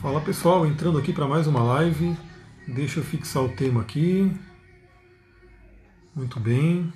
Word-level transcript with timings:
Fala 0.00 0.18
pessoal, 0.18 0.66
entrando 0.66 0.96
aqui 0.96 1.12
para 1.12 1.28
mais 1.28 1.46
uma 1.46 1.62
live. 1.62 2.16
Deixa 2.66 3.00
eu 3.00 3.04
fixar 3.04 3.44
o 3.44 3.50
tema 3.50 3.82
aqui. 3.82 4.34
Muito 6.16 6.40
bem. 6.40 6.90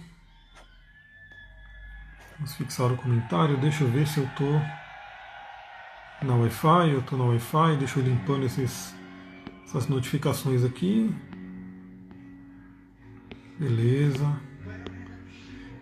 Vamos 2.36 2.54
fixar 2.54 2.90
o 2.90 2.96
comentário. 2.96 3.58
Deixa 3.58 3.84
eu 3.84 3.90
ver 3.90 4.08
se 4.08 4.20
eu 4.20 4.24
estou 4.24 4.58
na 6.22 6.34
Wi-Fi. 6.34 6.92
Eu 6.92 7.00
estou 7.00 7.18
na 7.18 7.26
Wi-Fi. 7.26 7.76
Deixa 7.76 8.00
eu 8.00 8.04
limpando 8.04 8.46
esses, 8.46 8.94
essas 9.66 9.86
notificações 9.86 10.64
aqui. 10.64 11.14
Beleza. 13.58 14.34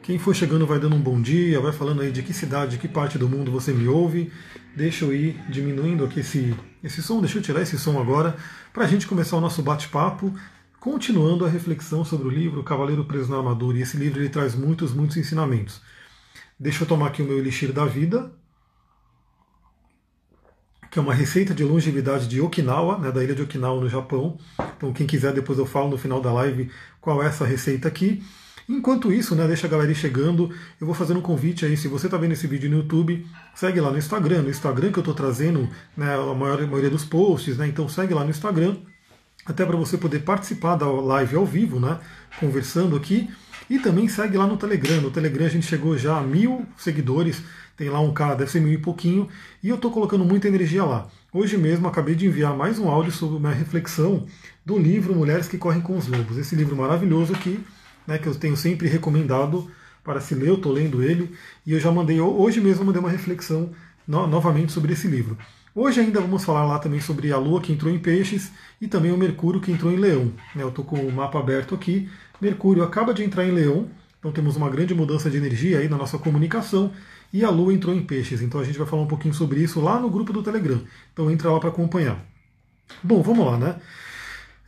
Quem 0.03 0.19
for 0.19 0.35
chegando 0.35 0.67
vai 0.67 0.81
dando 0.81 0.97
um 0.97 1.01
bom 1.01 1.23
dia, 1.23 1.61
vai 1.61 1.71
falando 1.71 2.03
aí 2.03 2.11
de 2.11 2.25
que 2.25 2.33
cidade, 2.33 2.73
de 2.73 2.79
que 2.79 2.89
parte 2.89 3.17
do 3.17 3.29
mundo 3.29 3.53
você 3.53 3.73
me 3.73 3.87
ouve. 3.87 4.33
Deixa 4.75 5.05
eu 5.05 5.15
ir 5.15 5.41
diminuindo 5.49 6.05
aqui 6.05 6.19
esse, 6.19 6.53
esse 6.83 7.03
som, 7.03 7.21
deixa 7.21 7.39
eu 7.39 7.43
tirar 7.43 7.63
esse 7.63 7.79
som 7.79 8.01
agora, 8.01 8.37
para 8.73 8.85
a 8.85 8.89
gente 8.89 9.07
começar 9.07 9.37
o 9.37 9.41
nosso 9.41 9.63
bate-papo, 9.63 10.35
continuando 10.81 11.45
a 11.45 11.49
reflexão 11.49 12.05
sobre 12.05 12.27
o 12.27 12.31
livro 12.31 12.65
Cavaleiro 12.65 13.05
Preso 13.05 13.31
na 13.31 13.37
Armadura. 13.37 13.79
E 13.79 13.83
esse 13.83 13.97
livro 13.97 14.21
ele 14.21 14.29
traz 14.29 14.55
muitos, 14.55 14.93
muitos 14.93 15.17
ensinamentos. 15.17 15.81
Deixa 16.59 16.83
eu 16.83 16.89
tomar 16.89 17.09
aqui 17.09 17.23
o 17.23 17.25
meu 17.25 17.39
Elixir 17.39 17.73
da 17.73 17.85
Vida, 17.85 18.33
que 20.91 20.99
é 20.99 21.03
uma 21.03 21.15
receita 21.15 21.55
de 21.55 21.65
longevidade 21.65 22.29
de 22.29 22.41
Okinawa, 22.41 22.99
né, 22.99 23.11
da 23.11 23.25
ilha 23.25 23.35
de 23.35 23.43
Okinawa, 23.43 23.81
no 23.81 23.89
Japão. 23.89 24.39
Então, 24.77 24.93
quem 24.93 25.07
quiser, 25.07 25.33
depois 25.33 25.59
eu 25.59 25.65
falo 25.65 25.89
no 25.89 25.97
final 25.97 26.21
da 26.21 26.33
live 26.33 26.71
qual 27.01 27.23
é 27.23 27.27
essa 27.27 27.47
receita 27.47 27.89
aqui. 27.89 28.23
Enquanto 28.73 29.13
isso, 29.13 29.35
né, 29.35 29.47
deixa 29.47 29.67
a 29.67 29.71
galera 29.71 29.93
ir 29.93 29.95
chegando, 29.95 30.51
eu 30.81 30.87
vou 30.87 30.95
fazendo 30.95 31.19
um 31.19 31.23
convite 31.23 31.67
aí, 31.67 31.77
se 31.77 31.89
você 31.89 32.07
está 32.07 32.17
vendo 32.17 32.33
esse 32.33 32.47
vídeo 32.47 32.71
no 32.71 32.79
YouTube, 32.79 33.27
segue 33.55 33.79
lá 33.79 33.91
no 33.91 33.99
Instagram, 33.99 34.41
no 34.41 34.49
Instagram 34.49 34.91
que 34.91 34.99
eu 34.99 35.03
estou 35.03 35.13
trazendo 35.13 35.69
né, 35.95 36.15
a, 36.15 36.35
maior, 36.35 36.59
a 36.59 36.67
maioria 36.67 36.89
dos 36.89 37.05
posts, 37.05 37.59
né, 37.59 37.67
então 37.67 37.87
segue 37.87 38.15
lá 38.15 38.25
no 38.25 38.31
Instagram, 38.31 38.77
até 39.45 39.67
para 39.67 39.77
você 39.77 39.99
poder 39.99 40.21
participar 40.21 40.77
da 40.77 40.87
live 40.87 41.37
ao 41.37 41.45
vivo, 41.45 41.79
né, 41.79 41.99
conversando 42.41 42.97
aqui, 42.97 43.29
e 43.69 43.79
também 43.79 44.09
segue 44.09 44.39
lá 44.39 44.47
no 44.47 44.57
Telegram, 44.57 45.03
no 45.03 45.11
Telegram 45.11 45.45
a 45.45 45.51
gente 45.51 45.67
chegou 45.67 45.99
já 45.99 46.17
a 46.17 46.23
mil 46.23 46.65
seguidores, 46.79 47.43
tem 47.77 47.91
lá 47.91 48.01
um 48.01 48.15
cara, 48.15 48.35
deve 48.35 48.51
ser 48.51 48.61
mil 48.61 48.73
e 48.73 48.79
pouquinho, 48.79 49.29
e 49.63 49.69
eu 49.69 49.77
estou 49.77 49.91
colocando 49.91 50.25
muita 50.25 50.49
energia 50.49 50.83
lá. 50.83 51.09
Hoje 51.31 51.59
mesmo 51.59 51.87
acabei 51.87 52.15
de 52.15 52.25
enviar 52.25 52.57
mais 52.57 52.79
um 52.79 52.89
áudio 52.89 53.13
sobre 53.13 53.37
uma 53.37 53.53
reflexão 53.53 54.25
do 54.65 54.79
livro 54.79 55.15
Mulheres 55.15 55.47
que 55.47 55.59
Correm 55.59 55.83
com 55.83 55.99
os 55.99 56.09
Lobos, 56.09 56.39
esse 56.39 56.57
livro 56.57 56.75
maravilhoso 56.75 57.35
aqui, 57.35 57.63
né, 58.07 58.19
que 58.19 58.27
eu 58.27 58.35
tenho 58.35 58.57
sempre 58.57 58.89
recomendado 58.89 59.71
para 60.03 60.21
se 60.21 60.35
ler, 60.35 60.49
eu 60.49 60.55
estou 60.55 60.73
lendo 60.73 61.03
ele, 61.03 61.33
e 61.67 61.73
eu 61.73 61.81
já 61.81 61.91
mandei, 61.93 62.21
hoje 62.21 62.61
mesmo 62.61 62.85
mandei 62.85 63.01
uma 63.01 63.11
reflexão 63.11 63.71
no, 64.07 64.27
novamente 64.27 64.73
sobre 64.73 64.93
esse 64.93 65.07
livro. 65.07 65.37
Hoje 65.75 66.01
ainda 66.01 66.21
vamos 66.21 66.45
falar 66.45 66.67
lá 66.67 66.79
também 66.79 67.01
sobre 67.01 67.33
a 67.33 67.39
Lua 67.39 67.61
que 67.61 67.73
entrou 67.73 67.91
em 67.91 67.99
Peixes 67.99 68.53
e 68.81 68.87
também 68.87 69.11
o 69.11 69.17
Mercúrio 69.17 69.61
que 69.61 69.73
entrou 69.73 69.91
em 69.91 69.97
Leão. 69.97 70.33
Né, 70.55 70.63
eu 70.63 70.69
estou 70.69 70.85
com 70.85 70.97
o 70.97 71.11
mapa 71.11 71.39
aberto 71.39 71.75
aqui. 71.75 72.11
Mercúrio 72.41 72.83
acaba 72.83 73.15
de 73.15 73.23
entrar 73.23 73.47
em 73.47 73.53
Leão, 73.53 73.89
então 74.19 74.31
temos 74.33 74.57
uma 74.57 74.69
grande 74.69 74.95
mudança 74.95 75.31
de 75.31 75.37
energia 75.37 75.79
aí 75.79 75.89
na 75.89 75.97
nossa 75.97 76.19
comunicação. 76.19 76.93
E 77.33 77.43
a 77.43 77.49
Lua 77.49 77.73
entrou 77.73 77.95
em 77.95 78.03
Peixes, 78.03 78.43
então 78.43 78.61
a 78.61 78.65
gente 78.65 78.79
vai 78.79 78.87
falar 78.87 79.03
um 79.03 79.07
pouquinho 79.07 79.33
sobre 79.33 79.61
isso 79.61 79.81
lá 79.81 79.99
no 79.99 80.11
grupo 80.11 80.33
do 80.33 80.43
Telegram. 80.43 80.83
Então 81.13 81.31
entra 81.31 81.51
lá 81.51 81.59
para 81.59 81.71
acompanhar. 81.71 82.23
Bom, 83.03 83.23
vamos 83.23 83.47
lá, 83.47 83.57
né? 83.57 83.77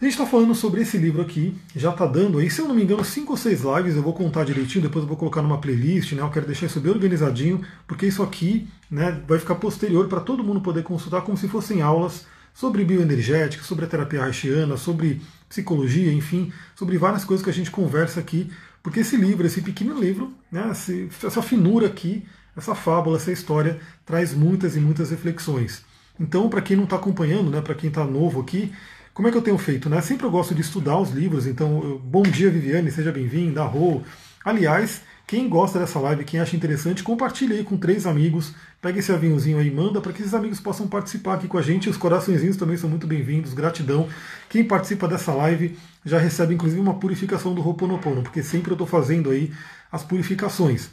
A 0.05 0.07
gente 0.07 0.21
está 0.21 0.27
falando 0.27 0.55
sobre 0.55 0.83
esse 0.83 0.99
livro 0.99 1.23
aqui, 1.23 1.57
já 1.75 1.89
está 1.89 2.05
dando 2.05 2.39
aí, 2.39 2.51
se 2.51 2.61
eu 2.61 2.69
não 2.69 2.75
me 2.75 2.83
engano, 2.83 3.03
5 3.03 3.33
ou 3.33 3.39
6 3.39 3.63
lives, 3.63 3.97
eu 3.97 4.03
vou 4.03 4.13
contar 4.13 4.45
direitinho, 4.45 4.83
depois 4.83 5.03
eu 5.03 5.09
vou 5.09 5.17
colocar 5.17 5.41
numa 5.41 5.57
playlist, 5.57 6.13
né? 6.13 6.21
Eu 6.21 6.29
quero 6.29 6.45
deixar 6.45 6.67
isso 6.67 6.79
bem 6.79 6.93
organizadinho, 6.93 7.65
porque 7.87 8.05
isso 8.05 8.23
aqui 8.23 8.69
né, 8.91 9.19
vai 9.27 9.39
ficar 9.39 9.55
posterior 9.55 10.07
para 10.07 10.21
todo 10.21 10.45
mundo 10.45 10.61
poder 10.61 10.83
consultar 10.83 11.23
como 11.23 11.39
se 11.39 11.49
fossem 11.49 11.81
aulas 11.81 12.27
sobre 12.53 12.85
bioenergética, 12.85 13.65
sobre 13.65 13.87
a 13.87 13.89
terapia 13.89 14.23
haitiana, 14.23 14.77
sobre 14.77 15.23
psicologia, 15.49 16.13
enfim, 16.13 16.53
sobre 16.77 16.99
várias 16.99 17.25
coisas 17.25 17.43
que 17.43 17.49
a 17.49 17.55
gente 17.55 17.71
conversa 17.71 18.21
aqui, 18.21 18.53
porque 18.83 19.01
esse 19.01 19.17
livro, 19.17 19.47
esse 19.47 19.63
pequeno 19.63 19.99
livro, 19.99 20.35
né, 20.53 20.71
essa 20.71 21.41
finura 21.41 21.87
aqui, 21.87 22.27
essa 22.55 22.75
fábula, 22.75 23.17
essa 23.17 23.33
história, 23.33 23.81
traz 24.05 24.35
muitas 24.35 24.77
e 24.77 24.81
muitas 24.81 25.09
reflexões. 25.09 25.83
Então, 26.21 26.49
para 26.49 26.61
quem 26.61 26.77
não 26.77 26.85
está 26.85 26.97
acompanhando, 26.97 27.51
né, 27.51 27.63
para 27.63 27.75
quem 27.75 27.89
está 27.89 28.05
novo 28.05 28.43
aqui, 28.43 28.71
como 29.15 29.29
é 29.29 29.31
que 29.31 29.39
eu 29.39 29.43
tenho 29.43 29.57
feito? 29.57 29.89
Né? 29.89 30.01
Sempre 30.01 30.27
eu 30.27 30.31
gosto 30.31 30.55
de 30.55 30.61
estudar 30.61 30.99
os 30.99 31.11
livros, 31.11 31.47
então, 31.47 31.81
eu, 31.85 31.99
bom 32.01 32.23
dia, 32.23 32.51
Viviane, 32.51 32.91
seja 32.91 33.13
bem-vinda, 33.13 33.63
Rô. 33.63 34.03
Aliás, 34.45 35.03
quem 35.25 35.49
gosta 35.49 35.79
dessa 35.79 36.01
live, 36.01 36.25
quem 36.25 36.41
acha 36.41 36.57
interessante, 36.57 37.05
compartilhe 37.05 37.55
aí 37.55 37.63
com 37.63 37.77
três 37.77 38.07
amigos, 38.07 38.53
pega 38.83 38.99
esse 38.99 39.13
aviãozinho 39.13 39.59
aí 39.59 39.69
e 39.69 39.71
manda 39.71 40.01
para 40.01 40.13
que 40.13 40.21
esses 40.21 40.35
amigos 40.35 40.59
possam 40.59 40.89
participar 40.89 41.35
aqui 41.35 41.47
com 41.47 41.57
a 41.57 41.63
gente. 41.63 41.89
Os 41.89 41.97
coraçõezinhos 41.97 42.57
também 42.57 42.77
são 42.77 42.91
muito 42.91 43.07
bem-vindos, 43.07 43.55
gratidão. 43.55 44.09
Quem 44.51 44.65
participa 44.65 45.07
dessa 45.07 45.33
live 45.33 45.79
já 46.05 46.19
recebe 46.19 46.53
inclusive 46.53 46.81
uma 46.81 46.95
purificação 46.95 47.55
do 47.55 47.67
Ho'oponopono, 47.67 48.23
porque 48.23 48.43
sempre 48.43 48.73
eu 48.73 48.75
estou 48.75 48.87
fazendo 48.87 49.31
aí 49.31 49.53
as 49.93 50.03
purificações. 50.03 50.91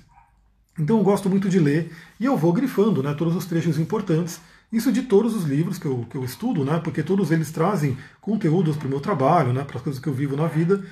Então 0.80 1.00
eu 1.00 1.04
gosto 1.04 1.28
muito 1.28 1.50
de 1.50 1.60
ler 1.60 1.92
e 2.20 2.26
eu 2.26 2.38
vou 2.38 2.54
grifando 2.54 3.02
né, 3.02 3.14
todos 3.16 3.36
os 3.36 3.46
trechos 3.46 3.80
importantes 3.80 4.40
isso 4.72 4.92
de 4.92 5.02
todos 5.04 5.36
os 5.36 5.44
livros 5.44 5.78
que 5.78 5.86
eu, 5.86 6.06
que 6.10 6.16
eu 6.16 6.24
estudo, 6.24 6.64
né? 6.64 6.80
Porque 6.84 7.04
todos 7.04 7.32
eles 7.32 7.52
trazem 7.52 7.98
conteúdos 8.20 8.78
para 8.78 8.88
o 8.88 8.90
meu 8.90 9.00
trabalho, 9.00 9.52
né? 9.52 9.64
Para 9.64 9.78
as 9.78 9.84
coisas 9.84 10.02
que 10.02 10.08
eu 10.08 10.14
vivo 10.14 10.36
na 10.36 10.48
vida. 10.48 10.84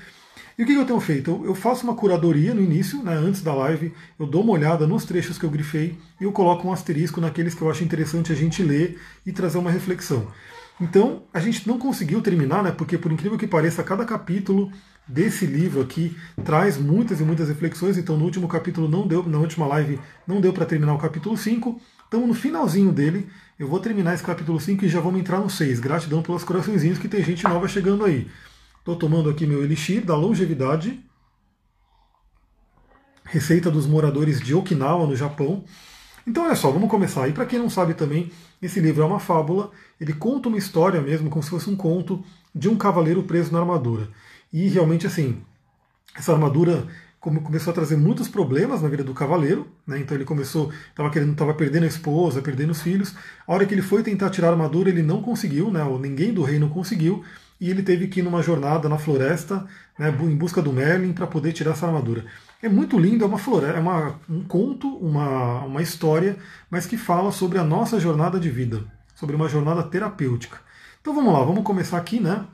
E 0.59 0.63
o 0.63 0.65
que 0.65 0.73
eu 0.73 0.85
tenho 0.85 0.99
feito? 0.99 1.31
Eu, 1.31 1.45
eu 1.45 1.55
faço 1.55 1.85
uma 1.85 1.95
curadoria 1.95 2.53
no 2.53 2.61
início, 2.61 3.01
né, 3.01 3.13
antes 3.13 3.41
da 3.41 3.53
live, 3.53 3.93
eu 4.19 4.25
dou 4.25 4.43
uma 4.43 4.51
olhada 4.51 4.85
nos 4.85 5.05
trechos 5.05 5.37
que 5.37 5.45
eu 5.45 5.49
grifei 5.49 5.97
e 6.19 6.25
eu 6.25 6.33
coloco 6.33 6.67
um 6.67 6.73
asterisco 6.73 7.21
naqueles 7.21 7.55
que 7.55 7.61
eu 7.61 7.71
acho 7.71 7.81
interessante 7.81 8.33
a 8.33 8.35
gente 8.35 8.61
ler 8.61 8.99
e 9.25 9.31
trazer 9.31 9.57
uma 9.57 9.71
reflexão. 9.71 10.27
Então, 10.81 11.23
a 11.33 11.39
gente 11.39 11.65
não 11.65 11.79
conseguiu 11.79 12.21
terminar, 12.21 12.61
né, 12.61 12.71
porque 12.71 12.97
por 12.97 13.09
incrível 13.09 13.37
que 13.37 13.47
pareça, 13.47 13.81
cada 13.83 14.03
capítulo 14.03 14.69
desse 15.07 15.45
livro 15.45 15.79
aqui 15.79 16.15
traz 16.43 16.77
muitas 16.77 17.21
e 17.21 17.23
muitas 17.23 17.47
reflexões. 17.47 17.97
Então, 17.97 18.17
no 18.17 18.25
último 18.25 18.47
capítulo 18.49 18.89
não 18.89 19.07
deu, 19.07 19.23
na 19.23 19.37
última 19.37 19.65
live 19.65 19.97
não 20.27 20.41
deu 20.41 20.51
para 20.51 20.65
terminar 20.65 20.93
o 20.93 20.99
capítulo 20.99 21.37
5. 21.37 21.79
Então, 22.09 22.25
no 22.25 22.33
finalzinho 22.33 22.91
dele, 22.91 23.29
eu 23.59 23.67
vou 23.67 23.79
terminar 23.79 24.15
esse 24.15 24.23
capítulo 24.23 24.59
5 24.59 24.83
e 24.83 24.89
já 24.89 24.99
vamos 24.99 25.19
entrar 25.19 25.39
no 25.39 25.49
6. 25.49 25.79
Gratidão 25.79 26.23
pelos 26.23 26.43
coraçõezinhos 26.43 26.97
que 26.97 27.07
tem 27.07 27.23
gente 27.23 27.43
nova 27.43 27.67
chegando 27.67 28.03
aí. 28.03 28.27
Estou 28.79 28.95
tomando 28.95 29.29
aqui 29.29 29.45
meu 29.45 29.63
Elixir 29.63 30.03
da 30.03 30.15
longevidade. 30.15 30.99
Receita 33.25 33.69
dos 33.69 33.85
moradores 33.85 34.41
de 34.41 34.55
Okinawa, 34.55 35.05
no 35.05 35.15
Japão. 35.15 35.63
Então, 36.25 36.45
olha 36.45 36.55
só, 36.55 36.71
vamos 36.71 36.89
começar. 36.89 37.27
E 37.27 37.31
para 37.31 37.45
quem 37.45 37.59
não 37.59 37.69
sabe 37.69 37.93
também, 37.93 38.31
esse 38.59 38.79
livro 38.79 39.03
é 39.03 39.05
uma 39.05 39.19
fábula. 39.19 39.69
Ele 40.01 40.13
conta 40.13 40.49
uma 40.49 40.57
história 40.57 40.99
mesmo, 40.99 41.29
como 41.29 41.43
se 41.43 41.51
fosse 41.51 41.69
um 41.69 41.75
conto 41.75 42.23
de 42.55 42.67
um 42.67 42.75
cavaleiro 42.75 43.21
preso 43.21 43.51
na 43.51 43.59
armadura. 43.59 44.09
E 44.51 44.67
realmente, 44.67 45.05
assim, 45.05 45.43
essa 46.15 46.33
armadura 46.33 46.87
começou 47.19 47.71
a 47.71 47.73
trazer 47.73 47.97
muitos 47.97 48.29
problemas 48.29 48.81
na 48.81 48.87
vida 48.87 49.03
do 49.03 49.13
cavaleiro, 49.13 49.67
né? 49.85 49.99
Então 49.99 50.15
ele 50.15 50.23
começou, 50.23 50.71
estava 50.89 51.09
querendo, 51.09 51.33
estava 51.33 51.53
perdendo 51.53 51.83
a 51.83 51.87
esposa, 51.87 52.41
perdendo 52.41 52.71
os 52.71 52.81
filhos. 52.81 53.13
A 53.45 53.53
hora 53.53 53.65
que 53.65 53.73
ele 53.73 53.81
foi 53.81 54.01
tentar 54.01 54.29
tirar 54.29 54.47
a 54.47 54.51
armadura, 54.51 54.89
ele 54.89 55.03
não 55.03 55.21
conseguiu, 55.21 55.69
né? 55.69 55.83
Ou 55.83 55.99
ninguém 55.99 56.33
do 56.33 56.43
reino 56.43 56.69
conseguiu, 56.69 57.23
e 57.59 57.69
ele 57.69 57.83
teve 57.83 58.07
que 58.07 58.21
ir 58.21 58.23
numa 58.23 58.41
jornada 58.41 58.87
na 58.87 58.97
floresta, 58.97 59.65
né? 59.97 60.09
Em 60.09 60.35
busca 60.35 60.61
do 60.61 60.71
Merlin 60.71 61.11
para 61.11 61.27
poder 61.27 61.51
tirar 61.51 61.71
essa 61.71 61.85
armadura. 61.85 62.25
É 62.61 62.69
muito 62.69 62.97
lindo, 62.97 63.23
é 63.23 63.27
uma 63.27 63.37
floresta, 63.37 63.77
é 63.77 63.81
uma, 63.81 64.15
um 64.29 64.43
conto, 64.43 64.87
uma, 64.97 65.65
uma 65.65 65.81
história, 65.81 66.37
mas 66.69 66.85
que 66.85 66.97
fala 66.97 67.31
sobre 67.31 67.57
a 67.57 67.63
nossa 67.63 67.99
jornada 67.99 68.39
de 68.39 68.49
vida, 68.49 68.83
sobre 69.13 69.35
uma 69.35 69.49
jornada 69.49 69.83
terapêutica. 69.83 70.57
Então 71.01 71.13
vamos 71.13 71.33
lá, 71.33 71.39
vamos 71.43 71.63
começar 71.63 71.97
aqui, 71.97 72.19
né? 72.19 72.45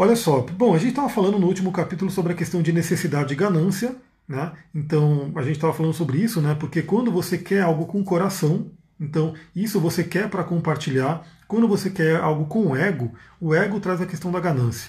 Olha 0.00 0.14
só, 0.14 0.42
bom, 0.42 0.76
a 0.76 0.78
gente 0.78 0.90
estava 0.90 1.08
falando 1.08 1.40
no 1.40 1.48
último 1.48 1.72
capítulo 1.72 2.08
sobre 2.08 2.32
a 2.32 2.36
questão 2.36 2.62
de 2.62 2.72
necessidade 2.72 3.32
e 3.32 3.36
ganância, 3.36 3.96
né? 4.28 4.52
Então 4.72 5.32
a 5.34 5.42
gente 5.42 5.56
estava 5.56 5.72
falando 5.72 5.92
sobre 5.92 6.18
isso, 6.18 6.40
né? 6.40 6.54
Porque 6.54 6.82
quando 6.82 7.10
você 7.10 7.36
quer 7.36 7.62
algo 7.62 7.84
com 7.84 8.04
coração, 8.04 8.70
então 9.00 9.34
isso 9.56 9.80
você 9.80 10.04
quer 10.04 10.30
para 10.30 10.44
compartilhar. 10.44 11.26
Quando 11.48 11.66
você 11.66 11.90
quer 11.90 12.14
algo 12.14 12.46
com 12.46 12.68
o 12.68 12.76
ego, 12.76 13.12
o 13.40 13.52
ego 13.52 13.80
traz 13.80 14.00
a 14.00 14.06
questão 14.06 14.30
da 14.30 14.38
ganância. 14.38 14.88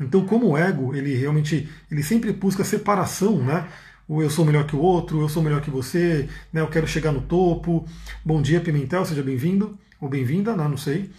Então, 0.00 0.24
como 0.24 0.50
o 0.50 0.56
ego, 0.56 0.94
ele 0.94 1.16
realmente, 1.16 1.68
ele 1.90 2.04
sempre 2.04 2.32
busca 2.32 2.62
separação, 2.62 3.42
né? 3.42 3.66
O 4.06 4.22
eu 4.22 4.30
sou 4.30 4.44
melhor 4.44 4.68
que 4.68 4.76
o 4.76 4.80
outro, 4.80 5.20
eu 5.20 5.28
sou 5.28 5.42
melhor 5.42 5.60
que 5.60 5.70
você, 5.70 6.28
né? 6.52 6.60
Eu 6.60 6.68
quero 6.68 6.86
chegar 6.86 7.10
no 7.10 7.22
topo. 7.22 7.84
Bom 8.24 8.40
dia, 8.40 8.60
Pimentel, 8.60 9.04
seja 9.04 9.22
bem-vindo 9.22 9.76
ou 10.00 10.08
bem-vinda, 10.08 10.54
né? 10.54 10.68
não 10.68 10.76
sei. 10.76 11.10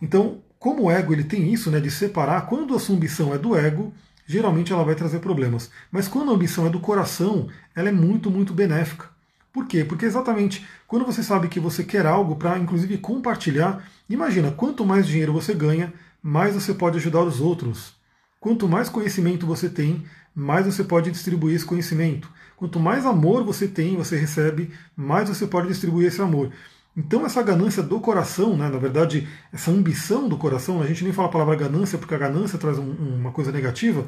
Então, 0.00 0.40
como 0.58 0.84
o 0.84 0.90
ego 0.90 1.12
ele 1.12 1.24
tem 1.24 1.52
isso, 1.52 1.70
né, 1.70 1.80
de 1.80 1.90
separar, 1.90 2.46
quando 2.46 2.74
a 2.74 2.78
sua 2.78 2.96
ambição 2.96 3.34
é 3.34 3.38
do 3.38 3.56
ego, 3.56 3.92
geralmente 4.26 4.72
ela 4.72 4.84
vai 4.84 4.94
trazer 4.94 5.20
problemas. 5.20 5.70
Mas 5.90 6.08
quando 6.08 6.30
a 6.30 6.34
ambição 6.34 6.66
é 6.66 6.70
do 6.70 6.80
coração, 6.80 7.48
ela 7.74 7.88
é 7.88 7.92
muito, 7.92 8.30
muito 8.30 8.52
benéfica. 8.52 9.08
Por 9.52 9.66
quê? 9.66 9.84
Porque 9.84 10.04
exatamente 10.04 10.66
quando 10.86 11.06
você 11.06 11.22
sabe 11.22 11.48
que 11.48 11.58
você 11.58 11.82
quer 11.82 12.04
algo 12.04 12.36
para, 12.36 12.58
inclusive, 12.58 12.98
compartilhar, 12.98 13.88
imagina, 14.08 14.50
quanto 14.50 14.84
mais 14.84 15.06
dinheiro 15.06 15.32
você 15.32 15.54
ganha, 15.54 15.92
mais 16.22 16.54
você 16.54 16.74
pode 16.74 16.98
ajudar 16.98 17.22
os 17.22 17.40
outros. 17.40 17.94
Quanto 18.38 18.68
mais 18.68 18.88
conhecimento 18.88 19.46
você 19.46 19.68
tem, 19.68 20.04
mais 20.34 20.66
você 20.66 20.84
pode 20.84 21.10
distribuir 21.10 21.56
esse 21.56 21.64
conhecimento. 21.64 22.30
Quanto 22.56 22.78
mais 22.78 23.06
amor 23.06 23.44
você 23.44 23.66
tem, 23.66 23.96
você 23.96 24.16
recebe, 24.16 24.70
mais 24.96 25.28
você 25.28 25.46
pode 25.46 25.68
distribuir 25.68 26.08
esse 26.08 26.20
amor. 26.20 26.52
Então 26.96 27.26
essa 27.26 27.42
ganância 27.42 27.82
do 27.82 28.00
coração, 28.00 28.56
né, 28.56 28.68
na 28.68 28.78
verdade, 28.78 29.28
essa 29.52 29.70
ambição 29.70 30.28
do 30.28 30.38
coração, 30.38 30.80
a 30.80 30.86
gente 30.86 31.04
nem 31.04 31.12
fala 31.12 31.28
a 31.28 31.30
palavra 31.30 31.54
ganância 31.54 31.98
porque 31.98 32.14
a 32.14 32.18
ganância 32.18 32.58
traz 32.58 32.78
um, 32.78 32.90
uma 32.90 33.32
coisa 33.32 33.52
negativa, 33.52 34.06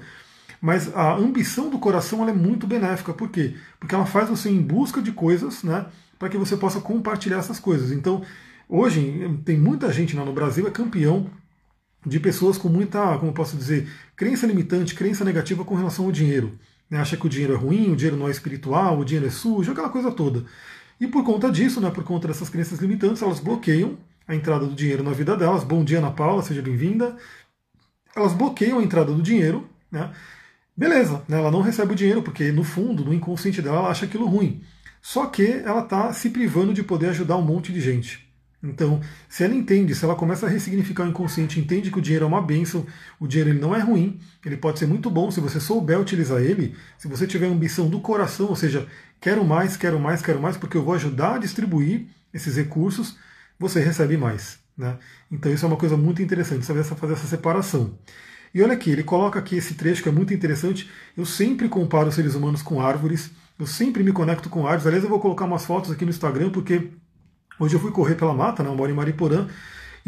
mas 0.61 0.94
a 0.96 1.14
ambição 1.14 1.69
do 1.69 1.79
coração 1.79 2.26
é 2.26 2.32
muito 2.32 2.67
benéfica. 2.67 3.12
Por 3.12 3.29
quê? 3.29 3.55
Porque 3.79 3.94
ela 3.94 4.06
faz 4.06 4.29
você 4.29 4.49
em 4.49 4.62
busca 4.62 5.02
de 5.02 5.12
coisas, 5.12 5.62
né, 5.62 5.87
para 6.19 6.31
que 6.31 6.38
você 6.38 6.56
possa 6.56 6.81
compartilhar 6.81 7.38
essas 7.38 7.61
coisas. 7.61 7.93
Então, 7.93 8.23
hoje 8.69 9.38
tem 9.44 9.58
muita 9.58 9.93
gente 9.93 10.17
lá 10.17 10.25
no 10.25 10.32
Brasil 10.32 10.67
é 10.67 10.70
campeão 10.70 11.31
de 12.06 12.19
pessoas 12.19 12.56
com 12.56 12.69
muita, 12.69 13.19
como 13.19 13.32
posso 13.32 13.56
dizer, 13.56 13.87
crença 14.17 14.46
limitante, 14.46 14.94
crença 14.94 15.25
negativa 15.25 15.64
com 15.64 15.75
relação 15.75 16.06
ao 16.06 16.12
dinheiro. 16.12 16.58
Né? 16.88 16.99
Acha 16.99 17.17
que 17.17 17.26
o 17.26 17.29
dinheiro 17.29 17.52
é 17.52 17.56
ruim, 17.56 17.93
o 17.93 17.96
dinheiro 17.96 18.17
não 18.17 18.29
é 18.29 18.31
espiritual, 18.31 18.99
o 18.99 19.05
dinheiro 19.05 19.26
é 19.26 19.31
sujo, 19.31 19.73
aquela 19.73 19.90
coisa 19.90 20.11
toda. 20.11 20.44
E 21.00 21.06
por 21.06 21.25
conta 21.25 21.50
disso, 21.50 21.81
né, 21.81 21.91
por 21.91 22.03
conta 22.03 22.27
dessas 22.29 22.49
crenças 22.49 22.81
limitantes, 22.81 23.23
elas 23.23 23.39
bloqueiam 23.39 23.97
a 24.27 24.35
entrada 24.35 24.67
do 24.67 24.75
dinheiro 24.75 25.03
na 25.03 25.12
vida 25.12 25.37
delas. 25.37 25.62
Bom 25.62 25.85
dia, 25.85 25.99
Ana 25.99 26.11
Paula, 26.11 26.43
seja 26.43 26.61
bem-vinda. 26.61 27.17
Elas 28.15 28.33
bloqueiam 28.33 28.79
a 28.79 28.83
entrada 28.83 29.12
do 29.12 29.23
dinheiro, 29.23 29.69
né? 29.91 30.12
Beleza, 30.77 31.25
né, 31.29 31.39
ela 31.39 31.50
não 31.50 31.61
recebe 31.61 31.93
o 31.93 31.97
dinheiro 31.97 32.23
porque 32.23 32.53
no 32.53 32.62
fundo, 32.62 33.05
no 33.05 33.12
inconsciente 33.12 33.62
dela, 33.62 33.79
ela 33.79 33.91
acha 33.91 34.06
aquilo 34.06 34.27
ruim. 34.27 34.62
Só 35.00 35.27
que 35.27 35.47
ela 35.47 35.83
está 35.83 36.12
se 36.12 36.31
privando 36.31 36.75
de 36.75 36.83
poder 36.83 37.11
ajudar 37.11 37.37
um 37.37 37.43
monte 37.43 37.73
de 37.73 37.81
gente. 37.81 38.28
Então, 38.63 39.01
se 39.29 39.45
ela 39.45 39.55
entende, 39.55 39.95
se 39.95 40.05
ela 40.05 40.17
começa 40.17 40.47
a 40.47 40.49
ressignificar 40.49 41.05
o 41.05 41.09
inconsciente, 41.09 41.61
entende 41.61 41.91
que 41.91 41.99
o 41.99 42.03
dinheiro 42.03 42.25
é 42.25 42.29
uma 42.29 42.43
bênção, 42.43 42.85
o 43.21 43.27
dinheiro 43.29 43.51
ele 43.51 43.61
não 43.61 43.75
é 43.75 43.79
ruim, 43.79 44.19
ele 44.45 44.57
pode 44.57 44.81
ser 44.81 44.87
muito 44.87 45.09
bom 45.09 45.31
se 45.31 45.41
você 45.41 45.61
souber 45.61 46.01
utilizar 46.01 46.41
ele, 46.41 46.75
se 46.99 47.07
você 47.07 47.27
tiver 47.27 47.47
ambição 47.47 47.89
do 47.89 48.01
coração, 48.01 48.47
ou 48.47 48.57
seja, 48.57 48.87
quero 49.21 49.45
mais, 49.45 49.77
quero 49.77 50.01
mais, 50.01 50.21
quero 50.23 50.41
mais, 50.41 50.57
porque 50.57 50.77
eu 50.77 50.83
vou 50.83 50.95
ajudar 50.95 51.37
a 51.37 51.39
distribuir 51.39 52.07
esses 52.35 52.57
recursos, 52.57 53.17
você 53.59 53.81
recebe 53.81 54.17
mais. 54.17 54.59
Né? 54.77 54.99
Então 55.31 55.53
isso 55.53 55.65
é 55.65 55.69
uma 55.69 55.77
coisa 55.77 55.97
muito 55.97 56.21
interessante, 56.21 56.67
saber 56.67 56.83
fazer 56.83 57.13
essa 57.13 57.27
separação. 57.27 57.97
E 58.53 58.63
olha 58.63 58.73
aqui, 58.73 58.91
ele 58.91 59.03
coloca 59.03 59.39
aqui 59.39 59.57
esse 59.57 59.75
trecho 59.75 60.03
que 60.03 60.09
é 60.09 60.13
muito 60.13 60.33
interessante. 60.33 60.91
Eu 61.17 61.27
sempre 61.27 61.69
comparo 61.69 62.11
seres 62.11 62.35
humanos 62.35 62.63
com 62.63 62.81
árvores, 62.81 63.31
eu 63.59 63.67
sempre 63.67 64.03
me 64.03 64.13
conecto 64.13 64.49
com 64.49 64.67
árvores. 64.67 64.87
Aliás, 64.87 65.05
eu 65.05 65.11
vou 65.11 65.21
colocar 65.21 65.45
umas 65.45 65.65
fotos 65.65 65.91
aqui 65.91 66.05
no 66.05 66.11
Instagram, 66.11 66.51
porque 66.51 66.91
Hoje 67.59 67.75
eu 67.75 67.81
fui 67.81 67.91
correr 67.91 68.15
pela 68.15 68.33
mata, 68.33 68.63
né, 68.63 68.69
eu 68.69 68.75
moro 68.75 68.91
em 68.91 68.95
Mariporã, 68.95 69.47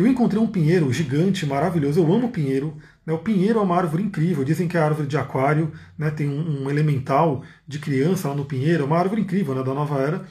eu 0.01 0.07
encontrei 0.07 0.41
um 0.41 0.47
pinheiro 0.47 0.91
gigante, 0.93 1.45
maravilhoso. 1.45 2.01
Eu 2.01 2.13
amo 2.13 2.31
pinheiro. 2.31 2.75
Né, 3.05 3.13
o 3.13 3.19
pinheiro 3.19 3.59
é 3.59 3.63
uma 3.63 3.77
árvore 3.77 4.03
incrível. 4.03 4.45
Dizem 4.45 4.67
que 4.67 4.77
é 4.77 4.81
árvore 4.81 5.07
de 5.07 5.19
aquário, 5.19 5.73
né, 5.99 6.11
tem 6.11 6.29
um, 6.29 6.63
um, 6.65 6.71
elemental 6.71 7.43
de 7.67 7.79
criança 7.79 8.29
lá 8.29 8.35
no 8.35 8.45
pinheiro. 8.45 8.85
É 8.85 8.87
uma 8.87 8.99
árvore 8.99 9.21
incrível 9.21 9.55
né, 9.55 9.63
da 9.63 9.75
nova 9.75 10.01
era. 10.01 10.25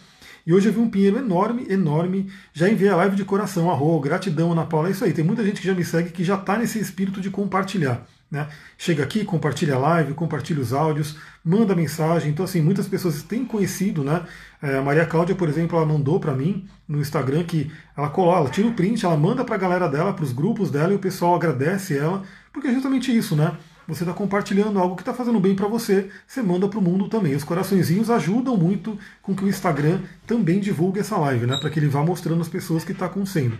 E 0.45 0.53
hoje 0.53 0.69
eu 0.69 0.73
vi 0.73 0.79
um 0.79 0.89
pinheiro 0.89 1.17
enorme, 1.17 1.67
enorme. 1.69 2.31
Já 2.53 2.67
enviei 2.67 2.89
a 2.89 2.95
live 2.95 3.15
de 3.15 3.23
coração, 3.23 3.69
arro, 3.69 3.99
gratidão, 3.99 4.51
Ana 4.51 4.65
Paula. 4.65 4.87
É 4.87 4.91
isso 4.91 5.05
aí. 5.05 5.13
Tem 5.13 5.23
muita 5.23 5.43
gente 5.43 5.61
que 5.61 5.67
já 5.67 5.75
me 5.75 5.85
segue 5.85 6.09
que 6.09 6.23
já 6.23 6.35
está 6.35 6.57
nesse 6.57 6.79
espírito 6.79 7.21
de 7.21 7.29
compartilhar. 7.29 8.07
Né? 8.31 8.47
Chega 8.77 9.03
aqui, 9.03 9.25
compartilha 9.25 9.75
a 9.75 9.79
live, 9.79 10.13
compartilha 10.13 10.61
os 10.61 10.71
áudios, 10.71 11.17
manda 11.43 11.75
mensagem. 11.75 12.29
Então, 12.29 12.45
assim, 12.45 12.61
muitas 12.61 12.87
pessoas 12.87 13.23
têm 13.23 13.43
conhecido, 13.43 14.03
né? 14.03 14.23
É, 14.61 14.77
a 14.77 14.81
Maria 14.81 15.05
Cláudia, 15.05 15.33
por 15.33 15.49
exemplo, 15.49 15.75
ela 15.77 15.85
mandou 15.85 16.19
para 16.19 16.33
mim 16.33 16.67
no 16.87 16.99
Instagram 16.99 17.43
que 17.43 17.71
ela 17.97 18.09
coloca, 18.09 18.39
ela 18.39 18.49
tira 18.49 18.67
o 18.67 18.73
print, 18.73 19.03
ela 19.03 19.17
manda 19.17 19.43
para 19.43 19.55
a 19.55 19.57
galera 19.57 19.87
dela, 19.87 20.13
para 20.13 20.23
os 20.23 20.31
grupos 20.31 20.69
dela, 20.69 20.93
e 20.93 20.95
o 20.95 20.99
pessoal 20.99 21.35
agradece 21.35 21.97
ela, 21.97 22.21
porque 22.53 22.67
é 22.67 22.73
justamente 22.73 23.15
isso, 23.15 23.35
né? 23.35 23.57
Você 23.87 24.03
está 24.03 24.13
compartilhando 24.13 24.77
algo 24.77 24.95
que 24.95 25.01
está 25.01 25.15
fazendo 25.15 25.39
bem 25.39 25.55
para 25.55 25.67
você, 25.67 26.09
você 26.27 26.43
manda 26.43 26.67
para 26.67 26.77
o 26.77 26.81
mundo 26.81 27.09
também. 27.09 27.35
Os 27.35 27.43
coraçõezinhos 27.43 28.11
ajudam 28.11 28.55
muito 28.55 28.95
com 29.23 29.35
que 29.35 29.43
o 29.43 29.47
Instagram 29.47 30.01
também 30.27 30.59
divulgue 30.59 30.99
essa 30.99 31.17
live, 31.17 31.47
né? 31.47 31.57
Para 31.59 31.71
que 31.71 31.79
ele 31.79 31.87
vá 31.87 32.03
mostrando 32.03 32.39
as 32.39 32.47
pessoas 32.47 32.83
que 32.83 32.91
está 32.91 33.07
acontecendo. 33.07 33.57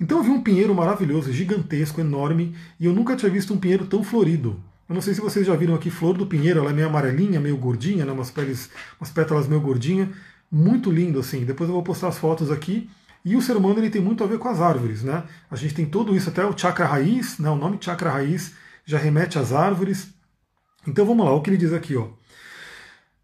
Então 0.00 0.18
eu 0.18 0.24
vi 0.24 0.30
um 0.30 0.42
pinheiro 0.42 0.74
maravilhoso, 0.74 1.32
gigantesco, 1.32 2.00
enorme, 2.00 2.54
e 2.78 2.86
eu 2.86 2.92
nunca 2.92 3.16
tinha 3.16 3.30
visto 3.30 3.52
um 3.52 3.58
pinheiro 3.58 3.86
tão 3.86 4.04
florido. 4.04 4.62
Eu 4.88 4.94
não 4.94 5.02
sei 5.02 5.12
se 5.12 5.20
vocês 5.20 5.46
já 5.46 5.54
viram 5.54 5.74
aqui 5.74 5.90
flor 5.90 6.16
do 6.16 6.26
pinheiro, 6.26 6.60
ela 6.60 6.70
é 6.70 6.72
meio 6.72 6.86
amarelinha, 6.86 7.40
meio 7.40 7.56
gordinha, 7.56 8.06
né, 8.06 8.12
umas, 8.12 8.30
peles, 8.30 8.70
umas 8.98 9.10
pétalas 9.10 9.46
meio 9.46 9.60
gordinha, 9.60 10.10
muito 10.50 10.90
lindo 10.90 11.18
assim. 11.18 11.44
Depois 11.44 11.68
eu 11.68 11.74
vou 11.74 11.82
postar 11.82 12.08
as 12.08 12.16
fotos 12.16 12.50
aqui. 12.50 12.88
E 13.24 13.36
o 13.36 13.42
ser 13.42 13.56
humano 13.56 13.80
ele 13.80 13.90
tem 13.90 14.00
muito 14.00 14.24
a 14.24 14.26
ver 14.26 14.38
com 14.38 14.48
as 14.48 14.60
árvores, 14.60 15.02
né? 15.02 15.24
A 15.50 15.56
gente 15.56 15.74
tem 15.74 15.84
tudo 15.84 16.16
isso, 16.16 16.30
até 16.30 16.46
o 16.46 16.56
chakra 16.56 16.86
raiz, 16.86 17.38
né? 17.38 17.50
o 17.50 17.56
nome 17.56 17.76
chakra 17.80 18.10
raiz 18.10 18.54
já 18.86 18.96
remete 18.96 19.38
às 19.38 19.52
árvores. 19.52 20.08
Então 20.86 21.04
vamos 21.04 21.26
lá, 21.26 21.32
o 21.32 21.42
que 21.42 21.50
ele 21.50 21.58
diz 21.58 21.72
aqui, 21.72 21.96
ó. 21.96 22.08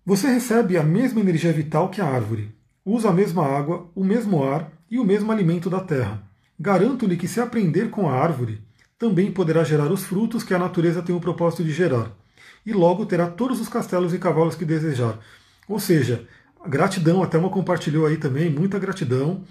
Você 0.05 0.27
recebe 0.29 0.77
a 0.77 0.82
mesma 0.82 1.20
energia 1.20 1.53
vital 1.53 1.88
que 1.88 2.03
a 2.03 2.06
árvore, 2.06 2.55
usa 2.85 3.09
a 3.09 3.12
mesma 3.12 3.47
água, 3.47 3.91
o 3.94 4.05
mesmo 4.05 4.44
ar 4.44 4.70
e 4.91 4.99
o 4.99 5.05
mesmo 5.05 5.32
alimento 5.32 5.70
da 5.70 5.81
terra. 5.81 6.34
Garanto-lhe 6.59 7.17
que 7.17 7.29
se 7.29 7.41
aprender 7.41 7.91
com 7.91 8.09
a 8.09 8.15
árvore, 8.15 8.62
também 8.99 9.31
poderá 9.31 9.65
gerar 9.65 9.91
os 9.91 10.05
frutos 10.05 10.43
que 10.45 10.55
a 10.55 10.59
natureza 10.59 11.03
tem 11.03 11.15
o 11.15 11.21
propósito 11.21 11.65
de 11.65 11.73
gerar, 11.73 12.11
e 12.65 12.73
logo 12.73 13.05
terá 13.05 13.27
todos 13.27 13.61
os 13.61 13.69
castelos 13.69 14.15
e 14.15 14.19
cavalos 14.19 14.55
que 14.55 14.65
desejar. 14.65 15.19
Ou 15.69 15.79
seja, 15.79 16.27
gratidão, 16.67 17.23
até 17.23 17.37
uma 17.37 17.51
compartilhou 17.51 18.06
aí 18.06 18.17
também, 18.17 18.51
muita 18.51 18.79
gratidão. 18.79 19.43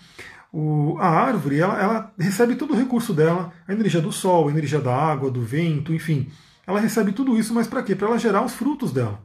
O, 0.52 0.98
a 1.00 1.08
árvore, 1.08 1.60
ela, 1.60 1.82
ela 1.82 2.14
recebe 2.18 2.56
todo 2.56 2.74
o 2.74 2.78
recurso 2.78 3.14
dela, 3.14 3.52
a 3.68 3.74
energia 3.74 4.02
do 4.02 4.12
sol, 4.12 4.48
a 4.48 4.52
energia 4.52 4.80
da 4.80 4.96
água, 4.96 5.30
do 5.30 5.42
vento, 5.42 5.94
enfim. 5.94 6.30
Ela 6.66 6.80
recebe 6.80 7.12
tudo 7.12 7.38
isso, 7.38 7.54
mas 7.54 7.68
para 7.68 7.84
quê? 7.84 7.96
Para 7.96 8.08
ela 8.08 8.18
gerar 8.18 8.46
os 8.46 8.54
frutos 8.54 8.92
dela. 8.92 9.20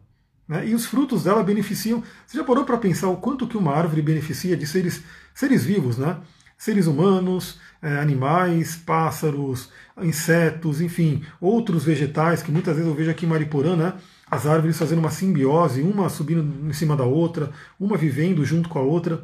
Né? 0.49 0.69
E 0.69 0.75
os 0.75 0.87
frutos 0.87 1.25
dela 1.25 1.43
beneficiam. 1.43 2.03
Você 2.27 2.39
já 2.39 2.45
parou 2.45 2.65
para 2.65 2.79
pensar 2.79 3.09
o 3.09 3.19
quanto 3.19 3.47
que 3.47 3.57
uma 3.57 3.75
árvore 3.75 4.01
beneficia 4.01 4.57
de 4.57 4.67
seres, 4.67 5.03
seres 5.35 5.65
vivos, 5.65 5.99
né? 5.99 6.17
Seres 6.59 6.89
humanos, 6.89 7.59
é, 7.81 7.99
animais, 7.99 8.77
pássaros, 8.77 9.71
insetos, 10.03 10.81
enfim, 10.81 11.23
outros 11.41 11.85
vegetais, 11.85 12.43
que 12.43 12.51
muitas 12.51 12.75
vezes 12.75 12.91
eu 12.91 12.97
vejo 12.97 13.11
aqui 13.11 13.25
em 13.25 13.29
Mariporã, 13.29 13.77
né? 13.77 13.95
As 14.31 14.47
árvores 14.47 14.77
fazendo 14.77 14.99
uma 14.99 15.11
simbiose, 15.11 15.81
uma 15.81 16.09
subindo 16.09 16.69
em 16.69 16.73
cima 16.73 16.97
da 16.97 17.05
outra, 17.05 17.51
uma 17.79 17.97
vivendo 17.97 18.45
junto 18.45 18.69
com 18.69 18.79
a 18.79 18.83
outra. 18.83 19.23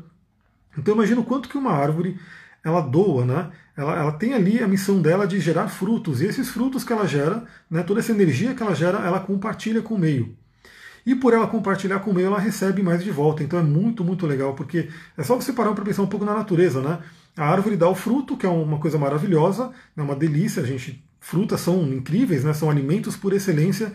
Então 0.79 0.95
imagina 0.95 1.21
o 1.21 1.25
quanto 1.25 1.49
que 1.49 1.59
uma 1.59 1.73
árvore 1.73 2.19
ela 2.65 2.81
doa, 2.81 3.25
né? 3.25 3.51
Ela, 3.77 3.99
ela 3.99 4.13
tem 4.13 4.33
ali 4.33 4.63
a 4.63 4.69
missão 4.69 5.03
dela 5.03 5.27
de 5.27 5.41
gerar 5.41 5.69
frutos, 5.69 6.23
e 6.23 6.27
esses 6.27 6.49
frutos 6.49 6.85
que 6.85 6.93
ela 6.93 7.07
gera, 7.07 7.45
né, 7.69 7.83
toda 7.83 8.01
essa 8.01 8.13
energia 8.13 8.55
que 8.55 8.63
ela 8.63 8.75
gera, 8.75 8.99
ela 8.99 9.21
compartilha 9.21 9.83
com 9.83 9.95
o 9.95 9.99
meio. 9.99 10.37
E 11.07 11.15
por 11.15 11.35
ela 11.35 11.47
compartilhar 11.47 12.01
com 12.01 12.11
o 12.11 12.15
meio, 12.15 12.29
ela 12.29 12.39
recebe 12.39 12.83
mais 12.83 13.03
de 13.03 13.11
volta. 13.11 13.43
Então 13.43 13.59
é 13.59 13.63
muito, 13.63 14.03
muito 14.03 14.27
legal, 14.27 14.55
porque 14.55 14.89
é 15.17 15.23
só 15.23 15.37
você 15.37 15.53
parar 15.53 15.73
para 15.73 15.85
pensar 15.85 16.03
um 16.03 16.07
pouco 16.07 16.25
na 16.25 16.35
natureza, 16.35 16.81
né? 16.81 16.99
A 17.37 17.47
árvore 17.47 17.77
dá 17.77 17.89
o 17.89 17.95
fruto, 17.95 18.37
que 18.37 18.47
é 18.47 18.49
uma 18.49 18.79
coisa 18.79 18.97
maravilhosa, 18.97 19.71
é 19.97 20.01
uma 20.01 20.15
delícia, 20.15 20.63
a 20.63 20.67
gente. 20.67 21.05
Frutas 21.21 21.61
são 21.61 21.83
incríveis, 21.93 22.45
né? 22.45 22.53
são 22.53 22.71
alimentos 22.71 23.17
por 23.17 23.33
excelência. 23.33 23.93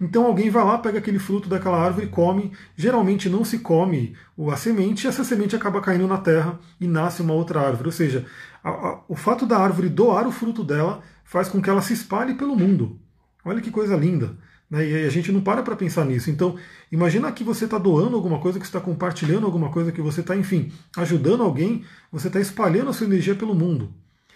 Então 0.00 0.26
alguém 0.26 0.48
vai 0.48 0.64
lá, 0.64 0.78
pega 0.78 0.98
aquele 0.98 1.18
fruto 1.18 1.48
daquela 1.48 1.76
árvore 1.76 2.06
e 2.06 2.08
come. 2.08 2.52
Geralmente 2.76 3.28
não 3.28 3.44
se 3.44 3.58
come 3.58 4.16
a 4.50 4.56
semente, 4.56 5.04
e 5.04 5.08
essa 5.08 5.24
semente 5.24 5.56
acaba 5.56 5.80
caindo 5.80 6.06
na 6.06 6.18
terra 6.18 6.58
e 6.80 6.86
nasce 6.86 7.20
uma 7.20 7.34
outra 7.34 7.60
árvore. 7.60 7.88
Ou 7.88 7.92
seja, 7.92 8.24
a, 8.62 8.70
a, 8.70 9.00
o 9.08 9.16
fato 9.16 9.44
da 9.44 9.58
árvore 9.58 9.88
doar 9.88 10.26
o 10.26 10.32
fruto 10.32 10.64
dela 10.64 11.02
faz 11.24 11.48
com 11.48 11.60
que 11.60 11.68
ela 11.68 11.82
se 11.82 11.92
espalhe 11.92 12.34
pelo 12.34 12.56
mundo. 12.56 12.98
Olha 13.44 13.60
que 13.60 13.70
coisa 13.70 13.96
linda. 13.96 14.36
Né? 14.70 14.86
E 14.86 15.06
a 15.06 15.10
gente 15.10 15.32
não 15.32 15.40
para 15.40 15.62
para 15.62 15.76
pensar 15.76 16.04
nisso. 16.04 16.30
Então, 16.30 16.56
imagina 16.92 17.32
que 17.32 17.44
você 17.44 17.64
está 17.64 17.78
doando 17.78 18.16
alguma 18.16 18.38
coisa, 18.38 18.58
que 18.58 18.66
você 18.66 18.70
está 18.70 18.80
compartilhando 18.80 19.46
alguma 19.46 19.70
coisa, 19.70 19.92
que 19.92 20.00
você 20.00 20.20
está, 20.20 20.36
enfim, 20.36 20.72
ajudando 20.96 21.42
alguém, 21.42 21.84
você 22.12 22.28
está 22.28 22.40
espalhando 22.40 22.90
a 22.90 22.92
sua 22.92 23.06
energia 23.06 23.34
pelo 23.34 23.54
mundo. 23.54 23.92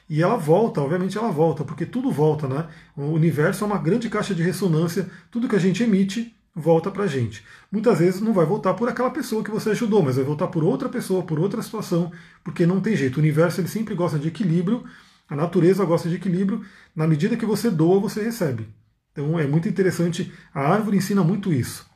E 0.09 0.23
ela 0.23 0.37
volta, 0.37 0.81
obviamente 0.81 1.17
ela 1.17 1.31
volta, 1.31 1.65
porque 1.65 1.87
tudo 1.87 2.11
volta, 2.11 2.47
né? 2.47 2.67
O 2.97 3.05
universo 3.05 3.65
é 3.65 3.67
uma 3.67 3.79
grande 3.79 4.11
caixa 4.11 4.35
de 4.35 4.43
ressonância, 4.43 5.09
tudo 5.31 5.49
que 5.49 5.57
a 5.57 5.61
gente 5.61 5.83
emite 5.83 6.35
volta 6.55 6.91
para 6.91 7.05
a 7.05 7.07
gente. 7.07 7.43
Muitas 7.71 7.99
vezes 7.99 8.21
não 8.21 8.35
vai 8.35 8.45
voltar 8.45 8.75
por 8.75 8.89
aquela 8.89 9.11
pessoa 9.11 9.43
que 9.43 9.51
você 9.51 9.71
ajudou, 9.71 10.03
mas 10.03 10.17
vai 10.17 10.25
voltar 10.25 10.49
por 10.49 10.65
outra 10.65 10.89
pessoa, 10.89 11.23
por 11.23 11.39
outra 11.39 11.62
situação, 11.62 12.12
porque 12.45 12.67
não 12.67 12.81
tem 12.81 12.95
jeito. 12.95 13.17
O 13.17 13.21
universo 13.21 13.61
ele 13.61 13.69
sempre 13.69 13.95
gosta 13.95 14.19
de 14.19 14.29
equilíbrio, 14.29 14.85
a 15.29 15.35
natureza 15.35 15.85
gosta 15.85 16.09
de 16.09 16.17
equilíbrio. 16.17 16.62
Na 16.95 17.07
medida 17.07 17.37
que 17.37 17.47
você 17.47 17.71
doa, 17.71 17.99
você 17.99 18.23
recebe. 18.23 18.69
Então 19.12 19.38
é 19.38 19.47
muito 19.47 19.69
interessante, 19.69 20.33
a 20.54 20.61
árvore 20.61 20.97
ensina 20.97 21.23
muito 21.23 21.52
isso. 21.52 21.87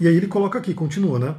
E 0.00 0.08
aí 0.08 0.16
ele 0.16 0.26
coloca 0.26 0.58
aqui, 0.58 0.74
continua, 0.74 1.18
né? 1.18 1.36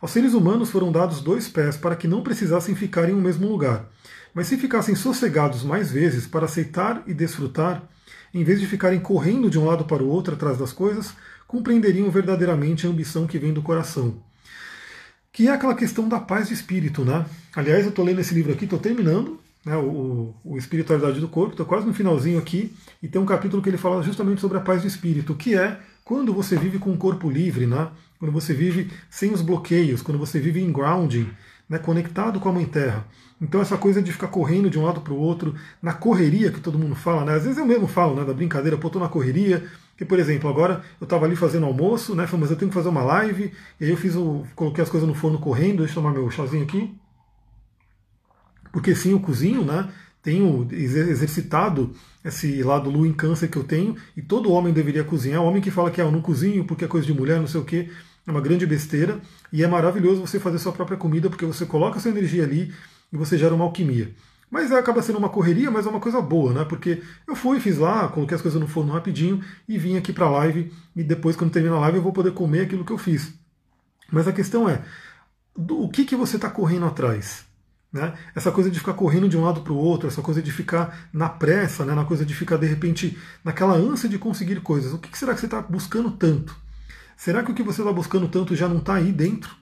Aos 0.00 0.10
seres 0.10 0.34
humanos 0.34 0.70
foram 0.70 0.92
dados 0.92 1.20
dois 1.20 1.48
pés 1.48 1.76
para 1.76 1.96
que 1.96 2.08
não 2.08 2.22
precisassem 2.22 2.74
ficar 2.74 3.08
em 3.08 3.14
um 3.14 3.20
mesmo 3.20 3.48
lugar. 3.48 3.88
Mas 4.34 4.48
se 4.48 4.56
ficassem 4.56 4.94
sossegados 4.94 5.62
mais 5.62 5.90
vezes 5.90 6.26
para 6.26 6.46
aceitar 6.46 7.02
e 7.06 7.14
desfrutar, 7.14 7.88
em 8.34 8.42
vez 8.42 8.60
de 8.60 8.66
ficarem 8.66 8.98
correndo 8.98 9.48
de 9.48 9.58
um 9.58 9.64
lado 9.64 9.84
para 9.84 10.02
o 10.02 10.08
outro 10.08 10.34
atrás 10.34 10.58
das 10.58 10.72
coisas, 10.72 11.14
compreenderiam 11.46 12.10
verdadeiramente 12.10 12.86
a 12.86 12.90
ambição 12.90 13.26
que 13.26 13.38
vem 13.38 13.52
do 13.52 13.62
coração. 13.62 14.22
Que 15.30 15.48
é 15.48 15.52
aquela 15.52 15.74
questão 15.74 16.08
da 16.08 16.18
paz 16.18 16.48
de 16.48 16.54
espírito, 16.54 17.04
né? 17.04 17.24
Aliás, 17.54 17.84
eu 17.84 17.90
estou 17.90 18.04
lendo 18.04 18.20
esse 18.20 18.34
livro 18.34 18.52
aqui, 18.52 18.64
estou 18.64 18.78
terminando, 18.78 19.38
né, 19.64 19.76
o, 19.76 20.34
o 20.44 20.56
Espiritualidade 20.56 21.20
do 21.20 21.28
Corpo, 21.28 21.52
estou 21.52 21.66
quase 21.66 21.86
no 21.86 21.94
finalzinho 21.94 22.38
aqui, 22.38 22.72
e 23.02 23.08
tem 23.08 23.20
um 23.20 23.26
capítulo 23.26 23.62
que 23.62 23.68
ele 23.68 23.78
fala 23.78 24.02
justamente 24.02 24.40
sobre 24.40 24.58
a 24.58 24.60
paz 24.60 24.82
do 24.82 24.88
espírito, 24.88 25.34
que 25.34 25.54
é 25.54 25.78
quando 26.04 26.32
você 26.32 26.56
vive 26.56 26.78
com 26.78 26.92
o 26.92 26.96
corpo 26.96 27.30
livre, 27.30 27.66
né, 27.66 27.88
quando 28.18 28.32
você 28.32 28.52
vive 28.52 28.90
sem 29.08 29.32
os 29.32 29.40
bloqueios, 29.40 30.02
quando 30.02 30.18
você 30.18 30.40
vive 30.40 30.60
em 30.60 30.72
grounding, 30.72 31.28
né, 31.68 31.78
conectado 31.78 32.40
com 32.40 32.48
a 32.48 32.52
Mãe 32.52 32.66
Terra. 32.66 33.06
Então 33.40 33.60
essa 33.60 33.76
coisa 33.76 34.00
de 34.00 34.12
ficar 34.12 34.28
correndo 34.28 34.70
de 34.70 34.78
um 34.78 34.84
lado 34.84 35.00
para 35.00 35.12
o 35.12 35.18
outro, 35.18 35.54
na 35.80 35.92
correria 35.92 36.52
que 36.52 36.60
todo 36.60 36.78
mundo 36.78 36.94
fala, 36.94 37.24
né? 37.24 37.34
Às 37.34 37.42
vezes 37.42 37.58
eu 37.58 37.66
mesmo 37.66 37.88
falo, 37.88 38.14
né, 38.14 38.24
da 38.24 38.32
brincadeira, 38.32 38.78
pô, 38.78 38.88
tô 38.88 39.00
na 39.00 39.08
correria, 39.08 39.64
que 39.96 40.04
por 40.04 40.18
exemplo, 40.18 40.48
agora 40.48 40.82
eu 41.00 41.04
estava 41.04 41.24
ali 41.24 41.34
fazendo 41.34 41.66
almoço, 41.66 42.14
né, 42.14 42.28
mas 42.38 42.50
eu 42.50 42.56
tenho 42.56 42.68
que 42.70 42.74
fazer 42.74 42.88
uma 42.88 43.02
live, 43.02 43.52
e 43.80 43.84
aí 43.84 43.90
eu 43.90 43.96
fiz 43.96 44.14
o, 44.14 44.44
coloquei 44.54 44.82
as 44.82 44.90
coisas 44.90 45.08
no 45.08 45.14
forno 45.14 45.38
correndo, 45.38 45.78
deixa 45.78 45.92
eu 45.92 46.02
tomar 46.02 46.12
meu 46.12 46.30
chazinho 46.30 46.62
aqui. 46.62 46.94
Porque 48.72 48.94
sim, 48.94 49.12
eu 49.12 49.20
cozinho, 49.20 49.64
né? 49.64 49.88
Tenho 50.22 50.66
exercitado 50.72 51.94
esse 52.24 52.62
lado 52.62 52.88
lua 52.88 53.06
em 53.06 53.12
câncer 53.12 53.48
que 53.48 53.58
eu 53.58 53.64
tenho, 53.64 53.96
e 54.16 54.22
todo 54.22 54.52
homem 54.52 54.72
deveria 54.72 55.04
cozinhar. 55.04 55.42
O 55.42 55.46
homem 55.46 55.60
que 55.60 55.70
fala 55.70 55.90
que 55.90 56.00
ah, 56.00 56.04
eu 56.04 56.12
não 56.12 56.22
cozinho 56.22 56.64
porque 56.64 56.84
é 56.84 56.88
coisa 56.88 57.06
de 57.06 57.12
mulher, 57.12 57.38
não 57.38 57.46
sei 57.46 57.60
o 57.60 57.64
quê, 57.64 57.90
é 58.26 58.30
uma 58.30 58.40
grande 58.40 58.64
besteira. 58.64 59.20
E 59.52 59.62
é 59.62 59.68
maravilhoso 59.68 60.20
você 60.20 60.40
fazer 60.40 60.58
sua 60.58 60.72
própria 60.72 60.96
comida, 60.96 61.28
porque 61.28 61.44
você 61.44 61.66
coloca 61.66 62.00
sua 62.00 62.10
energia 62.10 62.44
ali, 62.44 62.72
e 63.12 63.16
você 63.16 63.36
gera 63.36 63.54
uma 63.54 63.64
alquimia. 63.64 64.14
Mas 64.50 64.70
é, 64.70 64.78
acaba 64.78 65.02
sendo 65.02 65.18
uma 65.18 65.28
correria, 65.28 65.70
mas 65.70 65.86
é 65.86 65.88
uma 65.88 65.98
coisa 65.98 66.20
boa, 66.20 66.52
né? 66.52 66.64
Porque 66.64 67.02
eu 67.26 67.34
fui, 67.34 67.58
fiz 67.58 67.78
lá, 67.78 68.08
coloquei 68.08 68.36
as 68.36 68.42
coisas 68.42 68.60
no 68.60 68.68
forno 68.68 68.92
rapidinho 68.92 69.42
e 69.66 69.78
vim 69.78 69.96
aqui 69.96 70.12
para 70.12 70.26
a 70.26 70.30
live. 70.30 70.72
E 70.94 71.02
depois, 71.02 71.36
quando 71.36 71.50
terminar 71.50 71.76
a 71.76 71.80
live, 71.80 71.96
eu 71.96 72.02
vou 72.02 72.12
poder 72.12 72.32
comer 72.32 72.60
aquilo 72.60 72.84
que 72.84 72.92
eu 72.92 72.98
fiz. 72.98 73.32
Mas 74.10 74.28
a 74.28 74.32
questão 74.32 74.68
é, 74.68 74.82
o 75.56 75.88
que, 75.88 76.04
que 76.04 76.14
você 76.14 76.36
está 76.36 76.50
correndo 76.50 76.84
atrás? 76.84 77.46
Né? 77.92 78.14
Essa 78.34 78.50
coisa 78.50 78.70
de 78.70 78.78
ficar 78.78 78.94
correndo 78.94 79.28
de 79.28 79.36
um 79.36 79.44
lado 79.44 79.60
para 79.60 79.72
o 79.72 79.76
outro, 79.76 80.08
essa 80.08 80.22
coisa 80.22 80.40
de 80.40 80.50
ficar 80.50 81.08
na 81.12 81.28
pressa, 81.28 81.84
né? 81.84 81.94
na 81.94 82.04
coisa 82.04 82.24
de 82.24 82.34
ficar 82.34 82.56
de 82.56 82.66
repente 82.66 83.18
naquela 83.44 83.74
ânsia 83.74 84.08
de 84.08 84.18
conseguir 84.18 84.60
coisas. 84.62 84.94
O 84.94 84.98
que, 84.98 85.16
será 85.16 85.34
que 85.34 85.40
você 85.40 85.46
está 85.46 85.60
buscando 85.60 86.10
tanto? 86.10 86.56
Será 87.16 87.42
que 87.42 87.52
o 87.52 87.54
que 87.54 87.62
você 87.62 87.82
está 87.82 87.92
buscando 87.92 88.28
tanto 88.28 88.56
já 88.56 88.66
não 88.66 88.78
está 88.78 88.94
aí 88.94 89.12
dentro? 89.12 89.54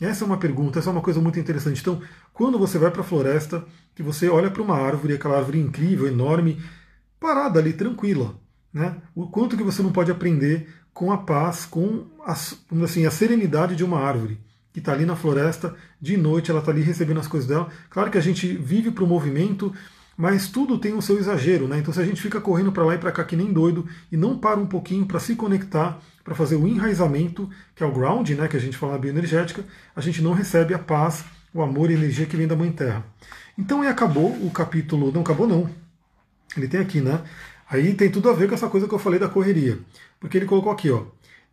Essa 0.00 0.24
é 0.24 0.26
uma 0.26 0.36
pergunta, 0.36 0.78
essa 0.78 0.90
é 0.90 0.92
uma 0.92 1.00
coisa 1.00 1.20
muito 1.20 1.40
interessante. 1.40 1.80
Então, 1.80 2.00
quando 2.32 2.58
você 2.58 2.78
vai 2.78 2.90
para 2.90 3.00
a 3.00 3.04
floresta, 3.04 3.64
que 3.94 4.02
você 4.02 4.28
olha 4.28 4.50
para 4.50 4.62
uma 4.62 4.76
árvore, 4.76 5.14
aquela 5.14 5.38
árvore 5.38 5.58
incrível, 5.58 6.06
enorme, 6.06 6.62
parada 7.18 7.58
ali, 7.58 7.72
tranquila, 7.72 8.38
né? 8.72 8.96
O 9.14 9.26
quanto 9.28 9.56
que 9.56 9.62
você 9.62 9.82
não 9.82 9.90
pode 9.90 10.10
aprender 10.10 10.68
com 10.92 11.10
a 11.10 11.18
paz, 11.18 11.64
com 11.64 12.06
a, 12.24 12.32
assim, 12.84 13.06
a 13.06 13.10
serenidade 13.10 13.74
de 13.74 13.84
uma 13.84 13.98
árvore 13.98 14.38
que 14.76 14.80
está 14.80 14.92
ali 14.92 15.06
na 15.06 15.16
floresta, 15.16 15.74
de 15.98 16.18
noite 16.18 16.50
ela 16.50 16.60
está 16.60 16.70
ali 16.70 16.82
recebendo 16.82 17.18
as 17.18 17.26
coisas 17.26 17.48
dela. 17.48 17.70
Claro 17.88 18.10
que 18.10 18.18
a 18.18 18.20
gente 18.20 18.46
vive 18.58 18.90
para 18.90 19.04
o 19.04 19.06
movimento, 19.06 19.72
mas 20.14 20.50
tudo 20.50 20.76
tem 20.76 20.92
o 20.92 21.00
seu 21.00 21.18
exagero, 21.18 21.66
né? 21.66 21.78
Então 21.78 21.94
se 21.94 21.98
a 21.98 22.04
gente 22.04 22.20
fica 22.20 22.42
correndo 22.42 22.70
para 22.70 22.84
lá 22.84 22.94
e 22.94 22.98
para 22.98 23.10
cá 23.10 23.24
que 23.24 23.34
nem 23.34 23.50
doido 23.50 23.88
e 24.12 24.18
não 24.18 24.36
para 24.36 24.60
um 24.60 24.66
pouquinho 24.66 25.06
para 25.06 25.18
se 25.18 25.34
conectar, 25.34 25.98
para 26.22 26.34
fazer 26.34 26.56
o 26.56 26.68
enraizamento, 26.68 27.48
que 27.74 27.82
é 27.82 27.86
o 27.86 27.90
ground, 27.90 28.28
né, 28.32 28.48
que 28.48 28.56
a 28.58 28.60
gente 28.60 28.76
fala 28.76 28.92
na 28.92 28.98
bioenergética, 28.98 29.64
a 29.94 30.00
gente 30.02 30.20
não 30.20 30.34
recebe 30.34 30.74
a 30.74 30.78
paz, 30.78 31.24
o 31.54 31.62
amor 31.62 31.90
e 31.90 31.94
a 31.94 31.96
energia 31.96 32.26
que 32.26 32.36
vem 32.36 32.46
da 32.46 32.54
Mãe 32.54 32.70
Terra. 32.70 33.02
Então 33.56 33.80
aí 33.80 33.88
acabou 33.88 34.30
o 34.30 34.50
capítulo, 34.50 35.10
não 35.10 35.22
acabou 35.22 35.46
não. 35.46 35.70
Ele 36.54 36.68
tem 36.68 36.80
aqui, 36.80 37.00
né? 37.00 37.22
Aí 37.70 37.94
tem 37.94 38.10
tudo 38.10 38.28
a 38.28 38.34
ver 38.34 38.46
com 38.46 38.54
essa 38.54 38.68
coisa 38.68 38.86
que 38.86 38.92
eu 38.92 38.98
falei 38.98 39.18
da 39.18 39.26
correria. 39.26 39.78
Porque 40.20 40.36
ele 40.36 40.44
colocou 40.44 40.70
aqui, 40.70 40.90
ó. 40.90 41.04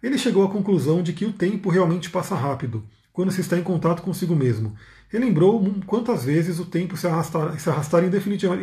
Ele 0.03 0.17
chegou 0.17 0.43
à 0.43 0.49
conclusão 0.49 1.01
de 1.01 1.13
que 1.13 1.23
o 1.23 1.31
tempo 1.31 1.69
realmente 1.69 2.09
passa 2.09 2.35
rápido 2.35 2.83
quando 3.13 3.31
se 3.31 3.41
está 3.41 3.57
em 3.57 3.63
contato 3.63 4.01
consigo 4.01 4.35
mesmo. 4.35 4.75
Relembrou 5.07 5.63
quantas 5.85 6.25
vezes 6.25 6.59
o 6.59 6.65
tempo 6.65 6.97
se 6.97 7.05
arrastar, 7.07 7.57
se 7.59 7.69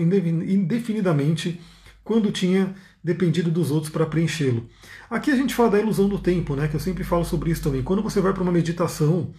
indefinidamente 0.00 1.60
quando 2.02 2.32
tinha 2.32 2.74
dependido 3.02 3.50
dos 3.50 3.70
outros 3.70 3.92
para 3.92 4.04
preenchê-lo. 4.04 4.68
Aqui 5.08 5.30
a 5.30 5.36
gente 5.36 5.54
fala 5.54 5.70
da 5.70 5.78
ilusão 5.78 6.08
do 6.08 6.18
tempo, 6.18 6.56
né? 6.56 6.66
Que 6.66 6.74
eu 6.74 6.80
sempre 6.80 7.04
falo 7.04 7.24
sobre 7.24 7.50
isso 7.50 7.62
também. 7.62 7.82
Quando 7.82 8.02
você 8.02 8.20
vai 8.20 8.32
para 8.32 8.42
uma 8.42 8.52
meditação 8.52 9.32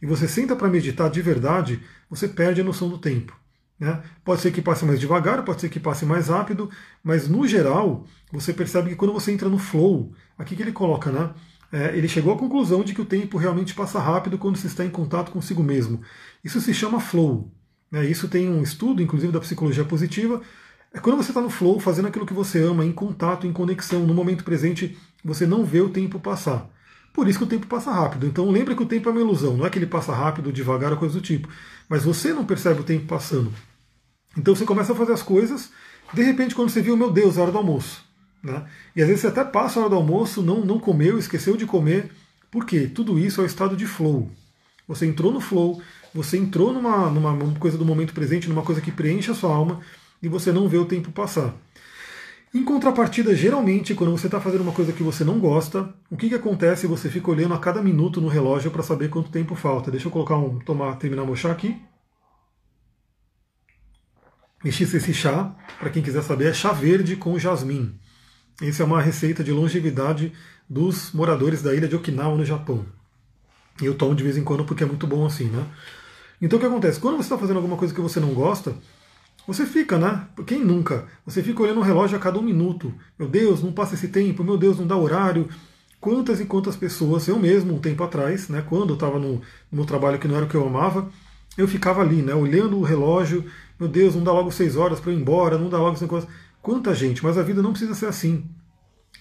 e 0.00 0.06
você 0.06 0.26
senta 0.26 0.56
para 0.56 0.68
meditar 0.68 1.10
de 1.10 1.20
verdade, 1.20 1.80
você 2.08 2.26
perde 2.26 2.62
a 2.62 2.64
noção 2.64 2.88
do 2.88 2.98
tempo. 2.98 3.36
Né? 3.78 4.02
Pode 4.24 4.40
ser 4.40 4.52
que 4.52 4.62
passe 4.62 4.84
mais 4.84 5.00
devagar, 5.00 5.44
pode 5.44 5.60
ser 5.60 5.68
que 5.68 5.80
passe 5.80 6.06
mais 6.06 6.28
rápido, 6.28 6.70
mas 7.02 7.28
no 7.28 7.46
geral 7.46 8.06
você 8.32 8.52
percebe 8.52 8.90
que 8.90 8.96
quando 8.96 9.12
você 9.12 9.32
entra 9.32 9.48
no 9.48 9.58
flow, 9.58 10.12
aqui 10.38 10.54
que 10.56 10.62
ele 10.62 10.72
coloca, 10.72 11.10
né? 11.10 11.30
É, 11.74 11.98
ele 11.98 12.06
chegou 12.06 12.32
à 12.32 12.38
conclusão 12.38 12.84
de 12.84 12.94
que 12.94 13.00
o 13.00 13.04
tempo 13.04 13.36
realmente 13.36 13.74
passa 13.74 13.98
rápido 13.98 14.38
quando 14.38 14.56
se 14.56 14.68
está 14.68 14.84
em 14.84 14.90
contato 14.90 15.32
consigo 15.32 15.60
mesmo. 15.60 16.00
Isso 16.44 16.60
se 16.60 16.72
chama 16.72 17.00
flow. 17.00 17.50
Né? 17.90 18.06
Isso 18.06 18.28
tem 18.28 18.48
um 18.48 18.62
estudo, 18.62 19.02
inclusive, 19.02 19.32
da 19.32 19.40
psicologia 19.40 19.84
positiva. 19.84 20.40
É 20.92 21.00
quando 21.00 21.16
você 21.16 21.32
está 21.32 21.40
no 21.40 21.50
flow, 21.50 21.80
fazendo 21.80 22.06
aquilo 22.06 22.26
que 22.26 22.32
você 22.32 22.62
ama, 22.62 22.84
em 22.84 22.92
contato, 22.92 23.44
em 23.44 23.52
conexão, 23.52 24.06
no 24.06 24.14
momento 24.14 24.44
presente, 24.44 24.96
você 25.24 25.48
não 25.48 25.64
vê 25.64 25.80
o 25.80 25.88
tempo 25.88 26.20
passar. 26.20 26.70
Por 27.12 27.26
isso 27.26 27.38
que 27.38 27.44
o 27.44 27.48
tempo 27.48 27.66
passa 27.66 27.90
rápido. 27.90 28.24
Então 28.24 28.48
lembre 28.52 28.76
que 28.76 28.82
o 28.84 28.86
tempo 28.86 29.08
é 29.08 29.12
uma 29.12 29.20
ilusão, 29.20 29.56
não 29.56 29.66
é 29.66 29.70
que 29.70 29.76
ele 29.76 29.86
passa 29.86 30.14
rápido, 30.14 30.52
devagar 30.52 30.92
ou 30.92 30.98
coisa 30.98 31.14
do 31.14 31.20
tipo. 31.20 31.48
Mas 31.88 32.04
você 32.04 32.32
não 32.32 32.44
percebe 32.44 32.82
o 32.82 32.84
tempo 32.84 33.06
passando. 33.06 33.52
Então 34.38 34.54
você 34.54 34.64
começa 34.64 34.92
a 34.92 34.96
fazer 34.96 35.12
as 35.12 35.22
coisas, 35.22 35.72
de 36.12 36.22
repente, 36.22 36.54
quando 36.54 36.70
você 36.70 36.80
viu, 36.80 36.96
meu 36.96 37.10
Deus, 37.10 37.36
é 37.36 37.40
hora 37.40 37.50
do 37.50 37.58
almoço. 37.58 38.04
Né? 38.44 38.62
E 38.94 39.00
às 39.00 39.08
vezes 39.08 39.22
você 39.22 39.28
até 39.28 39.42
passa 39.42 39.80
a 39.80 39.82
hora 39.82 39.90
do 39.90 39.96
almoço, 39.96 40.42
não, 40.42 40.64
não 40.64 40.78
comeu, 40.78 41.18
esqueceu 41.18 41.56
de 41.56 41.64
comer. 41.64 42.10
Por 42.50 42.66
quê? 42.66 42.86
Tudo 42.86 43.18
isso 43.18 43.40
é 43.40 43.44
o 43.44 43.46
estado 43.46 43.74
de 43.74 43.86
flow. 43.86 44.30
Você 44.86 45.06
entrou 45.06 45.32
no 45.32 45.40
flow, 45.40 45.80
você 46.14 46.36
entrou 46.36 46.72
numa, 46.72 47.10
numa 47.10 47.58
coisa 47.58 47.78
do 47.78 47.86
momento 47.86 48.12
presente, 48.12 48.48
numa 48.48 48.62
coisa 48.62 48.82
que 48.82 48.92
preenche 48.92 49.30
a 49.30 49.34
sua 49.34 49.50
alma 49.50 49.80
e 50.22 50.28
você 50.28 50.52
não 50.52 50.68
vê 50.68 50.76
o 50.76 50.84
tempo 50.84 51.10
passar. 51.10 51.54
Em 52.52 52.62
contrapartida, 52.62 53.34
geralmente, 53.34 53.94
quando 53.94 54.12
você 54.12 54.26
está 54.26 54.40
fazendo 54.40 54.60
uma 54.60 54.72
coisa 54.72 54.92
que 54.92 55.02
você 55.02 55.24
não 55.24 55.40
gosta, 55.40 55.92
o 56.08 56.16
que, 56.16 56.28
que 56.28 56.36
acontece? 56.36 56.86
Você 56.86 57.10
fica 57.10 57.30
olhando 57.30 57.54
a 57.54 57.58
cada 57.58 57.82
minuto 57.82 58.20
no 58.20 58.28
relógio 58.28 58.70
para 58.70 58.82
saber 58.82 59.08
quanto 59.08 59.30
tempo 59.30 59.56
falta. 59.56 59.90
Deixa 59.90 60.06
eu 60.06 60.12
colocar 60.12 60.36
um, 60.36 60.60
tomar, 60.60 60.94
terminar 60.96 61.24
o 61.24 61.34
chá 61.34 61.50
aqui. 61.50 61.76
Mexi 64.62 64.84
esse 64.84 65.12
chá, 65.12 65.52
para 65.80 65.90
quem 65.90 66.02
quiser 66.02 66.22
saber, 66.22 66.46
é 66.46 66.54
chá 66.54 66.72
verde 66.72 67.16
com 67.16 67.36
jasmim. 67.38 67.98
Isso 68.62 68.82
é 68.82 68.84
uma 68.84 69.00
receita 69.00 69.42
de 69.42 69.50
longevidade 69.52 70.32
dos 70.68 71.12
moradores 71.12 71.62
da 71.62 71.74
ilha 71.74 71.88
de 71.88 71.96
Okinawa, 71.96 72.36
no 72.36 72.44
Japão. 72.44 72.86
E 73.80 73.86
eu 73.86 73.94
tomo 73.94 74.14
de 74.14 74.22
vez 74.22 74.36
em 74.36 74.44
quando 74.44 74.64
porque 74.64 74.84
é 74.84 74.86
muito 74.86 75.06
bom 75.06 75.26
assim, 75.26 75.44
né? 75.46 75.66
Então 76.40 76.58
o 76.58 76.60
que 76.60 76.66
acontece? 76.66 77.00
Quando 77.00 77.16
você 77.16 77.22
está 77.22 77.38
fazendo 77.38 77.56
alguma 77.56 77.76
coisa 77.76 77.92
que 77.92 78.00
você 78.00 78.20
não 78.20 78.32
gosta, 78.32 78.76
você 79.46 79.66
fica, 79.66 79.98
né? 79.98 80.26
Quem 80.46 80.64
nunca? 80.64 81.06
Você 81.26 81.42
fica 81.42 81.62
olhando 81.62 81.80
o 81.80 81.82
relógio 81.82 82.16
a 82.16 82.20
cada 82.20 82.38
um 82.38 82.42
minuto. 82.42 82.94
Meu 83.18 83.28
Deus, 83.28 83.62
não 83.62 83.72
passa 83.72 83.94
esse 83.94 84.08
tempo, 84.08 84.44
meu 84.44 84.56
Deus, 84.56 84.78
não 84.78 84.86
dá 84.86 84.96
horário. 84.96 85.48
Quantas 86.00 86.40
e 86.40 86.44
quantas 86.44 86.76
pessoas, 86.76 87.26
eu 87.28 87.38
mesmo, 87.38 87.74
um 87.74 87.78
tempo 87.78 88.04
atrás, 88.04 88.48
né, 88.48 88.62
quando 88.66 88.90
eu 88.90 88.94
estava 88.94 89.18
no, 89.18 89.34
no 89.34 89.42
meu 89.72 89.84
trabalho 89.84 90.18
que 90.18 90.28
não 90.28 90.36
era 90.36 90.44
o 90.44 90.48
que 90.48 90.54
eu 90.54 90.66
amava, 90.66 91.08
eu 91.56 91.66
ficava 91.66 92.02
ali, 92.02 92.20
né, 92.20 92.34
olhando 92.34 92.78
o 92.78 92.82
relógio, 92.82 93.44
meu 93.78 93.88
Deus, 93.88 94.14
não 94.14 94.22
dá 94.22 94.32
logo 94.32 94.50
seis 94.50 94.76
horas 94.76 95.00
para 95.00 95.12
eu 95.12 95.16
ir 95.16 95.20
embora, 95.20 95.56
não 95.56 95.68
dá 95.68 95.78
logo 95.78 95.96
cinco 95.96 96.16
horas. 96.16 96.28
Quanta 96.64 96.94
gente, 96.94 97.22
mas 97.22 97.36
a 97.36 97.42
vida 97.42 97.60
não 97.60 97.72
precisa 97.72 97.94
ser 97.94 98.06
assim. 98.06 98.48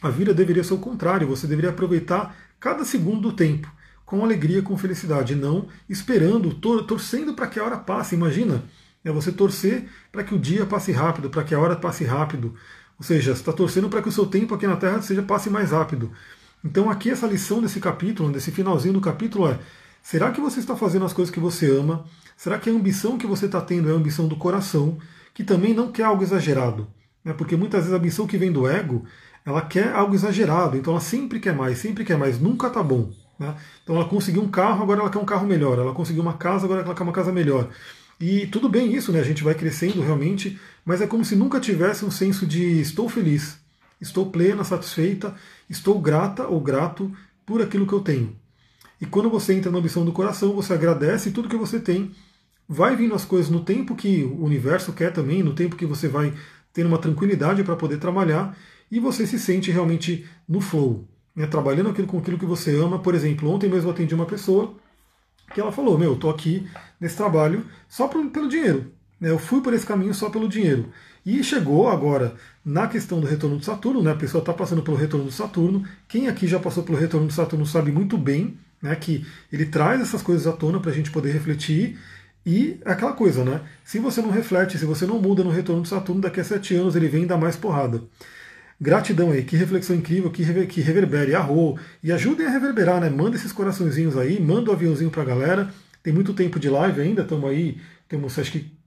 A 0.01 0.09
vida 0.09 0.33
deveria 0.33 0.63
ser 0.63 0.75
o 0.75 0.77
contrário, 0.77 1.27
você 1.27 1.45
deveria 1.45 1.71
aproveitar 1.71 2.33
cada 2.57 2.85
segundo 2.85 3.19
do 3.19 3.33
tempo 3.33 3.69
com 4.05 4.23
alegria, 4.23 4.62
com 4.62 4.77
felicidade, 4.77 5.35
não 5.35 5.67
esperando, 5.89 6.53
tor 6.53 6.85
torcendo 6.85 7.33
para 7.33 7.47
que 7.47 7.59
a 7.59 7.63
hora 7.65 7.75
passe. 7.75 8.15
Imagina, 8.15 8.63
é 9.03 9.12
você 9.12 9.29
torcer 9.29 9.89
para 10.09 10.23
que 10.23 10.33
o 10.33 10.39
dia 10.39 10.65
passe 10.65 10.93
rápido, 10.93 11.29
para 11.29 11.43
que 11.43 11.53
a 11.53 11.59
hora 11.59 11.75
passe 11.75 12.05
rápido. 12.05 12.55
Ou 12.97 13.03
seja, 13.03 13.35
você 13.35 13.41
está 13.41 13.51
torcendo 13.51 13.89
para 13.89 14.01
que 14.01 14.07
o 14.07 14.12
seu 14.13 14.25
tempo 14.25 14.55
aqui 14.55 14.65
na 14.65 14.77
Terra 14.77 15.01
seja 15.01 15.21
passe 15.21 15.50
mais 15.50 15.71
rápido. 15.71 16.13
Então 16.63 16.89
aqui 16.89 17.09
essa 17.09 17.27
lição 17.27 17.62
desse 17.62 17.81
capítulo, 17.81 18.31
desse 18.31 18.51
finalzinho 18.51 18.93
do 18.93 19.01
capítulo 19.01 19.50
é: 19.50 19.59
será 20.01 20.31
que 20.31 20.39
você 20.39 20.62
está 20.62 20.77
fazendo 20.77 21.03
as 21.03 21.12
coisas 21.12 21.29
que 21.29 21.41
você 21.41 21.69
ama? 21.69 22.05
Será 22.38 22.57
que 22.57 22.69
a 22.69 22.73
ambição 22.73 23.17
que 23.17 23.27
você 23.27 23.47
está 23.47 23.59
tendo 23.59 23.89
é 23.89 23.91
a 23.91 23.95
ambição 23.95 24.29
do 24.29 24.38
coração, 24.38 24.97
que 25.33 25.43
também 25.43 25.73
não 25.73 25.91
quer 25.91 26.03
algo 26.03 26.23
exagerado? 26.23 26.88
Né? 27.24 27.34
Porque 27.34 27.56
muitas 27.56 27.82
vezes 27.82 27.94
a 27.94 27.98
ambição 27.98 28.27
que 28.27 28.38
vem 28.38 28.51
do 28.51 28.68
ego, 28.68 29.06
ela 29.46 29.62
quer 29.62 29.92
algo 29.94 30.15
exagerado, 30.15 30.77
então 30.77 30.94
ela 30.94 31.01
sempre 31.01 31.39
quer 31.39 31.53
mais, 31.53 31.77
sempre 31.77 32.03
quer 32.03 32.18
mais, 32.18 32.39
nunca 32.39 32.68
está 32.68 32.82
bom. 32.82 33.12
Né? 33.39 33.56
Então 33.84 33.96
ela 33.96 34.06
conseguiu 34.06 34.42
um 34.42 34.50
carro, 34.50 34.84
agora 34.84 35.01
ela 35.01 35.10
quer 35.10 35.20
um 35.20 35.25
carro 35.25 35.48
melhor, 35.48 35.77
ela 35.77 35.94
conseguiu 35.94 36.22
uma 36.22 36.34
casa, 36.34 36.65
agora 36.65 36.82
ela 36.82 36.96
quer 36.96 37.03
uma 37.03 37.12
casa 37.12 37.32
melhor. 37.32 37.70
E 38.20 38.48
tudo 38.48 38.70
bem 38.70 38.94
isso, 38.94 39.12
né? 39.12 39.20
A 39.20 39.24
gente 39.24 39.44
vai 39.44 39.53
crescendo 39.53 40.01
realmente, 40.01 40.58
mas 40.86 41.01
é 41.01 41.08
como 41.08 41.25
se 41.25 41.36
nunca 41.36 41.60
tivesse 41.60 42.06
um 42.06 42.12
senso 42.12 42.46
de 42.46 42.80
estou 42.80 43.10
feliz, 43.10 43.58
estou 44.00 44.30
plena, 44.30 44.63
satisfeita, 44.63 45.36
estou 45.70 46.00
grata 46.00 46.48
ou 46.48 46.62
grato 46.62 47.12
por 47.46 47.62
aquilo 47.62 47.88
que 47.88 47.94
eu 47.94 48.00
tenho. 48.00 48.36
E 49.01 49.06
quando 49.06 49.30
você 49.30 49.53
entra 49.53 49.72
na 49.72 49.80
ambição 49.80 50.06
do 50.06 50.13
coração, 50.13 50.53
você 50.53 50.74
agradece 50.74 51.32
tudo 51.32 51.50
que 51.50 51.58
você 51.58 51.80
tem, 51.80 52.12
vai 52.70 52.96
vindo 52.96 53.13
as 53.13 53.25
coisas 53.25 53.51
no 53.51 53.63
tempo 53.65 53.96
que 53.96 54.24
o 54.24 54.46
universo 54.46 54.94
quer 54.94 55.12
também, 55.12 55.44
no 55.44 55.53
tempo 55.53 55.75
que 55.75 55.86
você 55.86 56.08
vai 56.08 56.34
tendo 56.74 56.88
uma 56.88 56.98
tranquilidade 56.98 57.63
para 57.63 57.75
poder 57.75 57.98
trabalhar 57.98 58.58
e 58.92 59.00
você 59.00 59.25
se 59.25 59.39
sente 59.39 59.72
realmente 59.72 60.25
no 60.48 60.60
flow, 60.60 61.08
né, 61.36 61.48
trabalhando 61.48 61.89
aquilo 61.89 62.08
com 62.08 62.20
aquilo 62.20 62.38
que 62.38 62.46
você 62.46 62.75
ama. 62.75 63.00
Por 63.00 63.15
exemplo, 63.15 63.50
ontem 63.50 63.70
mesmo 63.70 63.89
atendi 63.89 64.13
uma 64.13 64.25
pessoa 64.25 64.75
que 65.53 65.62
ela 65.62 65.72
falou: 65.72 65.98
Meu, 65.98 66.12
eu 66.12 66.15
estou 66.15 66.30
aqui 66.30 66.68
nesse 67.00 67.15
trabalho 67.15 67.65
só 67.88 68.08
pelo, 68.08 68.30
pelo 68.30 68.50
dinheiro. 68.50 68.92
Né, 69.20 69.30
eu 69.30 69.39
fui 69.39 69.62
por 69.62 69.74
esse 69.74 69.86
caminho 69.86 70.13
só 70.13 70.30
pelo 70.30 70.50
dinheiro. 70.50 70.89
E 71.25 71.42
chegou 71.44 71.88
agora 71.88 72.36
na 72.65 72.88
questão 72.88 73.22
do 73.22 73.27
retorno 73.27 73.58
de 73.58 73.65
Saturno, 73.65 74.03
né, 74.03 74.12
a 74.12 74.15
pessoa 74.15 74.42
está 74.42 74.53
passando 74.53 74.82
pelo 74.82 74.98
retorno 74.98 75.27
de 75.27 75.34
Saturno. 75.34 75.84
Quem 76.08 76.27
aqui 76.27 76.48
já 76.48 76.60
passou 76.60 76.84
pelo 76.84 76.98
retorno 76.98 77.27
de 77.27 77.34
Saturno 77.34 77.65
sabe 77.65 77.92
muito 77.92 78.18
bem 78.18 78.58
né, 78.82 78.94
que 78.96 79.25
ele 79.51 79.65
traz 79.65 80.01
essas 80.01 80.22
coisas 80.22 80.46
à 80.46 80.51
tona 80.51 80.80
para 80.80 80.92
a 80.92 80.94
gente 80.94 81.10
poder 81.10 81.32
refletir. 81.32 81.98
E 82.45 82.79
aquela 82.83 83.13
coisa, 83.13 83.43
né? 83.45 83.62
Se 83.85 84.00
você 84.00 84.21
não 84.21 84.29
reflete, 84.29 84.77
se 84.77 84.85
você 84.85 85.05
não 85.05 85.19
muda 85.19 85.43
no 85.43 85.50
retorno 85.50 85.81
de 85.81 85.89
Saturno, 85.89 86.21
daqui 86.21 86.39
a 86.39 86.43
sete 86.43 86.75
anos 86.75 86.95
ele 86.95 87.07
vem 87.07 87.25
dar 87.25 87.38
mais 87.38 87.55
porrada. 87.55 88.01
Gratidão 88.79 89.31
aí, 89.31 89.43
que 89.43 89.55
reflexão 89.55 89.95
incrível, 89.95 90.29
que, 90.29 90.43
rever, 90.43 90.67
que 90.67 90.81
reverbere, 90.81 91.35
arro, 91.35 91.79
e 92.01 92.12
ajudem 92.12 92.45
a 92.45 92.50
reverberar, 92.50 93.00
né? 93.00 93.09
Manda 93.09 93.38
esses 93.38 93.53
coraçõezinhos 93.53 94.17
aí, 94.17 94.41
manda 94.41 94.69
o 94.69 94.73
um 94.73 94.75
aviãozinho 94.75 95.09
pra 95.09 95.23
galera. 95.23 95.73
Tem 96.01 96.12
muito 96.12 96.33
tempo 96.33 96.59
de 96.59 96.69
live 96.69 97.00
ainda, 97.00 97.21
estamos 97.21 97.50
aí, 97.50 97.79
temos 98.09 98.38
acho 98.38 98.51
que 98.51 98.77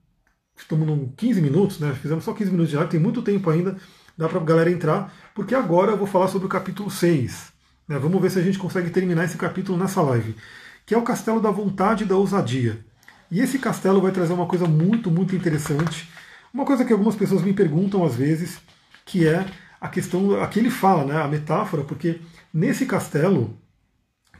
estamos 0.54 0.86
em 0.86 1.12
15 1.16 1.40
minutos, 1.40 1.80
né? 1.80 1.94
Fizemos 1.94 2.24
só 2.24 2.34
15 2.34 2.50
minutos 2.50 2.70
de 2.70 2.76
live, 2.76 2.90
tem 2.90 3.00
muito 3.00 3.22
tempo 3.22 3.48
ainda, 3.48 3.76
dá 4.18 4.28
pra 4.28 4.38
galera 4.40 4.70
entrar, 4.70 5.14
porque 5.34 5.54
agora 5.54 5.92
eu 5.92 5.96
vou 5.96 6.06
falar 6.06 6.28
sobre 6.28 6.46
o 6.46 6.50
capítulo 6.50 6.90
6. 6.90 7.52
Né? 7.88 7.98
Vamos 7.98 8.20
ver 8.20 8.30
se 8.30 8.38
a 8.38 8.42
gente 8.42 8.58
consegue 8.58 8.90
terminar 8.90 9.24
esse 9.24 9.38
capítulo 9.38 9.78
nessa 9.78 10.02
live, 10.02 10.36
que 10.84 10.94
é 10.94 10.98
o 10.98 11.02
Castelo 11.02 11.40
da 11.40 11.50
Vontade 11.50 12.04
e 12.04 12.06
da 12.06 12.16
Ousadia. 12.16 12.84
E 13.30 13.40
esse 13.40 13.58
castelo 13.58 14.00
vai 14.00 14.12
trazer 14.12 14.32
uma 14.32 14.46
coisa 14.46 14.66
muito, 14.66 15.10
muito 15.10 15.34
interessante, 15.34 16.08
uma 16.52 16.64
coisa 16.64 16.84
que 16.84 16.92
algumas 16.92 17.16
pessoas 17.16 17.42
me 17.42 17.52
perguntam 17.52 18.04
às 18.04 18.14
vezes, 18.14 18.60
que 19.04 19.26
é 19.26 19.46
a 19.80 19.88
questão, 19.88 20.40
aqui 20.40 20.58
ele 20.58 20.70
fala, 20.70 21.04
né, 21.04 21.20
a 21.20 21.28
metáfora, 21.28 21.84
porque 21.84 22.20
nesse 22.52 22.86
castelo, 22.86 23.56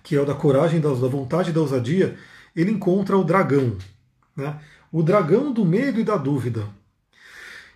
que 0.02 0.16
é 0.16 0.20
o 0.20 0.24
da 0.24 0.34
coragem, 0.34 0.80
da, 0.80 0.88
vontade 0.88 1.50
e 1.50 1.52
da 1.52 1.60
ousadia, 1.60 2.16
ele 2.54 2.70
encontra 2.70 3.16
o 3.16 3.24
dragão, 3.24 3.76
né, 4.34 4.58
o 4.90 5.02
dragão 5.02 5.52
do 5.52 5.64
medo 5.64 6.00
e 6.00 6.04
da 6.04 6.16
dúvida. 6.16 6.66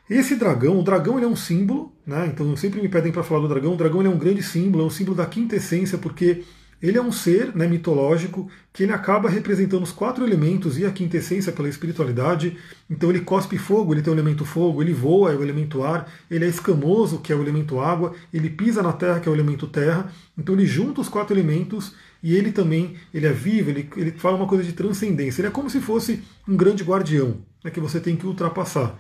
Esse 0.08 0.34
dragão, 0.36 0.80
o 0.80 0.82
dragão 0.82 1.16
ele 1.16 1.26
é 1.26 1.28
um 1.28 1.36
símbolo, 1.36 1.92
né, 2.06 2.26
então 2.26 2.56
sempre 2.56 2.80
me 2.80 2.88
pedem 2.88 3.12
para 3.12 3.22
falar 3.22 3.40
do 3.40 3.48
dragão, 3.48 3.74
o 3.74 3.76
dragão 3.76 4.00
ele 4.00 4.08
é 4.08 4.12
um 4.12 4.18
grande 4.18 4.42
símbolo, 4.42 4.84
é 4.84 4.86
um 4.86 4.90
símbolo 4.90 5.16
da 5.16 5.26
quinta 5.26 5.56
essência, 5.56 5.98
porque 5.98 6.44
ele 6.82 6.96
é 6.96 7.02
um 7.02 7.12
ser 7.12 7.54
né, 7.54 7.66
mitológico 7.66 8.50
que 8.72 8.84
ele 8.84 8.92
acaba 8.92 9.28
representando 9.28 9.82
os 9.82 9.92
quatro 9.92 10.24
elementos 10.24 10.78
e 10.78 10.86
a 10.86 10.90
quintessência 10.90 11.52
pela 11.52 11.68
espiritualidade. 11.68 12.56
Então 12.88 13.10
ele 13.10 13.20
cospe 13.20 13.58
fogo, 13.58 13.92
ele 13.92 14.02
tem 14.02 14.12
o 14.12 14.16
elemento 14.16 14.44
fogo, 14.44 14.80
ele 14.80 14.92
voa, 14.92 15.32
é 15.32 15.36
o 15.36 15.42
elemento 15.42 15.82
ar, 15.82 16.10
ele 16.30 16.44
é 16.44 16.48
escamoso, 16.48 17.18
que 17.18 17.32
é 17.32 17.36
o 17.36 17.42
elemento 17.42 17.80
água, 17.80 18.14
ele 18.32 18.48
pisa 18.48 18.82
na 18.82 18.92
terra, 18.92 19.20
que 19.20 19.28
é 19.28 19.32
o 19.32 19.34
elemento 19.34 19.66
terra. 19.66 20.10
Então 20.38 20.54
ele 20.54 20.66
junta 20.66 21.00
os 21.00 21.08
quatro 21.08 21.34
elementos 21.34 21.94
e 22.22 22.34
ele 22.34 22.52
também 22.52 22.94
ele 23.12 23.26
é 23.26 23.32
vivo, 23.32 23.70
ele, 23.70 23.88
ele 23.96 24.12
fala 24.12 24.36
uma 24.36 24.46
coisa 24.46 24.64
de 24.64 24.72
transcendência. 24.72 25.40
Ele 25.40 25.48
é 25.48 25.52
como 25.52 25.68
se 25.68 25.80
fosse 25.80 26.22
um 26.48 26.56
grande 26.56 26.82
guardião 26.82 27.38
né, 27.62 27.70
que 27.70 27.80
você 27.80 28.00
tem 28.00 28.16
que 28.16 28.26
ultrapassar. 28.26 28.98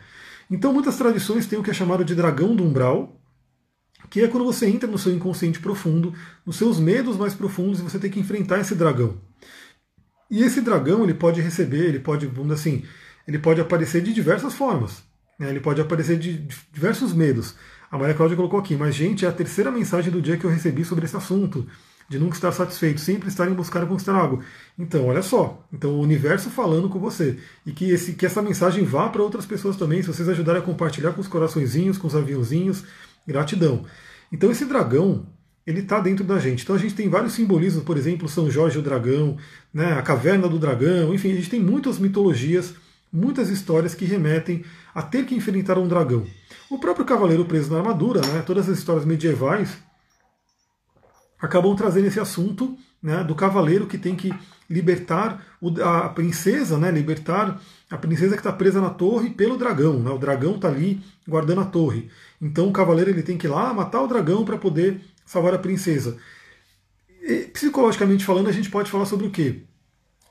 Então 0.50 0.72
muitas 0.72 0.96
tradições 0.96 1.46
têm 1.46 1.58
o 1.58 1.62
que 1.62 1.70
é 1.70 1.74
chamado 1.74 2.04
de 2.04 2.14
dragão 2.14 2.54
do 2.56 2.64
umbral, 2.64 3.19
que 4.10 4.20
é 4.20 4.28
quando 4.28 4.44
você 4.44 4.66
entra 4.66 4.90
no 4.90 4.98
seu 4.98 5.14
inconsciente 5.14 5.60
profundo, 5.60 6.12
nos 6.44 6.56
seus 6.56 6.80
medos 6.80 7.16
mais 7.16 7.32
profundos, 7.32 7.78
e 7.78 7.82
você 7.82 7.98
tem 7.98 8.10
que 8.10 8.18
enfrentar 8.18 8.58
esse 8.58 8.74
dragão. 8.74 9.16
E 10.28 10.42
esse 10.42 10.60
dragão 10.60 11.04
ele 11.04 11.14
pode 11.14 11.40
receber, 11.40 11.86
ele 11.86 12.00
pode, 12.00 12.26
vamos 12.26 12.48
dizer 12.48 12.54
assim, 12.54 12.84
ele 13.26 13.38
pode 13.38 13.60
aparecer 13.60 14.02
de 14.02 14.12
diversas 14.12 14.54
formas. 14.54 15.02
Né? 15.38 15.48
Ele 15.48 15.60
pode 15.60 15.80
aparecer 15.80 16.18
de 16.18 16.46
diversos 16.72 17.12
medos. 17.14 17.54
A 17.90 17.96
Maria 17.96 18.14
Cláudia 18.14 18.36
colocou 18.36 18.60
aqui, 18.60 18.76
mas 18.76 18.94
gente, 18.94 19.24
é 19.24 19.28
a 19.28 19.32
terceira 19.32 19.70
mensagem 19.70 20.12
do 20.12 20.20
dia 20.20 20.36
que 20.36 20.44
eu 20.44 20.50
recebi 20.50 20.84
sobre 20.84 21.06
esse 21.06 21.16
assunto, 21.16 21.66
de 22.08 22.18
nunca 22.18 22.34
estar 22.34 22.52
satisfeito, 22.52 23.00
sempre 23.00 23.28
estar 23.28 23.48
em 23.48 23.54
buscar 23.54 23.82
e 23.84 23.86
conquistar 23.86 24.14
algo. 24.14 24.42
Então, 24.76 25.06
olha 25.06 25.22
só, 25.22 25.64
então 25.72 25.90
o 25.92 26.00
universo 26.00 26.50
falando 26.50 26.88
com 26.88 26.98
você. 26.98 27.38
E 27.64 27.72
que, 27.72 27.90
esse, 27.90 28.12
que 28.12 28.26
essa 28.26 28.42
mensagem 28.42 28.84
vá 28.84 29.08
para 29.08 29.22
outras 29.22 29.46
pessoas 29.46 29.76
também, 29.76 30.02
se 30.02 30.08
vocês 30.08 30.28
ajudarem 30.28 30.60
a 30.60 30.64
compartilhar 30.64 31.12
com 31.12 31.20
os 31.20 31.28
coraçõezinhos, 31.28 31.98
com 31.98 32.06
os 32.06 32.16
aviãozinhos, 32.16 32.84
Gratidão. 33.26 33.84
Então 34.32 34.50
esse 34.50 34.64
dragão, 34.64 35.26
ele 35.66 35.80
está 35.80 36.00
dentro 36.00 36.24
da 36.24 36.38
gente. 36.38 36.62
Então 36.62 36.76
a 36.76 36.78
gente 36.78 36.94
tem 36.94 37.08
vários 37.08 37.32
simbolismos, 37.32 37.84
por 37.84 37.96
exemplo, 37.96 38.28
São 38.28 38.50
Jorge 38.50 38.78
o 38.78 38.82
dragão, 38.82 39.36
né, 39.72 39.92
a 39.92 40.02
caverna 40.02 40.48
do 40.48 40.58
dragão, 40.58 41.14
enfim, 41.14 41.32
a 41.32 41.36
gente 41.36 41.50
tem 41.50 41.60
muitas 41.60 41.98
mitologias, 41.98 42.74
muitas 43.12 43.48
histórias 43.48 43.94
que 43.94 44.04
remetem 44.04 44.64
a 44.94 45.02
ter 45.02 45.24
que 45.26 45.34
enfrentar 45.34 45.78
um 45.78 45.88
dragão. 45.88 46.26
O 46.70 46.78
próprio 46.78 47.04
cavaleiro 47.04 47.44
preso 47.44 47.72
na 47.72 47.78
armadura, 47.78 48.20
né, 48.20 48.42
todas 48.46 48.68
as 48.68 48.78
histórias 48.78 49.04
medievais 49.04 49.76
acabam 51.40 51.74
trazendo 51.74 52.06
esse 52.06 52.20
assunto 52.20 52.76
né, 53.02 53.24
do 53.24 53.34
cavaleiro 53.34 53.86
que 53.86 53.96
tem 53.96 54.14
que 54.14 54.32
libertar 54.68 55.44
a 55.82 56.08
princesa, 56.10 56.78
né, 56.78 56.90
libertar 56.90 57.60
a 57.90 57.96
princesa 57.96 58.34
que 58.34 58.40
está 58.40 58.52
presa 58.52 58.80
na 58.80 58.90
torre 58.90 59.30
pelo 59.30 59.56
dragão. 59.56 59.98
Né, 59.98 60.10
o 60.10 60.18
dragão 60.18 60.56
está 60.56 60.68
ali 60.68 61.02
guardando 61.30 61.62
a 61.62 61.64
torre. 61.64 62.10
Então 62.40 62.68
o 62.68 62.72
cavaleiro 62.72 63.10
ele 63.10 63.22
tem 63.22 63.38
que 63.38 63.46
ir 63.46 63.50
lá 63.50 63.72
matar 63.72 64.02
o 64.02 64.06
dragão 64.06 64.44
para 64.44 64.58
poder 64.58 65.00
salvar 65.24 65.54
a 65.54 65.58
princesa. 65.58 66.18
E, 67.22 67.44
psicologicamente 67.52 68.24
falando, 68.24 68.48
a 68.48 68.52
gente 68.52 68.68
pode 68.68 68.90
falar 68.90 69.06
sobre 69.06 69.26
o 69.26 69.30
quê? 69.30 69.62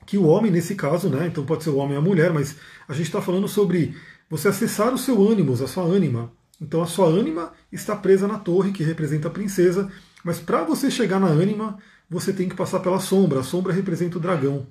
Que 0.05 0.17
o 0.17 0.25
homem, 0.25 0.51
nesse 0.51 0.75
caso, 0.75 1.09
né, 1.09 1.27
então 1.27 1.45
pode 1.45 1.63
ser 1.63 1.69
o 1.69 1.77
homem 1.77 1.95
ou 1.95 2.03
a 2.03 2.05
mulher, 2.05 2.33
mas 2.33 2.55
a 2.87 2.93
gente 2.93 3.05
está 3.05 3.21
falando 3.21 3.47
sobre 3.47 3.95
você 4.29 4.49
acessar 4.49 4.93
o 4.93 4.97
seu 4.97 5.27
ânimo, 5.27 5.53
a 5.53 5.67
sua 5.67 5.83
ânima. 5.83 6.31
Então 6.61 6.81
a 6.81 6.85
sua 6.85 7.07
ânima 7.07 7.53
está 7.71 7.95
presa 7.95 8.27
na 8.27 8.37
torre, 8.37 8.71
que 8.71 8.83
representa 8.83 9.27
a 9.27 9.31
princesa, 9.31 9.89
mas 10.23 10.39
para 10.39 10.63
você 10.63 10.91
chegar 10.91 11.19
na 11.19 11.27
ânima, 11.27 11.77
você 12.09 12.33
tem 12.33 12.49
que 12.49 12.55
passar 12.55 12.79
pela 12.79 12.99
sombra. 12.99 13.39
A 13.39 13.43
sombra 13.43 13.71
representa 13.71 14.17
o 14.17 14.21
dragão. 14.21 14.67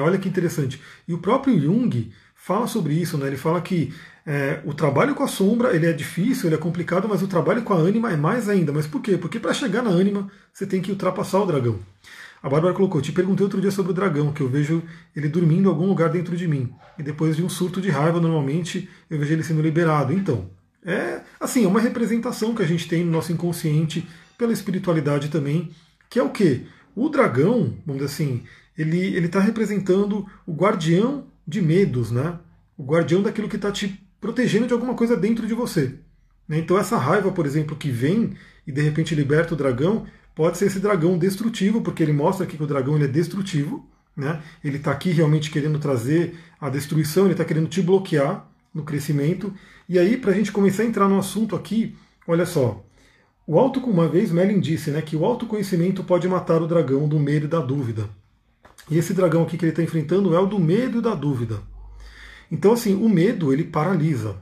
Olha 0.00 0.18
que 0.18 0.28
interessante. 0.28 0.80
E 1.06 1.12
o 1.12 1.18
próprio 1.18 1.60
Jung 1.60 2.10
fala 2.34 2.66
sobre 2.66 2.94
isso, 2.94 3.18
né? 3.18 3.26
Ele 3.26 3.36
fala 3.36 3.60
que 3.60 3.92
é, 4.26 4.60
o 4.64 4.72
trabalho 4.72 5.14
com 5.14 5.24
a 5.24 5.28
sombra 5.28 5.74
ele 5.74 5.86
é 5.86 5.92
difícil, 5.92 6.48
ele 6.48 6.54
é 6.54 6.58
complicado, 6.58 7.08
mas 7.08 7.22
o 7.22 7.26
trabalho 7.26 7.62
com 7.62 7.72
a 7.72 7.76
ânima 7.76 8.12
é 8.12 8.16
mais 8.16 8.48
ainda. 8.48 8.72
Mas 8.72 8.86
por 8.86 9.00
quê? 9.02 9.16
Porque 9.16 9.40
para 9.40 9.52
chegar 9.52 9.82
na 9.82 9.90
ânima 9.90 10.30
você 10.52 10.66
tem 10.66 10.80
que 10.80 10.90
ultrapassar 10.90 11.40
o 11.40 11.46
dragão. 11.46 11.78
A 12.42 12.48
Bárbara 12.48 12.74
colocou: 12.74 13.00
Te 13.00 13.12
perguntei 13.12 13.44
outro 13.44 13.60
dia 13.60 13.70
sobre 13.70 13.92
o 13.92 13.94
dragão, 13.94 14.32
que 14.32 14.40
eu 14.40 14.48
vejo 14.48 14.82
ele 15.14 15.28
dormindo 15.28 15.66
em 15.66 15.68
algum 15.68 15.86
lugar 15.86 16.08
dentro 16.08 16.36
de 16.36 16.48
mim. 16.48 16.72
E 16.98 17.02
depois 17.02 17.36
de 17.36 17.44
um 17.44 17.48
surto 17.48 17.80
de 17.80 17.90
raiva, 17.90 18.20
normalmente 18.20 18.88
eu 19.08 19.18
vejo 19.18 19.32
ele 19.32 19.42
sendo 19.42 19.62
liberado. 19.62 20.12
Então, 20.12 20.50
é 20.84 21.20
assim, 21.38 21.64
é 21.64 21.68
uma 21.68 21.80
representação 21.80 22.54
que 22.54 22.62
a 22.62 22.66
gente 22.66 22.88
tem 22.88 23.04
no 23.04 23.12
nosso 23.12 23.32
inconsciente, 23.32 24.06
pela 24.36 24.52
espiritualidade 24.52 25.28
também, 25.28 25.70
que 26.10 26.18
é 26.18 26.22
o 26.22 26.30
quê? 26.30 26.62
O 26.96 27.08
dragão, 27.08 27.74
vamos 27.86 28.02
dizer 28.02 28.06
assim, 28.06 28.42
ele 28.76 29.18
está 29.18 29.38
representando 29.38 30.26
o 30.44 30.52
guardião 30.52 31.26
de 31.46 31.62
medos, 31.62 32.10
né? 32.10 32.38
O 32.76 32.84
guardião 32.84 33.22
daquilo 33.22 33.48
que 33.48 33.56
está 33.56 33.70
te 33.70 34.02
protegendo 34.22 34.68
de 34.68 34.72
alguma 34.72 34.94
coisa 34.94 35.16
dentro 35.16 35.48
de 35.48 35.52
você. 35.52 35.96
Né? 36.48 36.58
Então 36.58 36.78
essa 36.78 36.96
raiva, 36.96 37.32
por 37.32 37.44
exemplo, 37.44 37.76
que 37.76 37.90
vem 37.90 38.34
e 38.64 38.70
de 38.70 38.80
repente 38.80 39.16
liberta 39.16 39.52
o 39.52 39.56
dragão, 39.56 40.06
pode 40.32 40.56
ser 40.56 40.66
esse 40.66 40.78
dragão 40.78 41.18
destrutivo, 41.18 41.82
porque 41.82 42.04
ele 42.04 42.12
mostra 42.12 42.46
aqui 42.46 42.56
que 42.56 42.62
o 42.62 42.66
dragão 42.66 42.94
ele 42.94 43.06
é 43.06 43.08
destrutivo, 43.08 43.84
né? 44.16 44.40
Ele 44.62 44.76
está 44.76 44.92
aqui 44.92 45.10
realmente 45.10 45.50
querendo 45.50 45.78
trazer 45.80 46.36
a 46.60 46.68
destruição, 46.68 47.24
ele 47.24 47.32
está 47.32 47.44
querendo 47.44 47.68
te 47.68 47.82
bloquear 47.82 48.46
no 48.72 48.84
crescimento. 48.84 49.52
E 49.88 49.98
aí, 49.98 50.16
para 50.16 50.30
a 50.30 50.34
gente 50.34 50.52
começar 50.52 50.84
a 50.84 50.86
entrar 50.86 51.08
no 51.08 51.18
assunto 51.18 51.56
aqui, 51.56 51.96
olha 52.26 52.46
só. 52.46 52.84
O 53.44 53.58
auto, 53.58 53.80
uma 53.80 54.06
vez 54.06 54.30
Merlin 54.30 54.60
disse 54.60 54.90
né, 54.90 55.02
que 55.02 55.16
o 55.16 55.24
autoconhecimento 55.24 56.04
pode 56.04 56.28
matar 56.28 56.62
o 56.62 56.68
dragão 56.68 57.08
do 57.08 57.18
medo 57.18 57.46
e 57.46 57.48
da 57.48 57.60
dúvida. 57.60 58.08
E 58.88 58.96
esse 58.96 59.12
dragão 59.12 59.42
aqui 59.42 59.58
que 59.58 59.64
ele 59.64 59.72
está 59.72 59.82
enfrentando 59.82 60.34
é 60.34 60.38
o 60.38 60.46
do 60.46 60.60
medo 60.60 60.98
e 60.98 61.02
da 61.02 61.14
dúvida. 61.14 61.71
Então, 62.52 62.74
assim, 62.74 62.94
o 62.94 63.08
medo 63.08 63.50
ele 63.50 63.64
paralisa. 63.64 64.36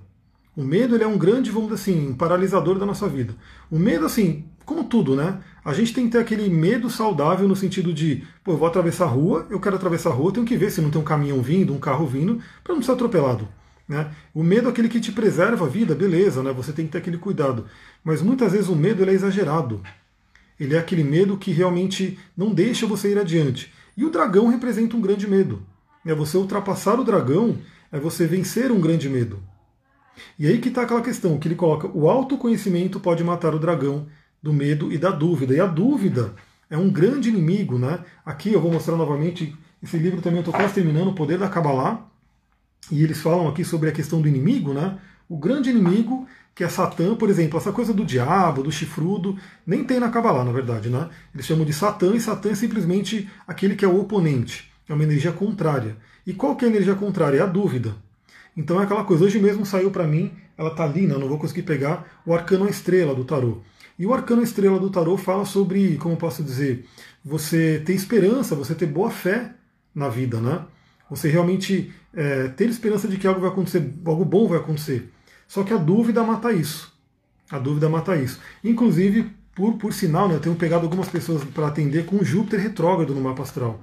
O 0.57 0.65
medo 0.65 0.97
ele 0.97 1.05
é 1.05 1.07
um 1.07 1.17
grande, 1.17 1.49
vamos 1.49 1.71
dizer 1.71 1.93
assim, 1.93 2.09
um 2.09 2.15
paralisador 2.15 2.77
da 2.77 2.85
nossa 2.85 3.09
vida. 3.09 3.37
O 3.71 3.79
medo, 3.79 4.05
assim, 4.05 4.45
como 4.65 4.83
tudo, 4.83 5.15
né? 5.15 5.39
A 5.65 5.73
gente 5.73 5.95
tem 5.95 6.07
que 6.07 6.11
ter 6.11 6.19
aquele 6.19 6.51
medo 6.51 6.91
saudável 6.91 7.47
no 7.47 7.55
sentido 7.55 7.95
de, 7.95 8.25
pô, 8.43 8.51
eu 8.51 8.57
vou 8.57 8.67
atravessar 8.67 9.05
a 9.05 9.09
rua, 9.09 9.47
eu 9.49 9.61
quero 9.61 9.77
atravessar 9.77 10.11
a 10.11 10.13
rua, 10.13 10.33
tenho 10.33 10.45
que 10.45 10.57
ver 10.57 10.73
se 10.73 10.81
não 10.81 10.91
tem 10.91 11.01
um 11.01 11.05
caminhão 11.05 11.41
vindo, 11.41 11.73
um 11.73 11.79
carro 11.79 12.05
vindo, 12.05 12.41
para 12.65 12.75
não 12.75 12.83
ser 12.83 12.91
atropelado. 12.91 13.47
Né? 13.89 14.11
O 14.35 14.43
medo 14.43 14.67
é 14.67 14.73
aquele 14.73 14.89
que 14.89 14.99
te 14.99 15.13
preserva 15.13 15.65
a 15.65 15.69
vida, 15.69 15.95
beleza, 15.95 16.43
né? 16.43 16.53
você 16.53 16.73
tem 16.73 16.87
que 16.87 16.93
ter 16.93 16.99
aquele 16.99 17.17
cuidado. 17.17 17.67
Mas 18.03 18.21
muitas 18.21 18.51
vezes 18.51 18.69
o 18.69 18.75
medo 18.75 19.09
é 19.09 19.13
exagerado. 19.13 19.81
Ele 20.59 20.75
é 20.75 20.79
aquele 20.81 21.05
medo 21.05 21.37
que 21.37 21.53
realmente 21.53 22.19
não 22.37 22.53
deixa 22.53 22.89
você 22.89 23.13
ir 23.13 23.19
adiante. 23.19 23.73
E 23.97 24.05
o 24.05 24.11
dragão 24.11 24.49
representa 24.49 24.97
um 24.97 25.01
grande 25.01 25.29
medo. 25.29 25.63
É 26.05 26.13
você 26.15 26.37
ultrapassar 26.37 26.99
o 26.99 27.05
dragão, 27.05 27.59
é 27.93 27.99
você 27.99 28.27
vencer 28.27 28.71
um 28.71 28.81
grande 28.81 29.09
medo. 29.09 29.43
E 30.39 30.47
aí 30.47 30.59
que 30.59 30.69
está 30.69 30.83
aquela 30.83 31.03
questão 31.03 31.39
que 31.39 31.49
ele 31.49 31.55
coloca: 31.55 31.89
o 31.89 32.09
autoconhecimento 32.09 33.01
pode 33.01 33.25
matar 33.25 33.55
o 33.55 33.59
dragão 33.59 34.07
do 34.43 34.53
medo 34.53 34.93
e 34.93 34.99
da 34.99 35.11
dúvida. 35.11 35.55
E 35.55 35.61
a 35.61 35.67
dúvida 35.67 36.35
é 36.69 36.77
um 36.77 36.91
grande 36.91 37.29
inimigo, 37.29 37.79
né? 37.79 38.01
Aqui 38.25 38.53
eu 38.53 38.61
vou 38.61 38.73
mostrar 38.73 38.97
novamente. 38.97 39.57
Esse 39.83 39.97
livro 39.97 40.21
também 40.21 40.39
eu 40.39 40.41
estou 40.41 40.55
quase 40.55 40.75
terminando, 40.75 41.09
O 41.09 41.15
Poder 41.15 41.39
da 41.39 41.49
Kabbalah. 41.49 42.07
E 42.91 43.03
eles 43.03 43.21
falam 43.21 43.49
aqui 43.49 43.65
sobre 43.65 43.89
a 43.89 43.93
questão 43.93 44.21
do 44.21 44.29
inimigo, 44.29 44.75
né? 44.75 44.99
O 45.29 45.39
grande 45.39 45.71
inimigo, 45.71 46.27
que 46.55 46.65
é 46.65 46.69
Satã, 46.69 47.15
por 47.15 47.31
exemplo, 47.31 47.59
essa 47.59 47.73
coisa 47.73 47.95
do 47.95 48.05
diabo, 48.05 48.63
do 48.63 48.73
chifrudo, 48.73 49.39
nem 49.67 49.85
tem 49.85 50.01
na 50.01 50.11
Kabbalah, 50.11 50.45
na 50.45 50.53
verdade, 50.53 50.91
né? 50.91 51.09
Eles 51.33 51.47
chamam 51.47 51.65
de 51.65 51.73
Satã, 51.73 52.15
e 52.15 52.21
Satã 52.21 52.51
é 52.51 52.55
simplesmente 52.55 53.31
aquele 53.47 53.77
que 53.77 53.85
é 53.85 53.89
o 53.89 54.01
oponente, 54.01 54.71
é 54.89 54.93
uma 54.93 55.05
energia 55.05 55.33
contrária. 55.33 55.97
E 56.27 56.33
qual 56.33 56.57
que 56.57 56.65
é 56.65 56.69
a 56.69 56.71
energia 56.71 56.95
contrária? 56.95 57.39
É 57.39 57.43
a 57.43 57.47
dúvida. 57.47 57.95
Então 58.57 58.81
é 58.81 58.85
aquela 58.85 59.05
coisa, 59.05 59.25
hoje 59.25 59.39
mesmo 59.39 59.65
saiu 59.65 59.91
para 59.91 60.07
mim, 60.07 60.33
ela 60.59 60.71
tá 60.71 60.85
ali, 60.85 61.07
né? 61.07 61.17
não 61.17 61.29
vou 61.29 61.39
conseguir 61.39 61.63
pegar, 61.63 62.21
o 62.27 62.35
arcano 62.35 62.69
estrela 62.69 63.15
do 63.15 63.25
tarô. 63.25 63.59
E 63.99 64.07
o 64.07 64.13
arcano 64.13 64.43
estrela 64.43 64.79
do 64.79 64.91
tarô 64.91 65.17
fala 65.17 65.45
sobre, 65.45 65.97
como 65.99 66.17
posso 66.17 66.43
dizer, 66.43 66.87
você 67.25 67.83
ter 67.85 67.93
esperança, 67.93 68.55
você 68.55 68.75
ter 68.75 68.87
boa 68.87 69.11
fé 69.11 69.53
na 69.95 70.09
vida, 70.09 70.41
né? 70.41 70.63
Você 71.11 71.29
realmente 71.29 71.93
é, 72.15 72.49
ter 72.49 72.69
esperança 72.69 73.09
de 73.09 73.17
que 73.17 73.27
algo 73.27 73.41
vai 73.41 73.51
acontecer, 73.51 73.93
algo 74.05 74.25
bom 74.25 74.49
vai 74.49 74.59
acontecer. 74.59 75.11
Só 75.47 75.63
que 75.63 75.73
a 75.73 75.77
dúvida 75.77 76.23
mata 76.23 76.53
isso. 76.53 76.93
A 77.51 77.59
dúvida 77.59 77.89
mata 77.89 78.17
isso. 78.17 78.41
Inclusive, 78.63 79.31
por, 79.55 79.75
por 79.75 79.93
sinal, 79.93 80.29
né, 80.29 80.37
eu 80.37 80.41
tenho 80.41 80.55
pegado 80.55 80.85
algumas 80.85 81.09
pessoas 81.09 81.43
para 81.45 81.67
atender 81.67 82.07
com 82.07 82.25
Júpiter 82.25 82.61
retrógrado 82.61 83.15
no 83.15 83.21
mapa 83.21 83.43
astral. 83.43 83.81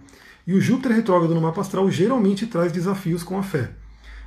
E 0.47 0.53
o 0.53 0.61
Júpiter 0.61 0.93
retrógrado 0.93 1.35
no 1.35 1.41
mapa 1.41 1.59
astral 1.59 1.91
geralmente 1.91 2.47
traz 2.47 2.71
desafios 2.71 3.21
com 3.21 3.37
a 3.37 3.43
fé. 3.43 3.69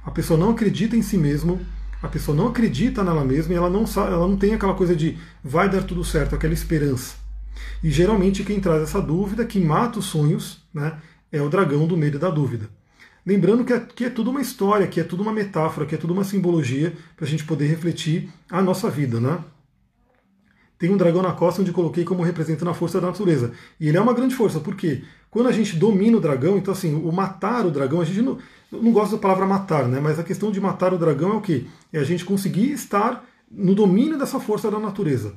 A 0.05 0.11
pessoa 0.11 0.39
não 0.39 0.51
acredita 0.51 0.95
em 0.95 1.01
si 1.01 1.17
mesmo, 1.17 1.59
a 2.03 2.09
pessoa 2.09 2.37
não 2.37 2.49
acredita 2.49 3.03
nela 3.03 3.25
mesma 3.25 3.55
e 3.55 3.57
ela 3.57 3.71
não, 3.71 3.87
sabe, 3.87 4.13
ela 4.13 4.29
não 4.29 4.37
tem 4.37 4.53
aquela 4.53 4.75
coisa 4.75 4.95
de 4.95 5.17
vai 5.43 5.71
dar 5.71 5.83
tudo 5.83 6.05
certo, 6.05 6.35
aquela 6.35 6.53
esperança. 6.53 7.15
E 7.83 7.91
geralmente 7.91 8.45
quem 8.45 8.61
traz 8.61 8.83
essa 8.83 9.01
dúvida, 9.01 9.47
que 9.47 9.59
mata 9.59 9.99
os 9.99 10.05
sonhos, 10.05 10.63
né, 10.75 10.99
é 11.33 11.41
o 11.41 11.49
dragão 11.49 11.87
do 11.87 11.97
medo 11.97 12.19
e 12.19 12.21
da 12.21 12.29
dúvida. 12.29 12.69
Lembrando 13.25 13.65
que 13.65 13.73
aqui 13.73 14.05
é 14.05 14.11
tudo 14.11 14.31
uma 14.31 14.43
história, 14.43 14.87
que 14.87 15.01
é 15.01 15.05
tudo 15.05 15.23
uma 15.23 15.33
metáfora, 15.33 15.87
que 15.87 15.95
é 15.95 15.99
tudo 15.99 16.13
uma 16.13 16.25
simbologia 16.25 16.93
para 17.17 17.25
a 17.25 17.29
gente 17.29 17.45
poder 17.45 17.67
refletir 17.67 18.31
a 18.51 18.61
nossa 18.61 18.91
vida, 18.91 19.21
né? 19.21 19.39
Tem 20.81 20.91
um 20.91 20.97
dragão 20.97 21.21
na 21.21 21.33
costa 21.33 21.61
onde 21.61 21.73
coloquei 21.73 22.05
como 22.05 22.23
representando 22.23 22.71
a 22.71 22.75
força 22.75 22.99
da 22.99 23.09
natureza. 23.09 23.53
E 23.79 23.87
ele 23.87 23.99
é 23.99 24.01
uma 24.01 24.15
grande 24.15 24.35
força, 24.35 24.59
porque 24.61 25.03
quando 25.31 25.47
a 25.47 25.53
gente 25.53 25.77
domina 25.77 26.17
o 26.17 26.21
dragão, 26.21 26.57
então 26.57 26.73
assim, 26.73 26.95
o 26.95 27.13
matar 27.13 27.67
o 27.67 27.71
dragão, 27.71 28.01
a 28.01 28.05
gente 28.05 28.23
não, 28.23 28.39
não 28.73 28.91
gosta 28.91 29.17
da 29.17 29.21
palavra 29.21 29.45
matar, 29.45 29.87
né? 29.87 30.01
Mas 30.01 30.19
a 30.19 30.25
questão 30.25 30.51
de 30.51 30.59
matar 30.59 30.95
o 30.95 30.99
dragão 30.99 31.33
é 31.33 31.35
o 31.35 31.41
quê? 31.43 31.67
É 31.93 31.99
a 31.99 32.03
gente 32.03 32.25
conseguir 32.25 32.73
estar 32.73 33.23
no 33.51 33.75
domínio 33.75 34.19
dessa 34.19 34.41
força 34.41 34.71
da 34.71 34.79
natureza, 34.79 35.35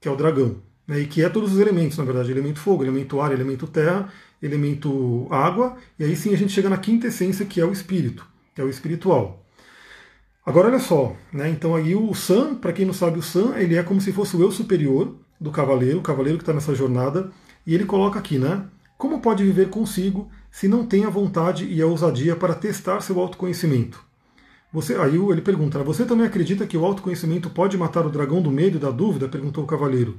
que 0.00 0.08
é 0.08 0.10
o 0.10 0.16
dragão. 0.16 0.62
Né? 0.88 1.00
E 1.00 1.06
que 1.06 1.22
é 1.22 1.28
todos 1.28 1.52
os 1.52 1.60
elementos, 1.60 1.98
na 1.98 2.04
verdade, 2.04 2.30
elemento 2.30 2.58
fogo, 2.58 2.82
elemento 2.82 3.20
ar, 3.20 3.32
elemento 3.32 3.66
terra, 3.66 4.10
elemento 4.42 5.26
água, 5.30 5.76
e 5.98 6.04
aí 6.04 6.16
sim 6.16 6.32
a 6.32 6.38
gente 6.38 6.54
chega 6.54 6.70
na 6.70 6.78
quinta 6.78 7.08
essência, 7.08 7.44
que 7.44 7.60
é 7.60 7.66
o 7.66 7.72
espírito, 7.72 8.26
que 8.54 8.62
é 8.62 8.64
o 8.64 8.70
espiritual. 8.70 9.45
Agora 10.46 10.68
olha 10.68 10.78
só, 10.78 11.12
né? 11.32 11.50
então 11.50 11.74
aí 11.74 11.96
o 11.96 12.14
Sam, 12.14 12.54
para 12.54 12.72
quem 12.72 12.86
não 12.86 12.94
sabe, 12.94 13.18
o 13.18 13.22
Sam 13.22 13.56
ele 13.56 13.74
é 13.74 13.82
como 13.82 14.00
se 14.00 14.12
fosse 14.12 14.36
o 14.36 14.40
eu 14.40 14.52
superior 14.52 15.16
do 15.40 15.50
cavaleiro, 15.50 15.98
o 15.98 16.02
cavaleiro 16.02 16.38
que 16.38 16.42
está 16.42 16.52
nessa 16.52 16.72
jornada, 16.72 17.32
e 17.66 17.74
ele 17.74 17.84
coloca 17.84 18.16
aqui, 18.16 18.38
né? 18.38 18.64
Como 18.96 19.20
pode 19.20 19.42
viver 19.42 19.70
consigo 19.70 20.30
se 20.48 20.68
não 20.68 20.86
tem 20.86 21.04
a 21.04 21.10
vontade 21.10 21.66
e 21.66 21.82
a 21.82 21.86
ousadia 21.86 22.36
para 22.36 22.54
testar 22.54 23.00
seu 23.00 23.18
autoconhecimento? 23.18 24.00
Você, 24.72 24.94
aí 24.94 25.16
ele 25.16 25.40
pergunta, 25.40 25.82
você 25.82 26.04
também 26.04 26.24
acredita 26.24 26.64
que 26.64 26.76
o 26.76 26.84
autoconhecimento 26.84 27.50
pode 27.50 27.76
matar 27.76 28.06
o 28.06 28.10
dragão 28.10 28.40
do 28.40 28.50
medo 28.52 28.76
e 28.76 28.80
da 28.80 28.92
dúvida? 28.92 29.28
perguntou 29.28 29.64
o 29.64 29.66
cavaleiro. 29.66 30.16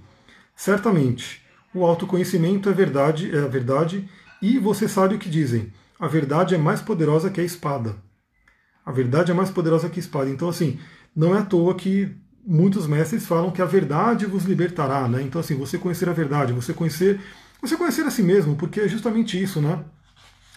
Certamente 0.58 1.42
o 1.74 1.86
autoconhecimento 1.86 2.70
é 2.70 2.74
verdade, 2.74 3.34
é 3.34 3.40
a 3.40 3.48
verdade, 3.48 4.10
e 4.42 4.60
você 4.60 4.90
sabe 4.90 5.16
o 5.16 5.20
que 5.20 5.30
dizem. 5.30 5.72
A 5.98 6.08
verdade 6.08 6.54
é 6.54 6.58
mais 6.58 6.82
poderosa 6.82 7.30
que 7.30 7.40
a 7.40 7.46
espada. 7.46 7.96
A 8.88 8.91
verdade 8.93 9.32
é 9.32 9.34
mais 9.34 9.50
poderosa 9.50 9.89
que 9.89 10.00
a 10.00 10.02
espada. 10.02 10.30
Então, 10.30 10.47
assim, 10.47 10.80
não 11.13 11.36
é 11.36 11.39
à 11.39 11.41
toa 11.43 11.76
que 11.76 12.10
muitos 12.45 12.88
mestres 12.88 13.28
falam 13.28 13.52
que 13.52 13.62
a 13.62 13.65
verdade 13.65 14.26
vos 14.26 14.45
libertará, 14.45 15.10
né? 15.10 15.21
Então, 15.21 15.41
assim, 15.41 15.56
você 15.56 15.78
conhecer 15.78 16.08
a 16.08 16.13
verdade, 16.13 16.54
você 16.54 16.73
conhecer, 16.73 17.19
você 17.62 17.76
conhecer 17.76 18.04
a 18.04 18.10
si 18.10 18.23
mesmo, 18.23 18.56
porque 18.56 18.80
é 18.80 18.88
justamente 18.88 19.43
isso, 19.43 19.60
né? 19.60 19.84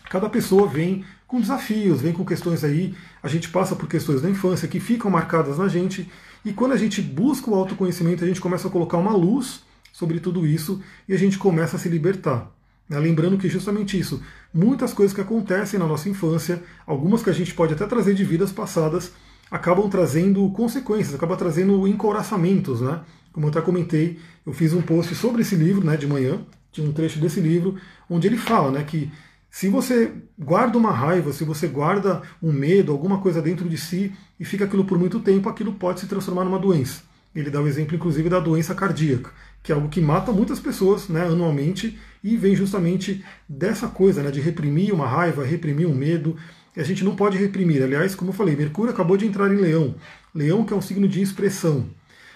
Cada 0.08 0.28
pessoa 0.28 0.68
vem 0.68 1.04
com 1.26 1.40
desafios, 1.40 2.00
vem 2.00 2.12
com 2.12 2.24
questões 2.24 2.62
aí, 2.62 2.94
a 3.20 3.26
gente 3.26 3.48
passa 3.48 3.74
por 3.74 3.88
questões 3.88 4.22
da 4.22 4.30
infância 4.30 4.68
que 4.68 4.78
ficam 4.78 5.10
marcadas 5.10 5.58
na 5.58 5.66
gente, 5.66 6.08
e 6.44 6.52
quando 6.52 6.70
a 6.70 6.76
gente 6.76 7.02
busca 7.02 7.50
o 7.50 7.54
autoconhecimento, 7.56 8.22
a 8.22 8.28
gente 8.28 8.40
começa 8.40 8.68
a 8.68 8.70
colocar 8.70 8.98
uma 8.98 9.12
luz 9.12 9.64
sobre 9.92 10.20
tudo 10.20 10.46
isso 10.46 10.80
e 11.08 11.14
a 11.14 11.18
gente 11.18 11.36
começa 11.36 11.74
a 11.74 11.80
se 11.80 11.88
libertar. 11.88 12.48
Né? 12.90 12.98
Lembrando 12.98 13.38
que 13.38 13.48
justamente 13.48 13.96
isso, 13.96 14.20
muitas 14.52 14.92
coisas 14.92 15.14
que 15.14 15.20
acontecem 15.20 15.78
na 15.78 15.86
nossa 15.86 16.08
infância, 16.08 16.60
algumas 16.84 17.22
que 17.22 17.30
a 17.30 17.32
gente 17.32 17.54
pode 17.54 17.72
até 17.72 17.86
trazer 17.86 18.14
de 18.14 18.24
vidas 18.24 18.50
passadas, 18.50 19.12
acabam 19.48 19.88
trazendo 19.88 20.50
consequências, 20.50 21.14
acabam 21.14 21.38
trazendo 21.38 21.86
encoraçamentos, 21.86 22.80
né? 22.80 23.00
Como 23.32 23.46
eu 23.46 23.50
até 23.50 23.60
comentei, 23.60 24.18
eu 24.44 24.52
fiz 24.52 24.72
um 24.72 24.82
post 24.82 25.14
sobre 25.14 25.42
esse 25.42 25.54
livro, 25.54 25.86
né, 25.86 25.96
de 25.96 26.04
manhã, 26.04 26.40
tinha 26.72 26.88
um 26.88 26.92
trecho 26.92 27.20
desse 27.20 27.40
livro, 27.40 27.76
onde 28.08 28.26
ele 28.26 28.36
fala, 28.36 28.72
né, 28.72 28.82
que 28.82 29.10
se 29.48 29.68
você 29.68 30.12
guarda 30.36 30.76
uma 30.76 30.90
raiva, 30.90 31.32
se 31.32 31.44
você 31.44 31.68
guarda 31.68 32.22
um 32.42 32.52
medo, 32.52 32.90
alguma 32.90 33.18
coisa 33.18 33.40
dentro 33.40 33.68
de 33.68 33.76
si 33.76 34.12
e 34.38 34.44
fica 34.44 34.64
aquilo 34.64 34.84
por 34.84 34.98
muito 34.98 35.20
tempo, 35.20 35.48
aquilo 35.48 35.74
pode 35.74 36.00
se 36.00 36.06
transformar 36.06 36.44
numa 36.44 36.58
doença. 36.58 37.02
Ele 37.32 37.50
dá 37.50 37.60
o 37.60 37.68
exemplo, 37.68 37.94
inclusive, 37.94 38.28
da 38.28 38.40
doença 38.40 38.74
cardíaca 38.74 39.30
que 39.62 39.72
é 39.72 39.74
algo 39.74 39.88
que 39.88 40.00
mata 40.00 40.32
muitas 40.32 40.58
pessoas 40.58 41.08
né, 41.08 41.26
anualmente 41.26 41.98
e 42.22 42.36
vem 42.36 42.54
justamente 42.54 43.24
dessa 43.48 43.88
coisa 43.88 44.22
né, 44.22 44.30
de 44.30 44.40
reprimir 44.40 44.92
uma 44.92 45.06
raiva, 45.06 45.44
reprimir 45.44 45.86
um 45.86 45.94
medo. 45.94 46.36
A 46.76 46.82
gente 46.82 47.02
não 47.02 47.16
pode 47.16 47.38
reprimir. 47.38 47.82
Aliás, 47.82 48.14
como 48.14 48.30
eu 48.30 48.34
falei, 48.34 48.54
Mercúrio 48.54 48.92
acabou 48.92 49.16
de 49.16 49.26
entrar 49.26 49.52
em 49.52 49.56
Leão. 49.56 49.94
Leão 50.34 50.64
que 50.64 50.72
é 50.72 50.76
um 50.76 50.82
signo 50.82 51.08
de 51.08 51.20
expressão. 51.20 51.88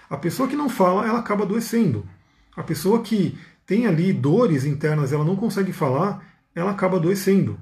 A 0.09 0.17
pessoa 0.17 0.47
que 0.47 0.55
não 0.55 0.69
fala, 0.69 1.07
ela 1.07 1.19
acaba 1.19 1.43
adoecendo. 1.43 2.05
A 2.55 2.63
pessoa 2.63 3.01
que 3.01 3.37
tem 3.65 3.87
ali 3.87 4.13
dores 4.13 4.65
internas, 4.65 5.11
ela 5.11 5.25
não 5.25 5.35
consegue 5.35 5.73
falar, 5.73 6.23
ela 6.53 6.71
acaba 6.71 6.97
adoecendo. 6.97 7.59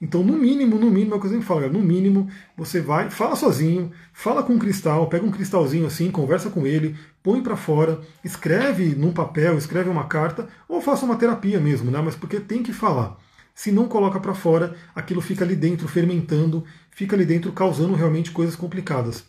Então, 0.00 0.24
no 0.24 0.32
mínimo, 0.32 0.78
no 0.78 0.90
mínimo, 0.90 1.14
é 1.14 1.16
o 1.18 1.20
que 1.20 1.26
eu 1.26 1.30
sempre 1.30 1.46
falo, 1.46 1.68
no 1.70 1.80
mínimo, 1.80 2.26
você 2.56 2.80
vai, 2.80 3.10
fala 3.10 3.36
sozinho, 3.36 3.92
fala 4.14 4.42
com 4.42 4.54
um 4.54 4.58
cristal, 4.58 5.06
pega 5.08 5.26
um 5.26 5.30
cristalzinho 5.30 5.86
assim, 5.86 6.10
conversa 6.10 6.48
com 6.48 6.66
ele, 6.66 6.96
põe 7.22 7.42
para 7.42 7.54
fora, 7.54 8.00
escreve 8.24 8.94
num 8.94 9.12
papel, 9.12 9.58
escreve 9.58 9.90
uma 9.90 10.06
carta, 10.06 10.48
ou 10.66 10.80
faça 10.80 11.04
uma 11.04 11.16
terapia 11.16 11.60
mesmo, 11.60 11.90
né? 11.90 12.00
Mas 12.00 12.16
porque 12.16 12.40
tem 12.40 12.62
que 12.62 12.72
falar. 12.72 13.18
Se 13.54 13.70
não 13.70 13.88
coloca 13.88 14.18
para 14.18 14.32
fora, 14.32 14.74
aquilo 14.94 15.20
fica 15.20 15.44
ali 15.44 15.54
dentro 15.54 15.86
fermentando, 15.86 16.64
fica 16.90 17.14
ali 17.14 17.26
dentro 17.26 17.52
causando 17.52 17.94
realmente 17.94 18.30
coisas 18.30 18.56
complicadas. 18.56 19.24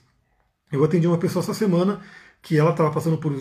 Eu 0.71 0.83
atendi 0.85 1.05
uma 1.05 1.17
pessoa 1.17 1.43
essa 1.43 1.53
semana 1.53 1.99
que 2.41 2.57
ela 2.57 2.71
estava 2.71 2.91
passando 2.91 3.17
por 3.17 3.33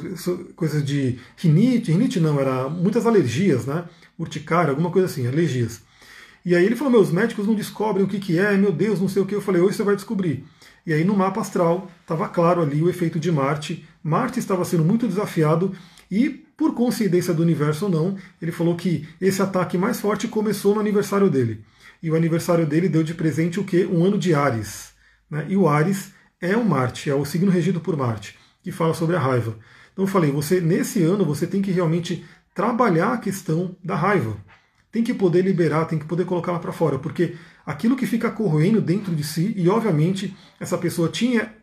coisas 0.57 0.85
de 0.85 1.19
rinite, 1.37 1.93
rinite 1.93 2.19
não, 2.19 2.41
era 2.41 2.69
muitas 2.69 3.07
alergias, 3.07 3.67
né? 3.67 3.85
Urticária, 4.19 4.71
alguma 4.71 4.91
coisa 4.91 5.07
assim, 5.07 5.29
alergias. 5.29 5.81
E 6.45 6.55
aí 6.55 6.65
ele 6.65 6.77
falou: 6.77 6.93
meus 6.93 7.11
médicos 7.11 7.47
não 7.47 7.55
descobrem 7.55 8.05
o 8.05 8.09
que, 8.09 8.19
que 8.19 8.39
é, 8.39 8.57
meu 8.57 8.73
Deus, 8.73 9.01
não 9.01 9.09
sei 9.09 9.23
o 9.23 9.27
que. 9.27 9.35
Eu 9.35 9.43
falei: 9.43 9.61
hoje 9.61 9.77
você 9.77 9.83
vai 9.83 9.95
descobrir. 9.95 10.45
E 10.87 10.93
aí 10.93 11.05
no 11.05 11.17
mapa 11.17 11.41
astral 11.41 11.91
estava 12.01 12.29
claro 12.29 12.63
ali 12.63 12.83
o 12.83 12.89
efeito 12.89 13.19
de 13.19 13.31
Marte. 13.31 13.87
Marte 14.03 14.39
estava 14.39 14.65
sendo 14.65 14.85
muito 14.85 15.07
desafiado 15.07 15.75
e, 16.11 16.29
por 16.31 16.75
coincidência 16.75 17.33
do 17.35 17.43
universo 17.43 17.85
ou 17.85 17.91
não, 17.91 18.17
ele 18.41 18.51
falou 18.51 18.75
que 18.75 19.07
esse 19.21 19.41
ataque 19.41 19.79
mais 19.79 20.01
forte 20.01 20.27
começou 20.27 20.75
no 20.75 20.81
aniversário 20.81 21.31
dele. 21.31 21.65
E 22.03 22.11
o 22.11 22.17
aniversário 22.17 22.67
dele 22.67 22.89
deu 22.89 23.03
de 23.03 23.15
presente 23.15 23.61
o 23.61 23.65
que? 23.65 23.85
Um 23.85 24.05
ano 24.05 24.19
de 24.19 24.35
Ares. 24.35 24.93
Né? 25.31 25.47
E 25.49 25.57
o 25.57 25.69
Ares 25.69 26.13
é 26.41 26.57
o 26.57 26.65
Marte, 26.65 27.11
é 27.11 27.15
o 27.15 27.25
signo 27.25 27.51
regido 27.51 27.79
por 27.79 27.97
Marte, 27.97 28.39
que 28.63 28.73
fala 28.73 28.95
sobre 28.95 29.17
a 29.17 29.19
raiva. 29.19 29.59
Então 29.93 30.05
eu 30.05 30.09
falei, 30.09 30.31
você 30.31 30.61
nesse 30.61 31.03
ano 31.03 31.25
você 31.25 31.47
tem 31.47 31.61
que 31.61 31.71
realmente 31.71 32.25
trabalhar 32.55 33.13
a 33.13 33.19
questão 33.19 33.77
da 33.85 33.95
raiva 33.95 34.37
tem 34.93 35.05
que 35.05 35.15
poder 35.15 35.43
liberar, 35.43 35.85
tem 35.85 35.99
que 35.99 36.05
poder 36.05 36.25
colocar 36.25 36.53
lá 36.53 36.59
para 36.59 36.73
fora, 36.73 36.99
porque 36.99 37.37
aquilo 37.65 37.97
que 37.97 38.07
fica 38.07 38.31
corroendo 38.31 38.81
dentro 38.81 39.15
de 39.15 39.23
si, 39.23 39.55
e 39.57 39.69
obviamente 39.69 40.37
essa 40.59 40.77
pessoa 40.77 41.09
tinha 41.09 41.55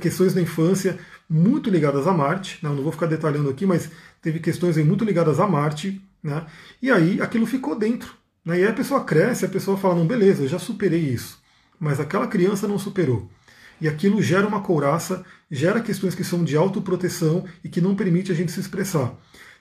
questões 0.00 0.32
da 0.32 0.40
infância 0.40 0.98
muito 1.28 1.68
ligadas 1.68 2.06
a 2.06 2.12
Marte, 2.12 2.58
né? 2.62 2.70
não 2.70 2.82
vou 2.82 2.92
ficar 2.92 3.06
detalhando 3.06 3.50
aqui, 3.50 3.66
mas 3.66 3.90
teve 4.22 4.38
questões 4.38 4.76
muito 4.78 5.04
ligadas 5.04 5.40
a 5.40 5.46
Marte, 5.46 6.00
né? 6.22 6.46
e 6.80 6.90
aí 6.90 7.20
aquilo 7.20 7.46
ficou 7.46 7.76
dentro. 7.76 8.14
Né? 8.44 8.60
E 8.60 8.62
aí 8.62 8.68
a 8.68 8.74
pessoa 8.74 9.02
cresce, 9.02 9.44
a 9.44 9.48
pessoa 9.48 9.76
fala, 9.76 9.96
não, 9.96 10.06
beleza, 10.06 10.44
eu 10.44 10.48
já 10.48 10.58
superei 10.58 11.00
isso, 11.00 11.40
mas 11.80 11.98
aquela 11.98 12.28
criança 12.28 12.68
não 12.68 12.78
superou. 12.78 13.28
E 13.80 13.88
aquilo 13.88 14.22
gera 14.22 14.46
uma 14.46 14.62
couraça, 14.62 15.24
gera 15.50 15.80
questões 15.80 16.14
que 16.14 16.24
são 16.24 16.44
de 16.44 16.56
autoproteção 16.56 17.44
e 17.62 17.68
que 17.68 17.80
não 17.80 17.94
permite 17.94 18.32
a 18.32 18.34
gente 18.34 18.52
se 18.52 18.60
expressar. 18.60 19.12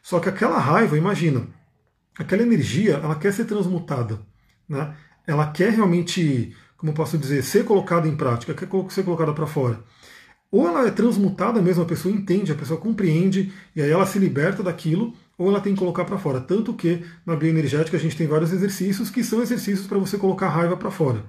Só 0.01 0.19
que 0.19 0.29
aquela 0.29 0.57
raiva, 0.57 0.97
imagina, 0.97 1.47
aquela 2.17 2.43
energia 2.43 2.95
ela 2.95 3.15
quer 3.15 3.33
ser 3.33 3.45
transmutada, 3.45 4.19
né? 4.67 4.95
ela 5.27 5.47
quer 5.51 5.71
realmente, 5.71 6.55
como 6.77 6.93
posso 6.93 7.17
dizer, 7.17 7.43
ser 7.43 7.65
colocada 7.65 8.07
em 8.07 8.15
prática, 8.15 8.53
quer 8.53 8.67
ser 8.89 9.03
colocada 9.03 9.33
para 9.33 9.47
fora. 9.47 9.83
Ou 10.51 10.67
ela 10.67 10.87
é 10.87 10.91
transmutada 10.91 11.61
mesmo, 11.61 11.83
a 11.83 11.85
pessoa 11.85 12.13
entende, 12.13 12.51
a 12.51 12.55
pessoa 12.55 12.79
compreende, 12.79 13.51
e 13.75 13.81
aí 13.81 13.89
ela 13.89 14.05
se 14.05 14.17
liberta 14.19 14.63
daquilo, 14.63 15.13
ou 15.37 15.49
ela 15.49 15.59
tem 15.59 15.73
que 15.73 15.79
colocar 15.79 16.05
para 16.05 16.17
fora. 16.17 16.39
Tanto 16.39 16.73
que 16.73 17.03
na 17.25 17.35
bioenergética 17.35 17.97
a 17.97 17.99
gente 17.99 18.15
tem 18.15 18.27
vários 18.27 18.53
exercícios 18.53 19.09
que 19.09 19.23
são 19.23 19.41
exercícios 19.41 19.85
para 19.87 19.97
você 19.97 20.17
colocar 20.17 20.47
a 20.47 20.51
raiva 20.51 20.77
para 20.77 20.91
fora. 20.91 21.25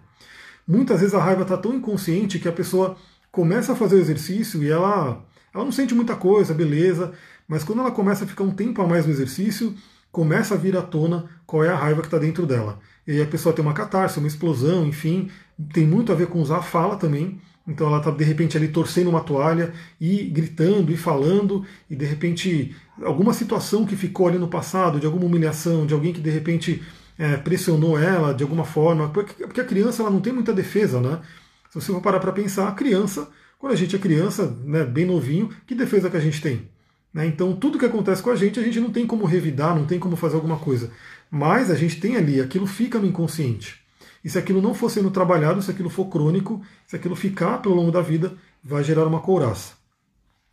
Muitas 0.68 1.00
vezes 1.00 1.14
a 1.14 1.22
raiva 1.22 1.42
está 1.42 1.56
tão 1.56 1.74
inconsciente 1.74 2.38
que 2.38 2.48
a 2.48 2.52
pessoa 2.52 2.96
começa 3.32 3.72
a 3.72 3.76
fazer 3.76 3.96
o 3.96 4.00
exercício 4.00 4.62
e 4.62 4.70
ela, 4.70 5.24
ela 5.52 5.64
não 5.64 5.72
sente 5.72 5.94
muita 5.94 6.14
coisa, 6.14 6.54
beleza, 6.54 7.12
mas 7.48 7.64
quando 7.64 7.80
ela 7.80 7.90
começa 7.90 8.24
a 8.24 8.28
ficar 8.28 8.44
um 8.44 8.50
tempo 8.50 8.80
a 8.82 8.86
mais 8.86 9.06
no 9.06 9.12
exercício, 9.12 9.74
começa 10.16 10.54
a 10.54 10.56
vir 10.56 10.74
à 10.74 10.80
tona 10.80 11.26
qual 11.44 11.62
é 11.62 11.68
a 11.68 11.76
raiva 11.76 12.00
que 12.00 12.06
está 12.06 12.16
dentro 12.16 12.46
dela. 12.46 12.78
E 13.06 13.12
aí 13.12 13.20
a 13.20 13.26
pessoa 13.26 13.54
tem 13.54 13.62
uma 13.62 13.74
catarse, 13.74 14.18
uma 14.18 14.26
explosão, 14.26 14.86
enfim, 14.86 15.28
tem 15.74 15.86
muito 15.86 16.10
a 16.10 16.14
ver 16.14 16.28
com 16.28 16.40
usar 16.40 16.56
a 16.56 16.62
fala 16.62 16.96
também. 16.96 17.38
Então 17.68 17.86
ela 17.86 17.98
está 17.98 18.10
de 18.10 18.24
repente 18.24 18.56
ali 18.56 18.68
torcendo 18.68 19.10
uma 19.10 19.20
toalha 19.20 19.74
e 20.00 20.24
gritando 20.24 20.90
e 20.90 20.96
falando, 20.96 21.66
e 21.90 21.94
de 21.94 22.06
repente 22.06 22.74
alguma 23.02 23.34
situação 23.34 23.84
que 23.84 23.94
ficou 23.94 24.26
ali 24.26 24.38
no 24.38 24.48
passado, 24.48 24.98
de 24.98 25.04
alguma 25.04 25.26
humilhação, 25.26 25.84
de 25.84 25.92
alguém 25.92 26.14
que 26.14 26.20
de 26.22 26.30
repente 26.30 26.82
é, 27.18 27.36
pressionou 27.36 27.98
ela 27.98 28.32
de 28.32 28.42
alguma 28.42 28.64
forma, 28.64 29.10
porque 29.10 29.60
a 29.60 29.64
criança 29.64 30.02
ela 30.02 30.10
não 30.10 30.22
tem 30.22 30.32
muita 30.32 30.54
defesa, 30.54 30.98
né? 30.98 31.20
Se 31.68 31.78
você 31.78 31.92
for 31.92 32.00
parar 32.00 32.20
para 32.20 32.32
pensar, 32.32 32.68
a 32.68 32.72
criança, 32.72 33.28
quando 33.58 33.74
a 33.74 33.76
gente 33.76 33.94
é 33.94 33.98
criança, 33.98 34.56
né, 34.64 34.82
bem 34.82 35.04
novinho, 35.04 35.50
que 35.66 35.74
defesa 35.74 36.08
que 36.08 36.16
a 36.16 36.20
gente 36.20 36.40
tem? 36.40 36.74
Né? 37.16 37.26
Então 37.26 37.56
tudo 37.56 37.78
que 37.78 37.86
acontece 37.86 38.22
com 38.22 38.28
a 38.28 38.36
gente, 38.36 38.60
a 38.60 38.62
gente 38.62 38.78
não 38.78 38.90
tem 38.90 39.06
como 39.06 39.24
revidar, 39.24 39.74
não 39.74 39.86
tem 39.86 39.98
como 39.98 40.16
fazer 40.16 40.34
alguma 40.34 40.58
coisa. 40.58 40.90
Mas 41.30 41.70
a 41.70 41.74
gente 41.74 41.98
tem 41.98 42.14
ali, 42.14 42.42
aquilo 42.42 42.66
fica 42.66 42.98
no 42.98 43.06
inconsciente. 43.06 43.80
E 44.22 44.28
se 44.28 44.38
aquilo 44.38 44.60
não 44.60 44.74
for 44.74 44.90
sendo 44.90 45.10
trabalhado, 45.10 45.62
se 45.62 45.70
aquilo 45.70 45.88
for 45.88 46.10
crônico, 46.10 46.60
se 46.86 46.94
aquilo 46.94 47.16
ficar 47.16 47.62
pelo 47.62 47.74
longo 47.74 47.90
da 47.90 48.02
vida, 48.02 48.34
vai 48.62 48.84
gerar 48.84 49.06
uma 49.06 49.20
couraça. 49.20 49.72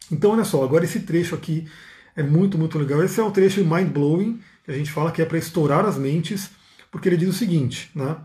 Então, 0.09 0.31
olha 0.31 0.45
só, 0.45 0.63
agora 0.63 0.85
esse 0.85 1.01
trecho 1.01 1.35
aqui 1.35 1.67
é 2.15 2.23
muito, 2.23 2.57
muito 2.57 2.79
legal. 2.79 3.03
Esse 3.03 3.19
é 3.19 3.23
o 3.23 3.31
trecho 3.31 3.65
mind 3.65 3.89
blowing, 3.89 4.39
que 4.63 4.71
a 4.71 4.73
gente 4.73 4.91
fala 4.91 5.11
que 5.11 5.21
é 5.21 5.25
para 5.25 5.37
estourar 5.37 5.85
as 5.85 5.97
mentes, 5.97 6.49
porque 6.91 7.09
ele 7.09 7.17
diz 7.17 7.27
o 7.27 7.33
seguinte, 7.33 7.89
né? 7.93 8.15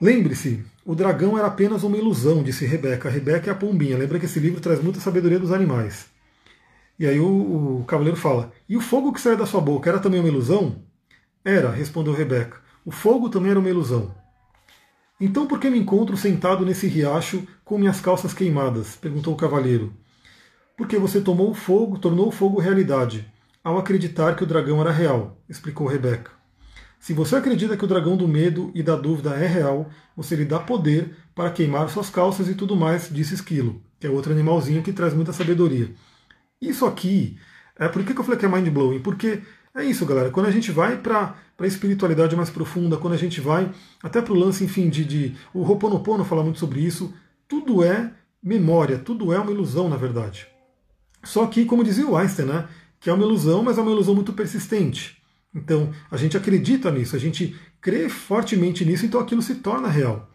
Lembre-se, 0.00 0.62
o 0.84 0.94
dragão 0.94 1.38
era 1.38 1.46
apenas 1.46 1.82
uma 1.82 1.96
ilusão, 1.96 2.42
disse 2.42 2.66
Rebeca. 2.66 3.08
Rebeca 3.08 3.50
é 3.50 3.52
a 3.52 3.56
pombinha. 3.56 3.96
Lembra 3.96 4.18
que 4.18 4.26
esse 4.26 4.40
livro 4.40 4.60
traz 4.60 4.82
muita 4.82 4.98
sabedoria 4.98 5.38
dos 5.38 5.52
animais. 5.52 6.11
E 6.98 7.06
aí 7.06 7.18
o, 7.18 7.80
o 7.80 7.84
cavaleiro 7.84 8.16
fala: 8.16 8.52
E 8.68 8.76
o 8.76 8.80
fogo 8.80 9.12
que 9.12 9.20
sai 9.20 9.36
da 9.36 9.46
sua 9.46 9.60
boca 9.60 9.88
era 9.88 9.98
também 9.98 10.20
uma 10.20 10.28
ilusão? 10.28 10.82
Era, 11.44 11.70
respondeu 11.70 12.12
Rebeca. 12.12 12.60
O 12.84 12.90
fogo 12.90 13.28
também 13.28 13.50
era 13.50 13.60
uma 13.60 13.70
ilusão. 13.70 14.14
Então 15.20 15.46
por 15.46 15.60
que 15.60 15.70
me 15.70 15.78
encontro 15.78 16.16
sentado 16.16 16.66
nesse 16.66 16.86
riacho 16.86 17.46
com 17.64 17.78
minhas 17.78 18.00
calças 18.00 18.34
queimadas? 18.34 18.96
perguntou 18.96 19.32
o 19.34 19.36
cavalheiro. 19.36 19.92
Porque 20.76 20.98
você 20.98 21.20
tomou 21.20 21.50
o 21.50 21.54
fogo, 21.54 21.98
tornou 21.98 22.28
o 22.28 22.32
fogo 22.32 22.60
realidade, 22.60 23.30
ao 23.62 23.78
acreditar 23.78 24.34
que 24.34 24.42
o 24.42 24.46
dragão 24.46 24.80
era 24.80 24.90
real, 24.90 25.38
explicou 25.48 25.86
Rebeca. 25.86 26.32
Se 26.98 27.12
você 27.12 27.36
acredita 27.36 27.76
que 27.76 27.84
o 27.84 27.88
dragão 27.88 28.16
do 28.16 28.26
medo 28.26 28.70
e 28.74 28.82
da 28.82 28.96
dúvida 28.96 29.30
é 29.30 29.46
real, 29.46 29.88
você 30.16 30.34
lhe 30.34 30.44
dá 30.44 30.58
poder 30.58 31.16
para 31.34 31.50
queimar 31.50 31.88
suas 31.88 32.10
calças 32.10 32.48
e 32.48 32.54
tudo 32.54 32.76
mais, 32.76 33.08
disse 33.08 33.34
Esquilo, 33.34 33.82
que 34.00 34.06
é 34.06 34.10
outro 34.10 34.32
animalzinho 34.32 34.82
que 34.82 34.92
traz 34.92 35.14
muita 35.14 35.32
sabedoria. 35.32 35.94
Isso 36.62 36.86
aqui, 36.86 37.36
é 37.76 37.88
por 37.88 38.04
que 38.04 38.12
eu 38.12 38.22
falei 38.22 38.38
que 38.38 38.46
é 38.46 38.48
mind 38.48 38.68
blowing? 38.68 39.00
Porque 39.00 39.42
é 39.74 39.84
isso, 39.84 40.06
galera. 40.06 40.30
Quando 40.30 40.46
a 40.46 40.50
gente 40.52 40.70
vai 40.70 40.96
para 40.96 41.34
a 41.58 41.66
espiritualidade 41.66 42.36
mais 42.36 42.50
profunda, 42.50 42.96
quando 42.96 43.14
a 43.14 43.18
gente 43.18 43.40
vai 43.40 43.68
até 44.00 44.22
para 44.22 44.32
o 44.32 44.36
lance, 44.38 44.62
enfim, 44.64 44.88
de, 44.88 45.04
de. 45.04 45.36
O 45.52 45.62
Ho'oponopono 45.62 46.24
fala 46.24 46.44
muito 46.44 46.60
sobre 46.60 46.80
isso. 46.80 47.12
Tudo 47.48 47.82
é 47.82 48.12
memória, 48.40 48.96
tudo 48.96 49.32
é 49.32 49.38
uma 49.40 49.50
ilusão, 49.50 49.88
na 49.88 49.96
verdade. 49.96 50.46
Só 51.24 51.46
que, 51.46 51.64
como 51.64 51.82
dizia 51.82 52.06
o 52.06 52.16
Einstein, 52.16 52.46
né, 52.46 52.68
que 53.00 53.10
é 53.10 53.12
uma 53.12 53.24
ilusão, 53.24 53.62
mas 53.62 53.76
é 53.76 53.80
uma 53.80 53.90
ilusão 53.90 54.14
muito 54.14 54.32
persistente. 54.32 55.20
Então, 55.52 55.90
a 56.10 56.16
gente 56.16 56.36
acredita 56.36 56.90
nisso, 56.90 57.16
a 57.16 57.18
gente 57.18 57.56
crê 57.80 58.08
fortemente 58.08 58.84
nisso, 58.84 59.04
então 59.04 59.20
aquilo 59.20 59.42
se 59.42 59.56
torna 59.56 59.88
real. 59.88 60.30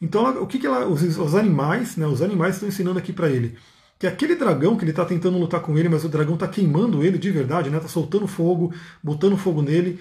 Então, 0.00 0.42
o 0.42 0.46
que, 0.46 0.58
que 0.58 0.66
ela, 0.66 0.86
os, 0.86 1.02
os 1.02 1.34
animais, 1.34 1.96
né, 1.96 2.06
os 2.06 2.22
animais 2.22 2.54
estão 2.54 2.68
ensinando 2.68 2.98
aqui 2.98 3.12
para 3.12 3.28
ele? 3.28 3.56
Que 4.00 4.06
aquele 4.06 4.34
dragão 4.34 4.78
que 4.78 4.82
ele 4.82 4.92
está 4.92 5.04
tentando 5.04 5.36
lutar 5.36 5.60
com 5.60 5.76
ele, 5.76 5.90
mas 5.90 6.06
o 6.06 6.08
dragão 6.08 6.32
está 6.32 6.48
queimando 6.48 7.04
ele 7.04 7.18
de 7.18 7.30
verdade, 7.30 7.68
está 7.68 7.76
né? 7.76 7.82
Tá 7.82 7.88
soltando 7.88 8.26
fogo, 8.26 8.72
botando 9.02 9.36
fogo 9.36 9.60
nele, 9.60 10.00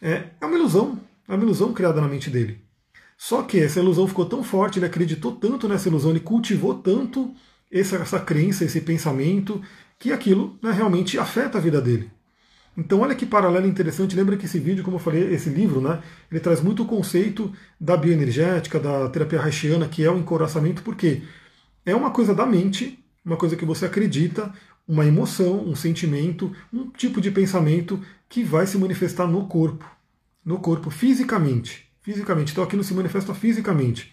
é, 0.00 0.28
é 0.40 0.46
uma 0.46 0.56
ilusão, 0.56 1.00
é 1.28 1.34
uma 1.34 1.42
ilusão 1.42 1.72
criada 1.72 2.00
na 2.00 2.06
mente 2.06 2.30
dele. 2.30 2.60
Só 3.18 3.42
que 3.42 3.58
essa 3.58 3.80
ilusão 3.80 4.06
ficou 4.06 4.24
tão 4.24 4.44
forte, 4.44 4.78
ele 4.78 4.86
acreditou 4.86 5.32
tanto 5.32 5.68
nessa 5.68 5.88
ilusão, 5.88 6.12
ele 6.12 6.20
cultivou 6.20 6.74
tanto 6.74 7.34
essa, 7.72 7.96
essa 7.96 8.20
crença, 8.20 8.64
esse 8.64 8.80
pensamento, 8.82 9.60
que 9.98 10.12
aquilo 10.12 10.56
né, 10.62 10.70
realmente 10.70 11.18
afeta 11.18 11.58
a 11.58 11.60
vida 11.60 11.80
dele. 11.80 12.08
Então 12.76 13.00
olha 13.00 13.16
que 13.16 13.26
paralelo 13.26 13.66
interessante, 13.66 14.14
lembra 14.14 14.36
que 14.36 14.46
esse 14.46 14.60
vídeo, 14.60 14.84
como 14.84 14.94
eu 14.94 15.00
falei, 15.00 15.34
esse 15.34 15.50
livro, 15.50 15.80
né, 15.80 16.00
ele 16.30 16.38
traz 16.38 16.60
muito 16.60 16.84
o 16.84 16.86
conceito 16.86 17.52
da 17.80 17.96
bioenergética, 17.96 18.78
da 18.78 19.08
terapia 19.08 19.42
haitiana, 19.42 19.88
que 19.88 20.04
é 20.04 20.10
o 20.10 20.18
encoraçamento, 20.18 20.84
porque 20.84 21.22
é 21.84 21.96
uma 21.96 22.12
coisa 22.12 22.32
da 22.32 22.46
mente 22.46 23.00
uma 23.24 23.36
coisa 23.36 23.56
que 23.56 23.64
você 23.64 23.86
acredita, 23.86 24.52
uma 24.86 25.06
emoção, 25.06 25.64
um 25.66 25.76
sentimento, 25.76 26.52
um 26.72 26.90
tipo 26.90 27.20
de 27.20 27.30
pensamento 27.30 28.02
que 28.28 28.42
vai 28.42 28.66
se 28.66 28.76
manifestar 28.76 29.26
no 29.26 29.46
corpo, 29.46 29.84
no 30.44 30.58
corpo 30.58 30.90
fisicamente, 30.90 31.88
fisicamente. 32.02 32.52
Então 32.52 32.64
aquilo 32.64 32.82
se 32.82 32.94
manifesta 32.94 33.34
fisicamente. 33.34 34.12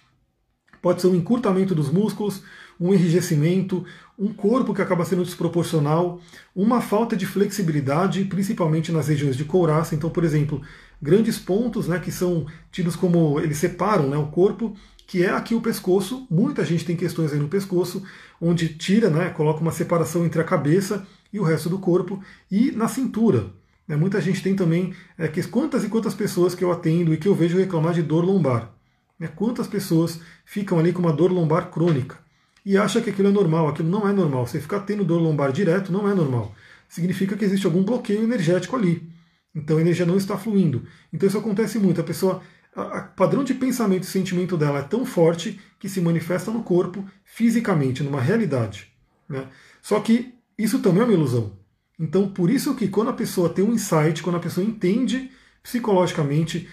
Pode 0.82 1.02
ser 1.02 1.08
um 1.08 1.15
encurtamento 1.15 1.74
dos 1.74 1.89
músculos, 1.89 2.43
um 2.80 2.93
enrijecimento, 2.93 3.84
um 4.17 4.32
corpo 4.32 4.74
que 4.74 4.82
acaba 4.82 5.04
sendo 5.04 5.24
desproporcional, 5.24 6.22
uma 6.56 6.80
falta 6.80 7.15
de 7.15 7.26
flexibilidade, 7.26 8.26
principalmente 8.26 8.91
nas 8.91 9.08
regiões 9.08 9.36
de 9.36 9.46
couraça. 9.46 9.96
Então, 9.96 10.10
por 10.10 10.24
exemplo, 10.24 10.62
grandes 11.02 11.39
pontos 11.39 11.88
né, 11.88 12.00
que 12.00 12.12
são 12.12 12.46
tidos 12.72 12.96
como 12.96 13.39
eles 13.39 13.58
separam 13.58 14.08
né, 14.10 14.17
o 14.17 14.28
corpo 14.28 14.76
que 15.08 15.24
é 15.24 15.30
aqui 15.30 15.56
o 15.56 15.62
pescoço. 15.62 16.28
Muita 16.30 16.65
gente 16.65 16.86
tem 16.86 16.96
questões 16.96 17.32
aí 17.32 17.39
no 17.39 17.48
pescoço, 17.48 18.04
onde 18.39 18.67
tira, 18.70 19.10
né, 19.10 19.30
coloca 19.30 19.62
uma 19.62 19.72
separação 19.72 20.26
entre 20.26 20.41
a 20.41 20.43
cabeça 20.43 21.08
e 21.32 21.39
o 21.39 21.43
resto 21.43 21.70
do 21.70 21.80
corpo, 21.80 22.22
e 22.52 22.72
na 22.72 22.88
cintura. 22.88 23.48
Né, 23.88 23.96
muita 23.96 24.20
gente 24.20 24.43
tem 24.43 24.54
também 24.54 24.93
é, 25.17 25.30
que 25.30 25.41
quantas 25.43 25.86
e 25.86 25.89
quantas 25.89 26.13
pessoas 26.13 26.54
que 26.54 26.63
eu 26.63 26.72
atendo 26.72 27.13
e 27.13 27.17
que 27.17 27.28
eu 27.28 27.34
vejo 27.34 27.58
reclamar 27.58 27.93
de 27.93 28.04
dor 28.04 28.26
lombar. 28.26 28.74
Né, 29.17 29.28
quantas 29.28 29.65
pessoas 29.65 30.20
ficam 30.46 30.78
ali 30.78 30.91
com 30.91 31.00
uma 31.00 31.13
dor 31.13 31.32
lombar 31.32 31.72
crônica 31.72 32.17
e 32.65 32.78
acha 32.78 33.00
que 33.00 33.10
aquilo 33.10 33.30
é 33.30 33.32
normal. 33.32 33.70
Aquilo 33.70 33.89
não 33.89 34.08
é 34.08 34.12
normal. 34.12 34.46
Você 34.46 34.60
ficar 34.60 34.82
tendo 34.82 35.06
dor 35.06 35.22
lombar 35.22 35.54
direto 35.54 35.89
não 35.89 36.06
é 36.10 36.13
normal. 36.13 36.54
Significa 36.89 37.38
que 37.38 37.46
existe 37.46 37.65
algum 37.65 37.82
bloqueio 37.82 38.24
energético 38.24 38.76
ali. 38.76 39.10
Então 39.56 39.78
a 39.78 39.82
energia 39.82 40.06
não 40.06 40.17
está 40.17 40.38
fluindo. 40.38 40.86
Então 41.12 41.28
isso 41.28 41.38
acontece 41.38 41.80
muito. 41.80 42.02
A 42.02 42.04
pessoa 42.04 42.41
o 42.78 43.16
padrão 43.16 43.44
de 43.44 43.56
pensamento 43.56 44.04
e 44.04 44.08
sentimento 44.08 44.56
dela 44.56 44.80
é 44.80 44.84
tão 44.84 45.06
forte 45.06 45.60
que 45.80 45.90
se 45.90 46.00
manifesta 46.00 46.52
no 46.52 46.63
corpo, 46.63 47.04
fisicamente, 47.26 48.04
numa 48.04 48.22
realidade. 48.22 48.88
Né? 49.28 49.48
Só 49.82 50.00
que 50.00 50.36
isso 50.58 50.80
também 50.80 51.02
é 51.02 51.06
uma 51.06 51.13
ilusão. 51.13 51.54
Então, 52.00 52.30
por 52.30 52.50
isso 52.50 52.76
que 52.76 52.88
quando 52.88 53.10
a 53.10 53.13
pessoa 53.13 53.50
tem 53.50 53.66
um 53.66 53.74
insight, 53.74 54.22
quando 54.22 54.36
a 54.36 54.40
pessoa 54.40 54.66
entende 54.66 55.32
psicologicamente 55.63 56.70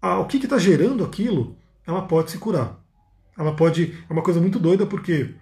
o 0.00 0.24
que 0.26 0.36
está 0.36 0.56
gerando 0.58 1.04
aquilo, 1.04 1.56
ela 1.86 2.02
pode 2.02 2.30
se 2.30 2.38
curar. 2.38 2.78
Ela 3.36 3.54
pode. 3.54 3.98
É 4.08 4.12
uma 4.12 4.22
coisa 4.22 4.40
muito 4.40 4.58
doida 4.58 4.86
porque 4.86 5.34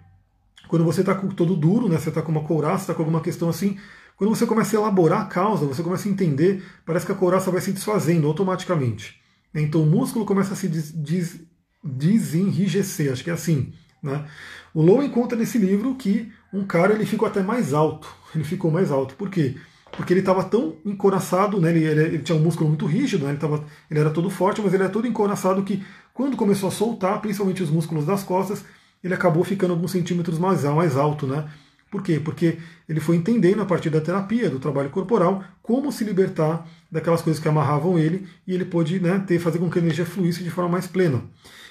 quando 0.67 0.83
você 0.83 1.01
está 1.01 1.13
todo 1.13 1.55
duro, 1.55 1.87
né, 1.87 1.97
você 1.97 2.09
está 2.09 2.21
com 2.21 2.31
uma 2.31 2.43
couraça, 2.43 2.83
está 2.83 2.93
com 2.93 3.01
alguma 3.01 3.21
questão 3.21 3.49
assim, 3.49 3.77
quando 4.15 4.31
você 4.31 4.45
começa 4.45 4.75
a 4.75 4.79
elaborar 4.79 5.21
a 5.21 5.25
causa, 5.25 5.65
você 5.65 5.83
começa 5.83 6.09
a 6.09 6.11
entender, 6.11 6.63
parece 6.85 7.05
que 7.05 7.11
a 7.11 7.15
couraça 7.15 7.51
vai 7.51 7.61
se 7.61 7.71
desfazendo 7.71 8.27
automaticamente. 8.27 9.21
Então 9.61 9.81
o 9.83 9.85
músculo 9.85 10.25
começa 10.25 10.53
a 10.53 10.55
se 10.55 10.67
des, 10.67 10.91
des, 10.91 11.41
desenrijecer, 11.83 13.11
acho 13.11 13.23
que 13.23 13.29
é 13.29 13.33
assim. 13.33 13.73
Né? 14.01 14.25
O 14.73 14.81
Low 14.81 15.01
encontra 15.01 15.37
nesse 15.37 15.57
livro 15.57 15.95
que 15.95 16.31
um 16.53 16.65
cara 16.65 16.93
ele 16.93 17.05
ficou 17.05 17.27
até 17.27 17.41
mais 17.41 17.73
alto. 17.73 18.07
Ele 18.35 18.43
ficou 18.43 18.69
mais 18.69 18.91
alto. 18.91 19.15
Por 19.15 19.29
quê? 19.29 19.55
Porque 19.91 20.11
ele 20.13 20.19
estava 20.19 20.43
tão 20.43 20.75
encoraçado, 20.85 21.61
né? 21.61 21.69
ele, 21.71 21.85
ele, 21.85 22.01
ele, 22.03 22.19
tinha 22.19 22.37
um 22.37 22.41
músculo 22.41 22.69
muito 22.69 22.85
rígido, 22.85 23.23
né? 23.23 23.31
ele, 23.31 23.39
tava, 23.39 23.63
ele 23.89 23.99
era 23.99 24.09
todo 24.09 24.29
forte, 24.29 24.61
mas 24.61 24.73
ele 24.73 24.83
era 24.83 24.91
todo 24.91 25.07
encoraçado 25.07 25.63
que 25.63 25.83
quando 26.13 26.35
começou 26.35 26.67
a 26.67 26.71
soltar, 26.71 27.21
principalmente 27.21 27.63
os 27.63 27.71
músculos 27.71 28.05
das 28.05 28.21
costas, 28.23 28.65
ele 29.01 29.13
acabou 29.13 29.43
ficando 29.45 29.73
alguns 29.73 29.91
centímetros 29.91 30.37
mais, 30.37 30.65
mais 30.65 30.97
alto. 30.97 31.25
Né? 31.25 31.49
Por 31.89 32.03
quê? 32.03 32.19
Porque 32.19 32.57
ele 32.87 32.99
foi 32.99 33.15
entendendo 33.15 33.61
a 33.61 33.65
partir 33.65 33.89
da 33.89 34.01
terapia, 34.01 34.49
do 34.49 34.59
trabalho 34.59 34.89
corporal, 34.89 35.43
como 35.61 35.91
se 35.91 36.03
libertar 36.03 36.67
daquelas 36.91 37.21
coisas 37.21 37.41
que 37.41 37.47
amarravam 37.47 37.97
ele 37.97 38.27
e 38.45 38.53
ele 38.53 38.65
pôde 38.65 38.99
né, 38.99 39.23
ter, 39.25 39.39
fazer 39.39 39.59
com 39.59 39.69
que 39.69 39.79
a 39.79 39.81
energia 39.81 40.05
fluísse 40.05 40.43
de 40.43 40.49
forma 40.49 40.71
mais 40.71 40.87
plena. 40.87 41.23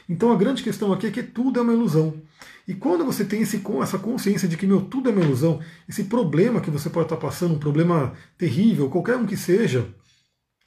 Então 0.09 0.33
a 0.33 0.37
grande 0.37 0.62
questão 0.62 0.92
aqui 0.92 1.07
é 1.07 1.11
que 1.11 1.22
tudo 1.22 1.59
é 1.59 1.62
uma 1.62 1.72
ilusão. 1.72 2.14
E 2.66 2.74
quando 2.74 3.05
você 3.05 3.24
tem 3.24 3.42
esse, 3.42 3.62
essa 3.83 3.98
consciência 3.98 4.48
de 4.48 4.57
que 4.57 4.66
meu, 4.66 4.81
tudo 4.81 5.09
é 5.09 5.12
uma 5.12 5.22
ilusão, 5.22 5.61
esse 5.88 6.05
problema 6.05 6.61
que 6.61 6.70
você 6.70 6.88
pode 6.88 7.07
estar 7.07 7.16
passando, 7.16 7.55
um 7.55 7.59
problema 7.59 8.12
terrível, 8.37 8.88
qualquer 8.88 9.16
um 9.16 9.26
que 9.26 9.37
seja, 9.37 9.87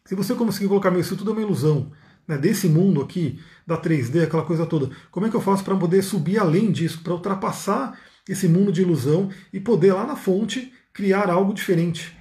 se 0.06 0.16
você 0.16 0.34
conseguir 0.34 0.68
colocar, 0.68 0.92
meu, 0.92 1.02
isso 1.02 1.16
tudo 1.16 1.32
é 1.32 1.34
uma 1.34 1.42
ilusão, 1.42 1.92
né, 2.28 2.38
desse 2.38 2.70
mundo 2.70 3.02
aqui, 3.02 3.40
da 3.66 3.78
3D, 3.78 4.24
aquela 4.24 4.44
coisa 4.44 4.66
toda, 4.66 4.90
como 5.12 5.26
é 5.26 5.30
que 5.30 5.36
eu 5.36 5.42
faço 5.42 5.64
para 5.64 5.76
poder 5.76 6.02
subir 6.02 6.38
além 6.40 6.72
disso, 6.72 7.02
para 7.04 7.14
ultrapassar 7.14 8.00
esse 8.32 8.48
mundo 8.48 8.72
de 8.72 8.82
ilusão 8.82 9.30
e 9.52 9.60
poder 9.60 9.94
lá 9.94 10.06
na 10.06 10.16
fonte 10.16 10.72
criar 10.94 11.30
algo 11.30 11.54
diferente? 11.54 12.16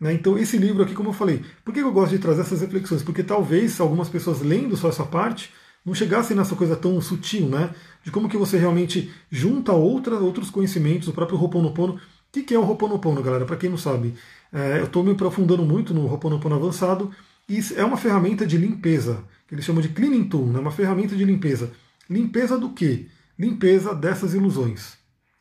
Né? 0.00 0.12
Então, 0.12 0.38
esse 0.38 0.56
livro 0.56 0.82
aqui, 0.82 0.94
como 0.94 1.10
eu 1.10 1.12
falei, 1.12 1.44
por 1.64 1.72
que 1.72 1.80
eu 1.80 1.92
gosto 1.92 2.12
de 2.12 2.18
trazer 2.18 2.42
essas 2.42 2.60
reflexões? 2.60 3.02
Porque 3.02 3.22
talvez 3.22 3.80
algumas 3.80 4.08
pessoas 4.08 4.40
lendo 4.40 4.76
só 4.76 4.88
essa 4.88 5.04
parte 5.04 5.50
não 5.84 5.94
chegassem 5.94 6.36
nessa 6.36 6.56
coisa 6.56 6.74
tão 6.74 7.00
sutil, 7.00 7.48
né? 7.48 7.70
De 8.02 8.10
como 8.10 8.28
que 8.28 8.36
você 8.36 8.58
realmente 8.58 9.10
junta 9.30 9.72
outra, 9.72 10.16
outros 10.16 10.50
conhecimentos, 10.50 11.08
o 11.08 11.12
próprio 11.12 11.38
Ho'oponopono. 11.38 11.94
O 11.94 12.00
que, 12.32 12.42
que 12.42 12.54
é 12.54 12.58
o 12.58 12.62
Ho'oponopono, 12.62 13.22
galera? 13.22 13.44
Para 13.44 13.56
quem 13.56 13.70
não 13.70 13.78
sabe, 13.78 14.14
é, 14.52 14.80
eu 14.80 14.86
estou 14.86 15.04
me 15.04 15.12
aprofundando 15.12 15.64
muito 15.64 15.94
no 15.94 16.06
Ho'oponopono 16.06 16.56
avançado 16.56 17.10
e 17.48 17.60
é 17.76 17.84
uma 17.84 17.96
ferramenta 17.96 18.44
de 18.44 18.56
limpeza, 18.56 19.22
que 19.46 19.54
eles 19.54 19.64
chamam 19.64 19.80
de 19.80 19.90
cleaning 19.90 20.24
tool, 20.24 20.46
né? 20.46 20.58
uma 20.58 20.72
ferramenta 20.72 21.14
de 21.14 21.24
limpeza. 21.24 21.70
Limpeza 22.10 22.58
do 22.58 22.70
quê? 22.70 23.06
limpeza 23.38 23.94
dessas 23.94 24.34
ilusões. 24.34 24.96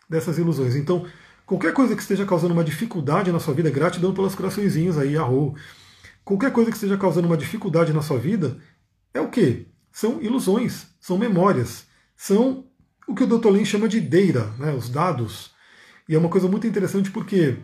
Dessas 0.10 0.38
ilusões. 0.38 0.76
Então, 0.76 1.06
qualquer 1.46 1.74
coisa 1.74 1.96
que 1.96 2.02
esteja 2.02 2.26
causando 2.26 2.54
uma 2.54 2.64
dificuldade 2.64 3.32
na 3.32 3.40
sua 3.40 3.54
vida, 3.54 3.70
gratidão 3.70 4.14
pelos 4.14 4.36
coraçõezinhos 4.36 4.98
aí, 4.98 5.18
arro. 5.18 5.56
Qualquer 6.24 6.52
coisa 6.52 6.70
que 6.70 6.78
esteja 6.78 6.98
causando 6.98 7.28
uma 7.28 7.38
dificuldade 7.38 7.94
na 7.94 8.02
sua 8.02 8.18
vida, 8.18 8.58
é 9.14 9.22
o 9.22 9.30
quê? 9.30 9.68
São 9.92 10.22
ilusões, 10.22 10.88
são 11.00 11.18
memórias, 11.18 11.86
são 12.16 12.66
o 13.08 13.14
que 13.14 13.24
o 13.24 13.28
Dr. 13.28 13.50
Lin 13.50 13.66
chama 13.66 13.88
de 13.88 14.02
data, 14.02 14.52
né, 14.58 14.74
os 14.74 14.90
dados. 14.90 15.52
E 16.10 16.16
é 16.16 16.18
uma 16.18 16.30
coisa 16.30 16.48
muito 16.48 16.68
interessante 16.68 17.12
porque 17.12 17.58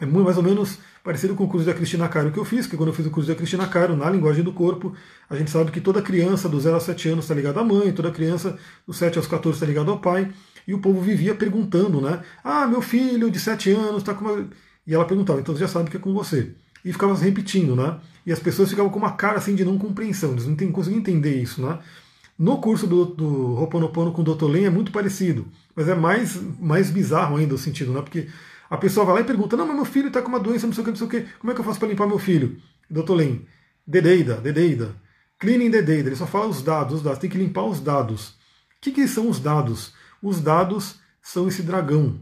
é 0.00 0.06
mais 0.06 0.36
ou 0.36 0.42
menos 0.42 0.78
parecido 1.02 1.34
com 1.34 1.44
o 1.44 1.48
curso 1.48 1.66
da 1.66 1.74
Cristina 1.74 2.08
Caro 2.08 2.30
que 2.30 2.38
eu 2.38 2.44
fiz, 2.44 2.66
que 2.66 2.76
quando 2.76 2.90
eu 2.90 2.94
fiz 2.94 3.06
o 3.06 3.10
curso 3.10 3.28
da 3.28 3.34
Cristina 3.34 3.66
Caro, 3.66 3.96
na 3.96 4.10
linguagem 4.10 4.44
do 4.44 4.52
corpo, 4.52 4.94
a 5.28 5.34
gente 5.36 5.50
sabe 5.50 5.70
que 5.70 5.80
toda 5.80 6.02
criança 6.02 6.48
do 6.48 6.60
0 6.60 6.76
a 6.76 6.80
7 6.80 7.08
anos 7.08 7.24
está 7.24 7.34
ligada 7.34 7.60
à 7.60 7.64
mãe, 7.64 7.92
toda 7.92 8.10
criança 8.10 8.58
dos 8.86 8.96
7 8.96 9.16
aos 9.16 9.26
14 9.26 9.56
está 9.56 9.66
ligada 9.66 9.90
ao 9.90 9.98
pai, 9.98 10.30
e 10.68 10.74
o 10.74 10.78
povo 10.78 11.00
vivia 11.00 11.34
perguntando, 11.34 11.98
né? 11.98 12.20
Ah, 12.44 12.66
meu 12.66 12.82
filho 12.82 13.30
de 13.30 13.40
7 13.40 13.70
anos 13.70 14.02
está 14.02 14.12
com 14.12 14.26
uma... 14.26 14.46
E 14.86 14.94
ela 14.94 15.06
perguntava, 15.06 15.40
então 15.40 15.54
você 15.54 15.62
já 15.62 15.68
sabe 15.68 15.88
que 15.88 15.96
é 15.96 16.00
com 16.00 16.12
você. 16.12 16.52
E 16.84 16.92
ficava 16.92 17.14
repetindo, 17.16 17.74
né? 17.74 17.98
E 18.26 18.30
as 18.30 18.38
pessoas 18.38 18.68
ficavam 18.68 18.90
com 18.90 18.98
uma 18.98 19.12
cara 19.12 19.38
assim 19.38 19.54
de 19.54 19.64
não 19.64 19.78
compreensão, 19.78 20.32
eles 20.32 20.46
não 20.46 20.54
conseguiam 20.70 21.00
entender 21.00 21.40
isso, 21.40 21.62
né? 21.62 21.78
No 22.38 22.58
curso 22.58 22.86
do, 22.86 23.06
do 23.06 23.54
Ho'oponopono 23.54 24.12
com 24.12 24.20
o 24.20 24.24
Dr. 24.24 24.44
Len 24.44 24.66
é 24.66 24.70
muito 24.70 24.92
parecido, 24.92 25.48
mas 25.74 25.88
é 25.88 25.94
mais, 25.94 26.38
mais 26.60 26.90
bizarro 26.90 27.38
ainda 27.38 27.54
o 27.54 27.58
sentido, 27.58 27.90
né? 27.90 28.02
Porque 28.02 28.28
a 28.68 28.76
pessoa 28.76 29.06
vai 29.06 29.16
lá 29.16 29.20
e 29.22 29.24
pergunta: 29.24 29.56
Não, 29.56 29.66
mas 29.66 29.74
meu 29.74 29.86
filho 29.86 30.08
está 30.08 30.20
com 30.20 30.28
uma 30.28 30.38
doença, 30.38 30.66
não 30.66 30.74
sei 30.74 30.82
o 30.82 30.84
que, 30.84 30.90
não 30.90 30.96
sei 30.98 31.06
o 31.06 31.10
que, 31.10 31.26
como 31.38 31.50
é 31.50 31.54
que 31.54 31.60
eu 31.60 31.64
faço 31.64 31.78
para 31.78 31.88
limpar 31.88 32.06
meu 32.06 32.18
filho? 32.18 32.58
Doutor 32.88 33.14
Len, 33.14 33.40
dedeida, 33.86 34.36
dedeida. 34.36 34.94
Cleaning 35.38 35.70
dedeida, 35.70 36.10
ele 36.10 36.16
só 36.16 36.26
fala 36.26 36.46
os 36.46 36.62
dados, 36.62 36.96
os 36.96 37.02
dados, 37.02 37.18
tem 37.18 37.30
que 37.30 37.38
limpar 37.38 37.64
os 37.64 37.80
dados. 37.80 38.30
O 38.30 38.80
que, 38.80 38.92
que 38.92 39.08
são 39.08 39.28
os 39.28 39.40
dados? 39.40 39.92
Os 40.22 40.40
dados 40.40 41.00
são 41.22 41.48
esse 41.48 41.62
dragão. 41.62 42.20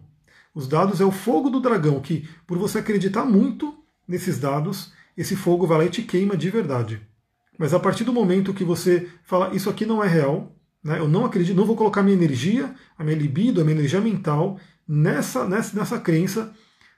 Os 0.54 0.66
dados 0.66 1.00
é 1.00 1.04
o 1.04 1.11
fogo 1.11 1.50
do 1.50 1.61
dragão, 1.61 2.00
que 2.00 2.28
por 2.46 2.59
você 2.59 2.78
acreditar 2.78 3.24
muito 3.24 3.76
nesses 4.06 4.38
dados, 4.38 4.92
esse 5.16 5.37
fogo 5.37 5.66
vai 5.66 5.78
lá 5.78 5.85
e 5.85 5.90
te 5.90 6.02
queima 6.02 6.37
de 6.37 6.50
verdade. 6.50 7.00
Mas 7.59 7.74
a 7.74 7.80
partir 7.80 8.04
do 8.04 8.12
momento 8.12 8.54
que 8.54 8.64
você 8.64 9.09
fala, 9.24 9.54
isso 9.54 9.68
aqui 9.70 9.87
não 9.87 10.02
é 10.02 10.09
real, 10.09 10.52
né, 10.82 10.98
eu 10.98 11.09
não 11.09 11.24
acredito, 11.24 11.56
não 11.56 11.64
vou 11.64 11.76
colocar 11.76 12.02
minha 12.02 12.16
energia, 12.16 12.74
a 12.98 13.04
minha 13.04 13.16
libido, 13.16 13.61
a 13.61 13.64
minha 13.64 13.76
energia 13.76 14.00
mental 14.00 14.59
nessa, 14.87 15.46
nessa, 15.46 15.76
nessa 15.76 15.98
crença, 15.98 16.52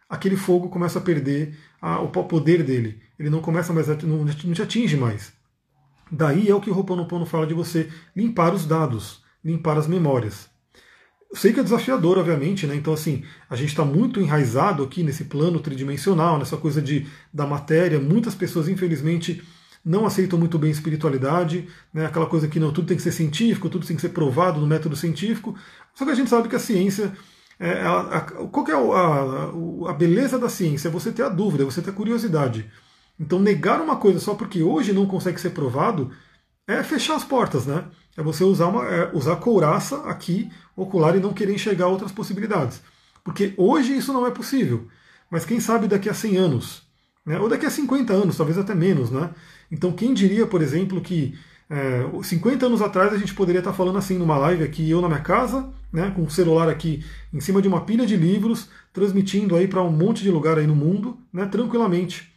aquele 0.08 0.36
fogo 0.36 0.68
começa 0.68 0.98
a 0.98 1.02
perder 1.02 1.56
a, 1.80 2.00
o 2.00 2.08
poder 2.08 2.62
dele. 2.62 3.00
Ele 3.18 3.30
não 3.30 3.40
começa 3.40 3.72
mais 3.72 3.88
a, 3.88 3.94
não, 3.94 4.24
não 4.24 4.32
te 4.32 4.62
atinge 4.62 4.96
mais. 4.96 5.32
Daí 6.10 6.48
é 6.48 6.54
o 6.54 6.60
que 6.60 6.70
o 6.70 6.74
Ho'oponopono 6.76 7.26
fala 7.26 7.46
de 7.46 7.54
você 7.54 7.90
limpar 8.16 8.54
os 8.54 8.64
dados, 8.64 9.22
limpar 9.44 9.76
as 9.76 9.86
memórias. 9.86 10.48
Sei 11.34 11.52
que 11.52 11.60
é 11.60 11.62
desafiador, 11.62 12.18
obviamente, 12.18 12.66
né? 12.66 12.74
Então, 12.74 12.92
assim, 12.92 13.22
a 13.50 13.54
gente 13.54 13.68
está 13.68 13.84
muito 13.84 14.20
enraizado 14.20 14.82
aqui 14.82 15.02
nesse 15.02 15.24
plano 15.24 15.60
tridimensional, 15.60 16.38
nessa 16.38 16.56
coisa 16.56 16.80
de, 16.80 17.06
da 17.32 17.46
matéria. 17.46 18.00
Muitas 18.00 18.34
pessoas, 18.34 18.68
infelizmente, 18.68 19.42
não 19.84 20.06
aceitam 20.06 20.38
muito 20.38 20.58
bem 20.58 20.70
espiritualidade, 20.70 21.68
né? 21.92 22.06
aquela 22.06 22.26
coisa 22.26 22.48
que 22.48 22.58
não, 22.58 22.72
tudo 22.72 22.88
tem 22.88 22.96
que 22.96 23.02
ser 23.02 23.12
científico, 23.12 23.68
tudo 23.68 23.86
tem 23.86 23.96
que 23.96 24.02
ser 24.02 24.08
provado 24.10 24.60
no 24.60 24.66
método 24.66 24.96
científico. 24.96 25.54
Só 25.94 26.04
que 26.04 26.10
a 26.10 26.14
gente 26.14 26.30
sabe 26.30 26.48
que 26.48 26.56
a 26.56 26.60
ciência 26.60 27.12
é, 27.58 27.82
a, 27.82 28.00
a, 28.00 28.20
qual 28.20 28.66
é 28.68 28.72
a, 28.72 29.90
a, 29.90 29.92
beleza 29.92 30.38
da 30.38 30.48
ciência? 30.48 30.88
É 30.88 30.90
você 30.90 31.10
ter 31.10 31.22
a 31.24 31.28
dúvida, 31.28 31.64
é 31.64 31.66
você 31.66 31.82
ter 31.82 31.90
a 31.90 31.94
curiosidade. 31.94 32.70
Então, 33.18 33.40
negar 33.40 33.80
uma 33.80 33.96
coisa 33.96 34.20
só 34.20 34.34
porque 34.34 34.62
hoje 34.62 34.92
não 34.92 35.06
consegue 35.06 35.40
ser 35.40 35.50
provado 35.50 36.10
é 36.66 36.82
fechar 36.82 37.16
as 37.16 37.24
portas, 37.24 37.66
né? 37.66 37.86
É 38.16 38.22
você 38.22 38.44
usar, 38.44 38.66
uma, 38.66 38.84
é 38.84 39.10
usar 39.14 39.36
couraça 39.36 40.02
aqui, 40.02 40.50
ocular, 40.82 41.16
e 41.16 41.20
não 41.20 41.32
querer 41.32 41.54
enxergar 41.54 41.88
outras 41.88 42.12
possibilidades. 42.12 42.80
Porque 43.24 43.52
hoje 43.56 43.96
isso 43.96 44.12
não 44.12 44.26
é 44.26 44.30
possível. 44.30 44.86
Mas 45.30 45.44
quem 45.44 45.60
sabe 45.60 45.88
daqui 45.88 46.08
a 46.08 46.14
100 46.14 46.36
anos, 46.36 46.82
né? 47.26 47.38
ou 47.38 47.48
daqui 47.48 47.66
a 47.66 47.70
50 47.70 48.12
anos, 48.12 48.36
talvez 48.36 48.56
até 48.56 48.74
menos, 48.74 49.10
né? 49.10 49.30
Então, 49.70 49.92
quem 49.92 50.14
diria, 50.14 50.46
por 50.46 50.62
exemplo, 50.62 51.00
que 51.00 51.38
é, 51.68 52.02
50 52.22 52.64
anos 52.64 52.80
atrás 52.80 53.12
a 53.12 53.18
gente 53.18 53.34
poderia 53.34 53.58
estar 53.58 53.74
falando 53.74 53.98
assim 53.98 54.16
numa 54.16 54.38
live 54.38 54.64
aqui, 54.64 54.88
eu 54.88 55.02
na 55.02 55.08
minha 55.08 55.20
casa, 55.20 55.70
né, 55.92 56.10
com 56.16 56.22
o 56.22 56.30
celular 56.30 56.68
aqui 56.68 57.04
em 57.32 57.40
cima 57.40 57.60
de 57.60 57.68
uma 57.68 57.82
pilha 57.82 58.06
de 58.06 58.16
livros, 58.16 58.70
transmitindo 58.92 59.54
aí 59.54 59.68
para 59.68 59.82
um 59.82 59.92
monte 59.92 60.22
de 60.22 60.30
lugar 60.30 60.56
aí 60.56 60.66
no 60.66 60.74
mundo, 60.74 61.18
né, 61.30 61.44
tranquilamente, 61.44 62.32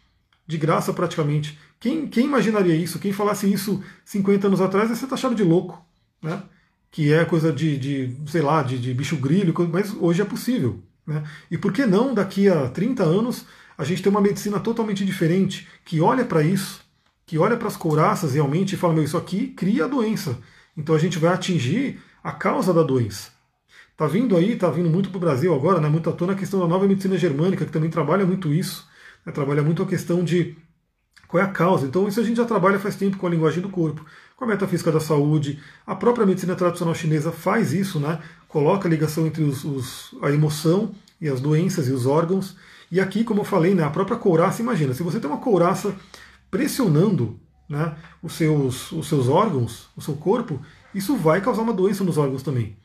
de 0.45 0.57
graça 0.57 0.91
praticamente. 0.91 1.57
Quem, 1.79 2.07
quem 2.07 2.25
imaginaria 2.25 2.75
isso? 2.75 2.99
Quem 2.99 3.13
falasse 3.13 3.51
isso 3.51 3.81
50 4.03 4.47
anos 4.47 4.59
atrás 4.59 4.89
ia 4.89 4.95
ser 4.95 5.07
taxado 5.07 5.33
de 5.33 5.43
louco, 5.43 5.83
né? 6.21 6.43
Que 6.91 7.11
é 7.13 7.23
coisa 7.23 7.51
de, 7.53 7.77
de 7.77 8.15
sei 8.27 8.41
lá, 8.41 8.61
de, 8.61 8.77
de 8.77 8.93
bicho 8.93 9.15
grilho, 9.15 9.53
mas 9.71 9.95
hoje 9.97 10.21
é 10.21 10.25
possível. 10.25 10.79
Né? 11.07 11.23
E 11.49 11.57
por 11.57 11.71
que 11.71 11.85
não, 11.85 12.13
daqui 12.13 12.49
a 12.49 12.67
30 12.67 13.03
anos, 13.03 13.45
a 13.77 13.83
gente 13.83 14.03
ter 14.03 14.09
uma 14.09 14.21
medicina 14.21 14.59
totalmente 14.59 15.05
diferente, 15.05 15.67
que 15.85 16.01
olha 16.01 16.25
para 16.25 16.43
isso, 16.43 16.81
que 17.25 17.37
olha 17.37 17.55
para 17.55 17.69
as 17.69 17.77
couraças 17.77 18.33
realmente 18.33 18.75
e 18.75 18.77
fala, 18.77 18.93
meu, 18.93 19.03
isso 19.03 19.17
aqui 19.17 19.47
cria 19.47 19.85
a 19.85 19.87
doença. 19.87 20.37
Então 20.75 20.93
a 20.93 20.99
gente 20.99 21.17
vai 21.17 21.33
atingir 21.33 21.99
a 22.21 22.33
causa 22.33 22.73
da 22.73 22.83
doença. 22.83 23.31
Está 23.91 24.05
vindo 24.05 24.35
aí, 24.35 24.53
está 24.53 24.69
vindo 24.69 24.89
muito 24.89 25.09
para 25.09 25.17
o 25.17 25.21
Brasil 25.21 25.53
agora, 25.53 25.79
né, 25.79 25.87
muito 25.87 26.09
à 26.09 26.13
tona 26.13 26.33
a 26.33 26.35
questão 26.35 26.59
da 26.59 26.67
nova 26.67 26.87
medicina 26.87 27.17
germânica, 27.17 27.65
que 27.65 27.71
também 27.71 27.89
trabalha 27.89 28.25
muito 28.25 28.53
isso, 28.53 28.87
né, 29.25 29.31
trabalha 29.31 29.61
muito 29.61 29.83
a 29.83 29.85
questão 29.85 30.23
de 30.23 30.57
qual 31.27 31.41
é 31.41 31.45
a 31.45 31.49
causa. 31.49 31.85
Então 31.85 32.07
isso 32.07 32.19
a 32.19 32.23
gente 32.23 32.37
já 32.37 32.45
trabalha 32.45 32.79
faz 32.79 32.95
tempo 32.95 33.17
com 33.17 33.27
a 33.27 33.29
linguagem 33.29 33.61
do 33.61 33.69
corpo, 33.69 34.05
com 34.41 34.45
a 34.45 34.47
metafísica 34.47 34.91
da 34.91 34.99
saúde. 34.99 35.59
A 35.85 35.93
própria 35.93 36.25
medicina 36.25 36.55
tradicional 36.55 36.95
chinesa 36.95 37.31
faz 37.31 37.73
isso, 37.73 37.99
né, 37.99 38.19
coloca 38.47 38.87
a 38.87 38.89
ligação 38.89 39.27
entre 39.27 39.43
os, 39.43 39.63
os, 39.63 40.15
a 40.19 40.31
emoção 40.31 40.95
e 41.21 41.29
as 41.29 41.39
doenças 41.39 41.87
e 41.87 41.91
os 41.91 42.07
órgãos. 42.07 42.57
E 42.91 42.99
aqui, 42.99 43.23
como 43.23 43.41
eu 43.41 43.45
falei, 43.45 43.75
né, 43.75 43.83
a 43.83 43.91
própria 43.91 44.17
couraça, 44.17 44.59
imagina, 44.59 44.95
se 44.95 45.03
você 45.03 45.19
tem 45.19 45.29
uma 45.29 45.37
couraça 45.37 45.95
pressionando 46.49 47.39
né, 47.69 47.95
os, 48.23 48.33
seus, 48.33 48.91
os 48.91 49.07
seus 49.07 49.29
órgãos, 49.29 49.89
o 49.95 50.01
seu 50.01 50.15
corpo, 50.15 50.59
isso 50.93 51.15
vai 51.15 51.39
causar 51.39 51.61
uma 51.61 51.71
doença 51.71 52.03
nos 52.03 52.17
órgãos 52.17 52.41
também. 52.41 52.75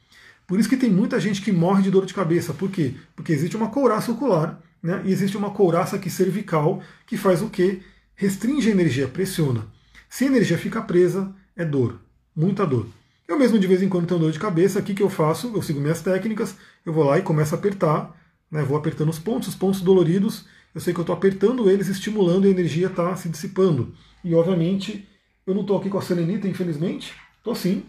Por 0.47 0.61
isso 0.61 0.69
que 0.69 0.77
tem 0.77 0.91
muita 0.91 1.19
gente 1.19 1.41
que 1.41 1.51
morre 1.51 1.83
de 1.83 1.91
dor 1.91 2.05
de 2.05 2.13
cabeça. 2.13 2.53
Por 2.53 2.71
quê? 2.71 2.93
Porque 3.17 3.33
existe 3.33 3.57
uma 3.57 3.71
couraça 3.71 4.13
ocular 4.13 4.61
né, 4.83 5.01
e 5.07 5.11
existe 5.11 5.39
uma 5.39 5.51
couraça 5.51 5.97
aqui 5.97 6.11
cervical 6.11 6.83
que 7.07 7.17
faz 7.17 7.41
o 7.41 7.49
quê? 7.49 7.81
Restringe 8.15 8.69
a 8.69 8.73
energia, 8.73 9.09
pressiona. 9.09 9.65
Se 10.07 10.25
a 10.25 10.27
energia 10.29 10.59
fica 10.59 10.83
presa, 10.83 11.35
é 11.57 11.65
dor, 11.65 11.99
muita 12.35 12.67
dor. 12.67 12.87
Eu 13.27 13.39
mesmo 13.39 13.59
de 13.59 13.67
vez 13.67 13.83
em 13.83 13.89
quando 13.89 14.07
tenho 14.07 14.21
dor 14.21 14.31
de 14.31 14.39
cabeça, 14.39 14.79
o 14.79 14.83
que, 14.83 14.95
que 14.95 15.03
eu 15.03 15.11
faço? 15.11 15.51
Eu 15.55 15.63
sigo 15.63 15.81
minhas 15.81 16.01
técnicas, 16.01 16.57
eu 16.85 16.93
vou 16.93 17.03
lá 17.03 17.19
e 17.19 17.23
começo 17.23 17.55
a 17.55 17.59
apertar, 17.59 18.15
né, 18.51 18.63
vou 18.63 18.77
apertando 18.77 19.09
os 19.09 19.19
pontos, 19.19 19.49
os 19.49 19.55
pontos 19.55 19.81
doloridos, 19.81 20.45
eu 20.75 20.81
sei 20.81 20.93
que 20.93 21.01
eu 21.01 21.03
estou 21.03 21.17
apertando 21.17 21.69
eles, 21.69 21.89
estimulando 21.89 22.45
e 22.45 22.49
a 22.49 22.51
energia 22.51 22.87
está 22.87 23.17
se 23.17 23.29
dissipando. 23.29 23.95
E 24.23 24.35
obviamente 24.35 25.09
eu 25.47 25.55
não 25.55 25.63
estou 25.63 25.79
aqui 25.79 25.89
com 25.89 25.99
a 25.99 26.03
selenita, 26.03 26.47
infelizmente. 26.47 27.15
Estou 27.39 27.55
sim. 27.55 27.85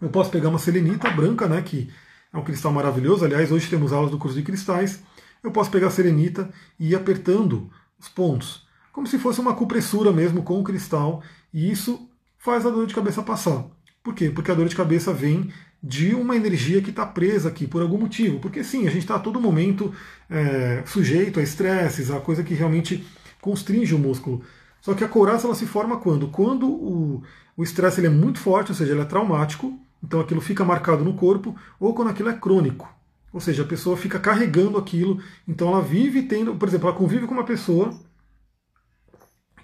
Eu 0.00 0.08
posso 0.08 0.30
pegar 0.30 0.48
uma 0.48 0.58
selenita 0.58 1.08
branca, 1.10 1.46
né, 1.46 1.62
que 1.62 1.88
é 2.32 2.36
um 2.36 2.42
cristal 2.42 2.72
maravilhoso. 2.72 3.24
Aliás, 3.24 3.52
hoje 3.52 3.70
temos 3.70 3.92
aulas 3.92 4.10
do 4.10 4.18
curso 4.18 4.36
de 4.36 4.42
cristais. 4.42 5.02
Eu 5.42 5.52
posso 5.52 5.70
pegar 5.70 5.86
a 5.86 5.90
selenita 5.90 6.50
e 6.78 6.90
ir 6.90 6.96
apertando 6.96 7.70
os 7.98 8.08
pontos, 8.08 8.66
como 8.92 9.06
se 9.06 9.18
fosse 9.18 9.40
uma 9.40 9.54
compressura 9.54 10.12
mesmo 10.12 10.42
com 10.42 10.58
o 10.58 10.64
cristal. 10.64 11.22
E 11.54 11.70
isso 11.70 12.08
faz 12.42 12.66
a 12.66 12.70
dor 12.70 12.86
de 12.86 12.94
cabeça 12.94 13.22
passar. 13.22 13.64
Por 14.02 14.14
quê? 14.14 14.28
Porque 14.28 14.50
a 14.50 14.54
dor 14.54 14.68
de 14.68 14.74
cabeça 14.74 15.12
vem 15.12 15.52
de 15.80 16.12
uma 16.12 16.34
energia 16.34 16.82
que 16.82 16.90
está 16.90 17.06
presa 17.06 17.48
aqui 17.48 17.68
por 17.68 17.80
algum 17.80 17.98
motivo. 17.98 18.40
Porque 18.40 18.64
sim, 18.64 18.86
a 18.88 18.90
gente 18.90 19.02
está 19.02 19.14
a 19.14 19.20
todo 19.20 19.40
momento 19.40 19.94
é, 20.28 20.82
sujeito 20.84 21.38
a 21.38 21.42
estresses, 21.42 22.10
a 22.10 22.18
coisa 22.18 22.42
que 22.42 22.52
realmente 22.52 23.06
constringe 23.40 23.94
o 23.94 23.98
músculo. 23.98 24.42
Só 24.80 24.92
que 24.92 25.04
a 25.04 25.08
couraça 25.08 25.46
ela 25.46 25.54
se 25.54 25.66
forma 25.66 25.98
quando? 25.98 26.28
Quando 26.28 26.68
o 26.68 27.62
estresse 27.62 28.00
ele 28.00 28.08
é 28.08 28.10
muito 28.10 28.40
forte, 28.40 28.72
ou 28.72 28.76
seja, 28.76 28.92
ele 28.92 29.02
é 29.02 29.04
traumático, 29.04 29.78
então 30.02 30.20
aquilo 30.20 30.40
fica 30.40 30.64
marcado 30.64 31.04
no 31.04 31.14
corpo, 31.14 31.54
ou 31.78 31.94
quando 31.94 32.08
aquilo 32.08 32.28
é 32.28 32.34
crônico. 32.34 32.92
Ou 33.32 33.40
seja, 33.40 33.62
a 33.62 33.66
pessoa 33.66 33.96
fica 33.96 34.18
carregando 34.18 34.76
aquilo, 34.76 35.22
então 35.46 35.68
ela 35.68 35.80
vive 35.80 36.22
tendo, 36.22 36.56
por 36.56 36.66
exemplo, 36.66 36.88
ela 36.88 36.98
convive 36.98 37.26
com 37.26 37.34
uma 37.34 37.44
pessoa 37.44 37.96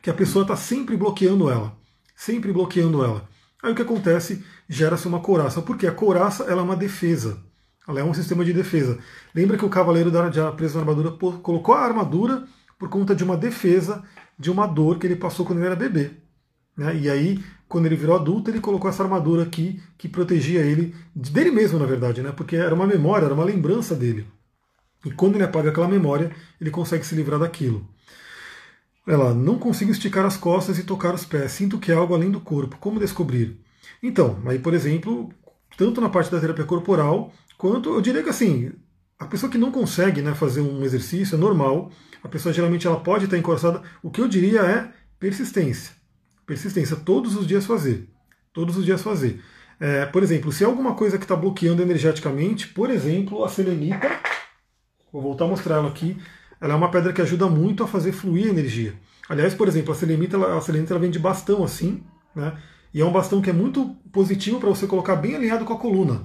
que 0.01 0.09
a 0.09 0.15
pessoa 0.15 0.43
está 0.43 0.57
sempre 0.57 0.97
bloqueando 0.97 1.51
ela, 1.51 1.77
sempre 2.19 2.53
bloqueando 2.53 3.05
ela. 3.05 3.29
Aí 3.63 3.71
o 3.71 3.77
que 3.77 3.83
acontece? 3.83 4.45
Gera-se 4.69 5.07
uma 5.07 5.21
couraça, 5.21 5.63
porque 5.63 5.87
a 5.87 5.93
couraça 5.93 6.43
ela 6.45 6.61
é 6.61 6.65
uma 6.65 6.77
defesa. 6.77 7.39
Ela 7.87 8.01
é 8.01 8.05
um 8.05 8.13
sistema 8.13 8.45
de 8.45 8.53
defesa. 8.53 8.99
Lembra 9.33 9.57
que 9.57 9.65
o 9.65 9.71
cavaleiro 9.71 10.11
da 10.11 10.53
preso 10.53 10.75
na 10.75 10.81
armadura 10.81 11.13
colocou 11.13 11.75
a 11.77 11.81
armadura 11.81 12.45
por 12.77 12.89
conta 12.89 13.15
de 13.15 13.23
uma 13.23 13.37
defesa 13.37 14.03
de 14.37 14.51
uma 14.51 14.67
dor 14.67 14.99
que 14.99 15.07
ele 15.07 15.15
passou 15.15 15.47
quando 15.47 15.61
ele 15.61 15.67
era 15.67 15.77
bebê. 15.77 16.11
Né? 16.77 16.97
E 16.97 17.09
aí, 17.09 17.43
quando 17.69 17.87
ele 17.87 17.97
virou 17.97 18.17
adulto, 18.17 18.51
ele 18.51 18.61
colocou 18.61 18.91
essa 18.91 19.03
armadura 19.05 19.45
aqui 19.45 19.81
que 19.97 20.09
protegia 20.09 20.61
ele, 20.61 20.95
dele 21.15 21.53
mesmo, 21.53 21.79
na 21.79 21.87
verdade, 21.87 22.21
né? 22.21 22.33
porque 22.33 22.57
era 22.57 22.75
uma 22.75 22.87
memória, 22.87 23.27
era 23.27 23.35
uma 23.35 23.45
lembrança 23.45 23.95
dele. 23.95 24.27
E 25.05 25.11
quando 25.13 25.37
ele 25.37 25.45
apaga 25.45 25.71
aquela 25.71 25.89
memória, 25.89 26.33
ele 26.61 26.71
consegue 26.71 27.07
se 27.07 27.15
livrar 27.15 27.39
daquilo. 27.39 27.89
Ela 29.09 29.33
não 29.33 29.59
consigo 29.59 29.91
esticar 29.91 30.27
as 30.27 30.37
costas 30.37 30.79
e 30.79 30.85
tocar 30.85 31.15
os 31.15 31.25
pés. 31.25 31.53
Sinto 31.53 31.79
que 31.79 31.91
é 31.91 31.95
algo 31.95 32.15
além 32.15 32.31
do 32.31 32.41
corpo. 32.41 32.77
Como 32.77 33.01
descobrir? 33.01 33.59
Então, 34.03 34.39
aí, 34.47 34.59
por 34.59 34.75
exemplo, 34.75 35.31
tanto 35.77 36.01
na 36.01 36.11
parte 36.11 36.31
da 36.31 36.39
terapia 36.39 36.65
corporal, 36.65 37.33
quanto 37.57 37.89
eu 37.89 38.01
diria 38.03 38.23
que 38.23 38.29
assim, 38.29 38.71
a 39.19 39.27
pessoa 39.27 39.51
que 39.51 39.59
não 39.59 39.73
consegue 39.73 40.21
né, 40.21 40.35
fazer 40.35 40.61
um 40.61 40.85
exercício 40.85 41.35
é 41.35 41.39
normal, 41.39 41.91
a 42.23 42.29
pessoa 42.29 42.53
geralmente 42.53 42.87
ela 42.87 43.01
pode 43.01 43.25
estar 43.25 43.39
encoraçada. 43.39 43.83
O 44.03 44.11
que 44.11 44.21
eu 44.21 44.29
diria 44.29 44.61
é 44.61 44.93
persistência. 45.19 45.93
Persistência, 46.47 46.95
todos 46.95 47.35
os 47.35 47.47
dias 47.47 47.65
fazer. 47.67 48.09
Todos 48.53 48.77
os 48.77 48.85
dias 48.85 49.03
fazer. 49.03 49.43
É, 49.81 50.07
por 50.07 50.23
exemplo, 50.23 50.53
se 50.53 50.65
é 50.65 50.67
alguma 50.67 50.95
coisa 50.95 51.19
que 51.19 51.25
está 51.25 51.37
bloqueando 51.37 51.83
energeticamente, 51.83 52.69
por 52.69 52.91
exemplo, 52.91 53.45
a 53.45 53.49
selenita, 53.49 54.11
vou 55.13 55.23
voltar 55.23 55.45
a 55.45 55.49
mostrar 55.49 55.77
ela 55.77 55.89
aqui, 55.89 56.17
ela 56.61 56.75
é 56.75 56.77
uma 56.77 56.91
pedra 56.91 57.13
que 57.13 57.23
ajuda 57.23 57.47
muito 57.49 57.83
a 57.83 57.87
fazer 57.87 58.13
fluir 58.13 58.47
a 58.47 58.51
energia. 58.51 58.95
Aliás, 59.29 59.55
por 59.55 59.69
exemplo, 59.69 59.93
a 59.93 59.97
selenita, 59.97 60.37
ela, 60.37 60.57
a 60.57 60.61
selenita 60.61 60.93
ela 60.93 61.01
vem 61.01 61.11
de 61.11 61.19
bastão 61.19 61.63
assim, 61.63 62.03
né? 62.35 62.57
E 62.93 63.01
é 63.01 63.05
um 63.05 63.13
bastão 63.13 63.43
que 63.43 63.51
é 63.51 63.53
muito 63.53 63.95
positivo 64.11 64.59
para 64.59 64.71
você 64.71 64.87
colocar 64.87 65.17
bem 65.17 65.37
alinhado 65.37 65.65
com 65.65 65.75
a 65.75 65.79
coluna. 65.79 66.23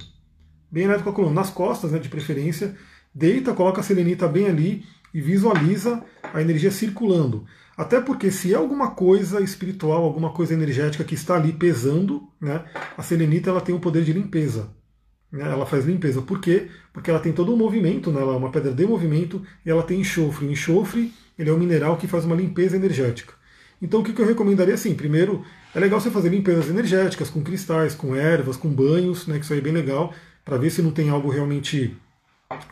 Bem 0.72 0.86
alinhado 0.86 1.04
com 1.04 1.10
a 1.10 1.14
coluna, 1.14 1.36
nas 1.36 1.50
costas, 1.50 1.92
né, 1.92 2.00
de 2.00 2.08
preferência. 2.08 2.76
Deita, 3.14 3.54
coloca 3.54 3.82
a 3.82 3.84
selenita 3.84 4.28
bem 4.28 4.48
ali 4.48 4.86
e 5.14 5.22
visualiza 5.22 6.04
a 6.34 6.42
energia 6.42 6.72
circulando. 6.72 7.46
Até 7.76 8.00
porque 8.00 8.32
se 8.32 8.54
é 8.54 8.58
alguma 8.58 8.92
coisa 8.92 9.42
espiritual, 9.42 10.04
alguma 10.04 10.32
coisa 10.32 10.54
energética 10.54 11.04
que 11.04 11.16
está 11.16 11.36
ali 11.36 11.52
pesando, 11.52 12.30
né, 12.40 12.64
a 12.98 13.04
selenita 13.04 13.50
ela 13.50 13.62
tem 13.62 13.76
o 13.76 13.80
poder 13.80 14.04
de 14.04 14.14
limpeza. 14.14 14.72
Né, 15.34 15.42
ela 15.42 15.66
faz 15.66 15.84
limpeza. 15.84 16.22
Por 16.22 16.40
quê? 16.40 16.68
Porque 16.94 17.10
ela 17.10 17.20
tem 17.20 17.34
todo 17.34 17.52
um 17.52 17.58
movimento, 17.58 18.12
né, 18.12 18.22
ela 18.22 18.36
é 18.36 18.38
uma 18.38 18.52
pedra 18.52 18.72
de 18.72 18.86
movimento 18.86 19.42
e 19.66 19.70
ela 19.72 19.82
tem 19.82 20.00
enxofre. 20.00 20.46
O 20.46 20.52
enxofre 20.52 21.12
ele 21.40 21.50
é 21.50 21.54
um 21.54 21.58
mineral 21.58 21.98
que 21.98 22.06
faz 22.06 22.24
uma 22.24 22.36
limpeza 22.36 22.76
energética. 22.76 23.34
Então 23.82 24.02
o 24.02 24.04
que 24.04 24.22
eu 24.22 24.28
recomendaria 24.28 24.76
assim? 24.76 24.94
Primeiro, 24.94 25.44
é 25.74 25.80
legal 25.80 26.00
você 26.00 26.12
fazer 26.12 26.30
limpezas 26.30 26.70
energéticas 26.70 27.32
com 27.32 27.42
cristais, 27.42 27.96
com 27.96 28.16
ervas, 28.16 28.56
com 28.56 28.70
banhos, 28.70 29.26
né, 29.26 29.40
que 29.40 29.44
isso 29.44 29.54
aí 29.54 29.60
é 29.60 29.62
bem 29.64 29.74
legal, 29.74 30.14
para 30.46 30.58
ver 30.58 30.70
se 30.70 30.84
não 30.84 30.92
tem 30.92 31.10
algo 31.10 31.32
realmente 31.32 31.98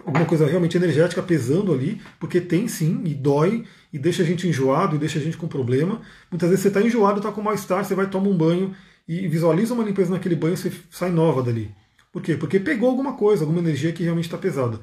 alguma 0.06 0.26
coisa 0.26 0.46
realmente 0.46 0.78
energética 0.78 1.24
pesando 1.24 1.74
ali, 1.74 2.00
porque 2.20 2.40
tem 2.40 2.68
sim, 2.68 3.02
e 3.04 3.16
dói, 3.16 3.66
e 3.92 3.98
deixa 3.98 4.22
a 4.22 4.26
gente 4.26 4.48
enjoado, 4.48 4.96
e 4.96 5.00
deixa 5.00 5.18
a 5.18 5.22
gente 5.22 5.36
com 5.36 5.48
problema. 5.48 6.00
Muitas 6.30 6.50
vezes 6.50 6.62
você 6.62 6.68
está 6.68 6.80
enjoado, 6.80 7.18
está 7.18 7.32
com 7.32 7.42
mal-estar, 7.42 7.84
você 7.84 7.96
vai 7.96 8.08
tomar 8.08 8.30
um 8.30 8.38
banho 8.38 8.76
e 9.08 9.28
visualiza 9.28 9.74
uma 9.74 9.84
limpeza 9.84 10.12
naquele 10.12 10.36
banho, 10.36 10.56
você 10.56 10.72
sai 10.92 11.10
nova 11.10 11.42
dali. 11.42 11.74
Por 12.12 12.22
quê? 12.22 12.36
Porque 12.36 12.60
pegou 12.60 12.90
alguma 12.90 13.14
coisa, 13.14 13.44
alguma 13.44 13.60
energia 13.62 13.94
que 13.94 14.04
realmente 14.04 14.26
está 14.26 14.38
pesada. 14.38 14.80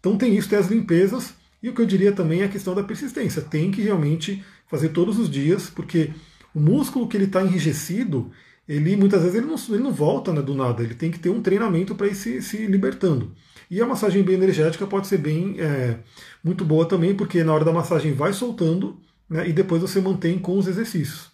Então 0.00 0.16
tem 0.16 0.36
isso, 0.36 0.48
tem 0.48 0.58
as 0.58 0.68
limpezas, 0.68 1.34
e 1.62 1.68
o 1.68 1.74
que 1.74 1.80
eu 1.80 1.86
diria 1.86 2.12
também 2.12 2.42
é 2.42 2.44
a 2.44 2.48
questão 2.48 2.74
da 2.74 2.82
persistência. 2.82 3.42
Tem 3.42 3.70
que 3.70 3.82
realmente 3.82 4.42
fazer 4.66 4.90
todos 4.90 5.18
os 5.18 5.30
dias, 5.30 5.68
porque 5.70 6.10
o 6.54 6.60
músculo 6.60 7.06
que 7.06 7.16
ele 7.16 7.24
está 7.24 7.42
enrijecido, 7.42 8.30
ele 8.66 8.96
muitas 8.96 9.22
vezes 9.22 9.36
ele 9.36 9.46
não, 9.46 9.56
ele 9.68 9.82
não 9.82 9.92
volta 9.92 10.32
né, 10.32 10.42
do 10.42 10.54
nada, 10.54 10.82
ele 10.82 10.94
tem 10.94 11.10
que 11.10 11.18
ter 11.18 11.30
um 11.30 11.42
treinamento 11.42 11.94
para 11.94 12.06
ir 12.06 12.14
se, 12.14 12.40
se 12.42 12.66
libertando. 12.66 13.32
E 13.70 13.80
a 13.80 13.86
massagem 13.86 14.22
bem 14.22 14.34
energética 14.34 14.86
pode 14.86 15.06
ser 15.06 15.18
bem 15.18 15.56
é, 15.60 15.98
muito 16.42 16.64
boa 16.64 16.86
também, 16.86 17.14
porque 17.14 17.44
na 17.44 17.52
hora 17.54 17.64
da 17.64 17.72
massagem 17.72 18.12
vai 18.14 18.32
soltando 18.32 18.98
né, 19.28 19.48
e 19.48 19.52
depois 19.52 19.80
você 19.80 20.00
mantém 20.00 20.38
com 20.38 20.58
os 20.58 20.66
exercícios. 20.66 21.29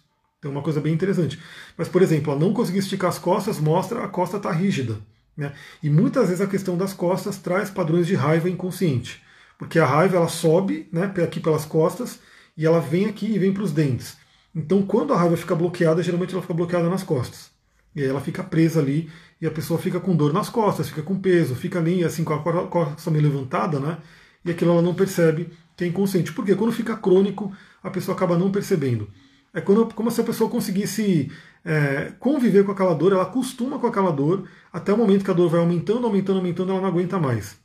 Então 0.47 0.51
uma 0.53 0.61
coisa 0.61 0.79
bem 0.79 0.93
interessante. 0.93 1.37
Mas, 1.77 1.89
por 1.89 2.01
exemplo, 2.01 2.31
a 2.31 2.35
não 2.35 2.53
conseguir 2.53 2.79
esticar 2.79 3.09
as 3.09 3.19
costas 3.19 3.59
mostra 3.59 4.03
a 4.03 4.07
costa 4.07 4.37
está 4.37 4.49
rígida. 4.49 4.97
Né? 5.35 5.51
E 5.83 5.89
muitas 5.89 6.29
vezes 6.29 6.41
a 6.41 6.47
questão 6.47 6.77
das 6.77 6.93
costas 6.93 7.37
traz 7.37 7.69
padrões 7.69 8.07
de 8.07 8.15
raiva 8.15 8.49
inconsciente. 8.49 9.21
Porque 9.59 9.77
a 9.77 9.85
raiva 9.85 10.15
ela 10.15 10.29
sobe 10.29 10.87
né, 10.91 11.11
aqui 11.21 11.41
pelas 11.41 11.65
costas 11.65 12.19
e 12.55 12.65
ela 12.65 12.79
vem 12.79 13.07
aqui 13.07 13.25
e 13.25 13.37
vem 13.37 13.53
para 13.53 13.63
os 13.63 13.73
dentes. 13.73 14.17
Então, 14.55 14.81
quando 14.83 15.13
a 15.13 15.17
raiva 15.17 15.35
fica 15.35 15.53
bloqueada, 15.53 16.01
geralmente 16.01 16.31
ela 16.31 16.41
fica 16.41 16.53
bloqueada 16.53 16.89
nas 16.89 17.03
costas. 17.03 17.51
E 17.93 18.01
aí 18.01 18.07
ela 18.07 18.21
fica 18.21 18.43
presa 18.43 18.79
ali 18.79 19.09
e 19.41 19.45
a 19.45 19.51
pessoa 19.51 19.77
fica 19.77 19.99
com 19.99 20.15
dor 20.15 20.31
nas 20.31 20.49
costas, 20.49 20.87
fica 20.87 21.01
com 21.01 21.19
peso, 21.19 21.55
fica 21.55 21.79
ali 21.79 22.03
assim 22.03 22.23
com 22.23 22.33
a 22.33 22.67
costa 22.67 23.11
meio 23.11 23.25
levantada, 23.25 23.79
né? 23.79 23.97
E 24.45 24.51
aquilo 24.51 24.71
ela 24.71 24.81
não 24.81 24.93
percebe 24.93 25.49
que 25.75 25.83
é 25.83 25.87
inconsciente. 25.87 26.31
Porque 26.31 26.55
quando 26.55 26.71
fica 26.71 26.95
crônico, 26.95 27.51
a 27.83 27.89
pessoa 27.89 28.15
acaba 28.15 28.37
não 28.37 28.51
percebendo. 28.51 29.09
É 29.57 29.61
quando, 29.61 29.91
como 29.95 30.11
se 30.11 30.21
a 30.21 30.23
pessoa 30.23 30.47
conseguisse 30.47 31.31
é, 31.65 32.11
conviver 32.19 32.63
com 32.63 32.71
aquela 32.71 32.93
dor, 32.93 33.11
ela 33.11 33.23
acostuma 33.23 33.79
com 33.79 33.87
aquela 33.87 34.11
dor, 34.11 34.47
até 34.71 34.93
o 34.93 34.97
momento 34.97 35.25
que 35.25 35.31
a 35.31 35.33
dor 35.33 35.49
vai 35.49 35.59
aumentando, 35.59 36.05
aumentando, 36.05 36.37
aumentando, 36.37 36.71
ela 36.71 36.81
não 36.81 36.87
aguenta 36.87 37.17
mais. 37.17 37.57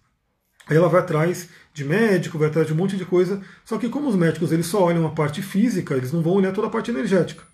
Aí 0.66 0.74
ela 0.74 0.88
vai 0.88 1.03
atrás 1.03 1.51
de 1.74 1.84
médico, 1.84 2.38
vai 2.38 2.49
atrás 2.49 2.66
de 2.66 2.72
um 2.72 2.76
monte 2.76 2.97
de 2.97 3.05
coisa. 3.05 3.43
Só 3.62 3.76
que 3.76 3.90
como 3.90 4.09
os 4.09 4.16
médicos 4.16 4.53
eles 4.53 4.64
só 4.64 4.82
olham 4.82 5.07
a 5.07 5.11
parte 5.11 5.43
física, 5.43 5.95
eles 5.95 6.11
não 6.12 6.22
vão 6.22 6.32
olhar 6.32 6.55
toda 6.55 6.68
a 6.68 6.70
parte 6.70 6.90
energética. 6.90 7.45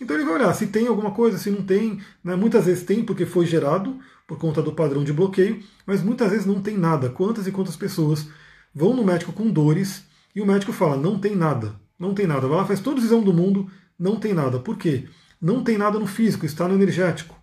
Então 0.00 0.16
ele 0.16 0.24
vai 0.24 0.34
olhar 0.34 0.54
se 0.54 0.68
tem 0.68 0.86
alguma 0.86 1.10
coisa, 1.10 1.36
se 1.36 1.50
não 1.50 1.64
tem. 1.64 2.00
Né? 2.22 2.36
Muitas 2.36 2.66
vezes 2.66 2.84
tem 2.84 3.04
porque 3.04 3.26
foi 3.26 3.46
gerado 3.46 3.98
por 4.28 4.38
conta 4.38 4.62
do 4.62 4.72
padrão 4.72 5.02
de 5.02 5.12
bloqueio, 5.12 5.60
mas 5.84 6.04
muitas 6.04 6.30
vezes 6.30 6.46
não 6.46 6.62
tem 6.62 6.78
nada. 6.78 7.10
Quantas 7.10 7.48
e 7.48 7.50
quantas 7.50 7.74
pessoas 7.74 8.28
vão 8.72 8.94
no 8.94 9.04
médico 9.04 9.32
com 9.32 9.50
dores 9.50 10.04
e 10.36 10.40
o 10.40 10.46
médico 10.46 10.72
fala, 10.72 10.96
não 10.96 11.18
tem 11.18 11.34
nada, 11.34 11.74
não 11.98 12.14
tem 12.14 12.28
nada. 12.28 12.46
Vai 12.46 12.58
lá, 12.58 12.64
faz 12.64 12.78
todo 12.78 12.98
o 12.98 13.04
exame 13.04 13.24
do 13.24 13.34
mundo, 13.34 13.68
não 13.98 14.16
tem 14.16 14.32
nada. 14.32 14.58
Por 14.58 14.76
quê? 14.76 15.08
Não 15.40 15.62
tem 15.62 15.76
nada 15.76 15.98
no 15.98 16.06
físico, 16.06 16.46
está 16.46 16.68
no 16.68 16.74
energético. 16.74 17.38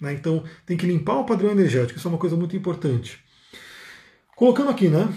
Né? 0.00 0.12
Então 0.14 0.44
tem 0.64 0.76
que 0.76 0.86
limpar 0.86 1.18
o 1.18 1.24
padrão 1.24 1.50
energético, 1.50 1.98
isso 1.98 2.08
é 2.08 2.10
uma 2.10 2.18
coisa 2.18 2.36
muito 2.36 2.56
importante. 2.56 3.22
Colocando 4.34 4.70
aqui, 4.70 4.88
né? 4.88 5.12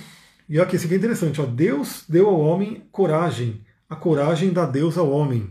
E 0.49 0.59
aqui, 0.59 0.75
isso 0.75 0.85
aqui 0.85 0.95
é 0.95 0.97
interessante. 0.97 1.39
Ó, 1.39 1.45
Deus 1.45 2.03
deu 2.09 2.27
ao 2.27 2.39
homem 2.39 2.83
coragem. 2.91 3.65
A 3.89 3.95
coragem 3.95 4.51
dá 4.51 4.65
Deus 4.65 4.97
ao 4.97 5.09
homem. 5.09 5.49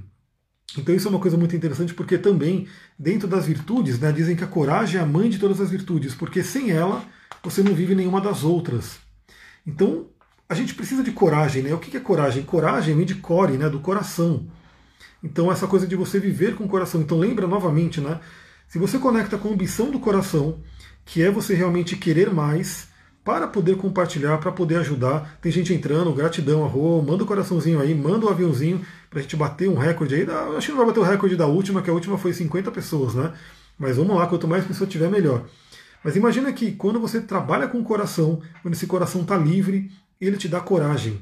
Então 0.76 0.95
isso 0.95 1.09
é 1.09 1.11
uma 1.11 1.20
coisa 1.20 1.36
muito 1.36 1.57
interessante 1.57 1.95
porque 1.95 2.18
também, 2.18 2.66
dentro 2.99 3.28
das 3.28 3.47
virtudes, 3.47 3.99
né, 3.99 4.12
dizem 4.12 4.36
que 4.36 4.45
a 4.45 4.47
coragem 4.47 4.99
é 4.99 5.03
a 5.03 5.07
mãe 5.07 5.28
de 5.28 5.38
todas 5.38 5.61
as 5.61 5.70
virtudes, 5.70 6.14
porque 6.14 6.43
sem 6.43 6.70
ela 6.70 7.05
você 7.43 7.62
não 7.62 7.74
vive 7.74 7.95
nenhuma 7.95 8.20
das 8.20 8.45
outras. 8.45 8.99
Então 9.66 10.07
a 10.49 10.55
gente 10.55 10.74
precisa 10.74 11.03
de 11.03 11.12
coragem, 11.12 11.62
né? 11.62 11.74
O 11.74 11.78
que 11.78 11.97
é 11.97 12.01
coragem? 12.01 12.43
Coragem 12.43 12.95
vem 12.95 13.07
de 13.07 13.14
core, 13.16 13.57
né, 13.57 13.68
do 13.68 13.80
coração. 13.80 14.47
Então 15.23 15.51
essa 15.51 15.67
coisa 15.67 15.87
de 15.87 15.97
você 15.97 16.19
viver 16.19 16.55
com 16.55 16.65
o 16.65 16.69
coração. 16.69 17.01
Então 17.01 17.19
lembra 17.19 17.47
novamente, 17.47 18.01
né? 18.01 18.21
Se 18.69 18.79
você 18.79 18.99
conecta 18.99 19.37
com 19.37 19.49
a 19.49 19.53
ambição 19.53 19.91
do 19.91 20.01
coração, 20.01 20.61
que 21.05 21.23
é 21.23 21.31
você 21.31 21.55
realmente 21.55 21.97
querer 21.97 22.33
mais, 22.33 22.89
para 23.25 23.47
poder 23.47 23.77
compartilhar, 23.77 24.39
para 24.39 24.51
poder 24.51 24.77
ajudar. 24.77 25.39
Tem 25.41 25.53
gente 25.53 25.73
entrando, 25.73 26.13
gratidão, 26.13 26.65
arro, 26.65 27.03
manda 27.03 27.23
o 27.23 27.25
um 27.25 27.29
coraçãozinho 27.29 27.81
aí, 27.81 27.95
manda 27.95 28.27
o 28.27 28.29
um 28.29 28.33
aviãozinho 28.33 28.85
para 29.09 29.21
a 29.21 29.23
gente 29.23 29.37
bater 29.37 29.69
um 29.69 29.77
recorde 29.77 30.15
aí. 30.15 30.27
Acho 30.57 30.67
que 30.67 30.73
não 30.73 30.79
vai 30.79 30.87
bater 30.87 31.01
o 31.01 31.05
recorde 31.05 31.37
da 31.37 31.47
última, 31.47 31.83
que 31.83 31.91
a 31.91 31.93
última 31.93 32.19
foi 32.19 32.33
50 32.33 32.71
pessoas, 32.71 33.15
né? 33.15 33.33
Mas 33.79 33.97
vamos 33.97 34.17
lá, 34.17 34.27
quanto 34.27 34.49
mais 34.49 34.65
pessoas 34.65 34.91
tiver, 34.91 35.09
melhor. 35.09 35.45
Mas 36.03 36.17
imagina 36.17 36.53
que 36.53 36.73
quando 36.73 36.99
você 36.99 37.21
trabalha 37.21 37.69
com 37.69 37.79
o 37.79 37.85
coração, 37.85 38.41
quando 38.61 38.75
esse 38.75 38.87
coração 38.87 39.23
está 39.23 39.37
livre, 39.37 39.91
ele 40.21 40.37
te 40.37 40.49
dá 40.49 40.61
coragem. 40.61 41.21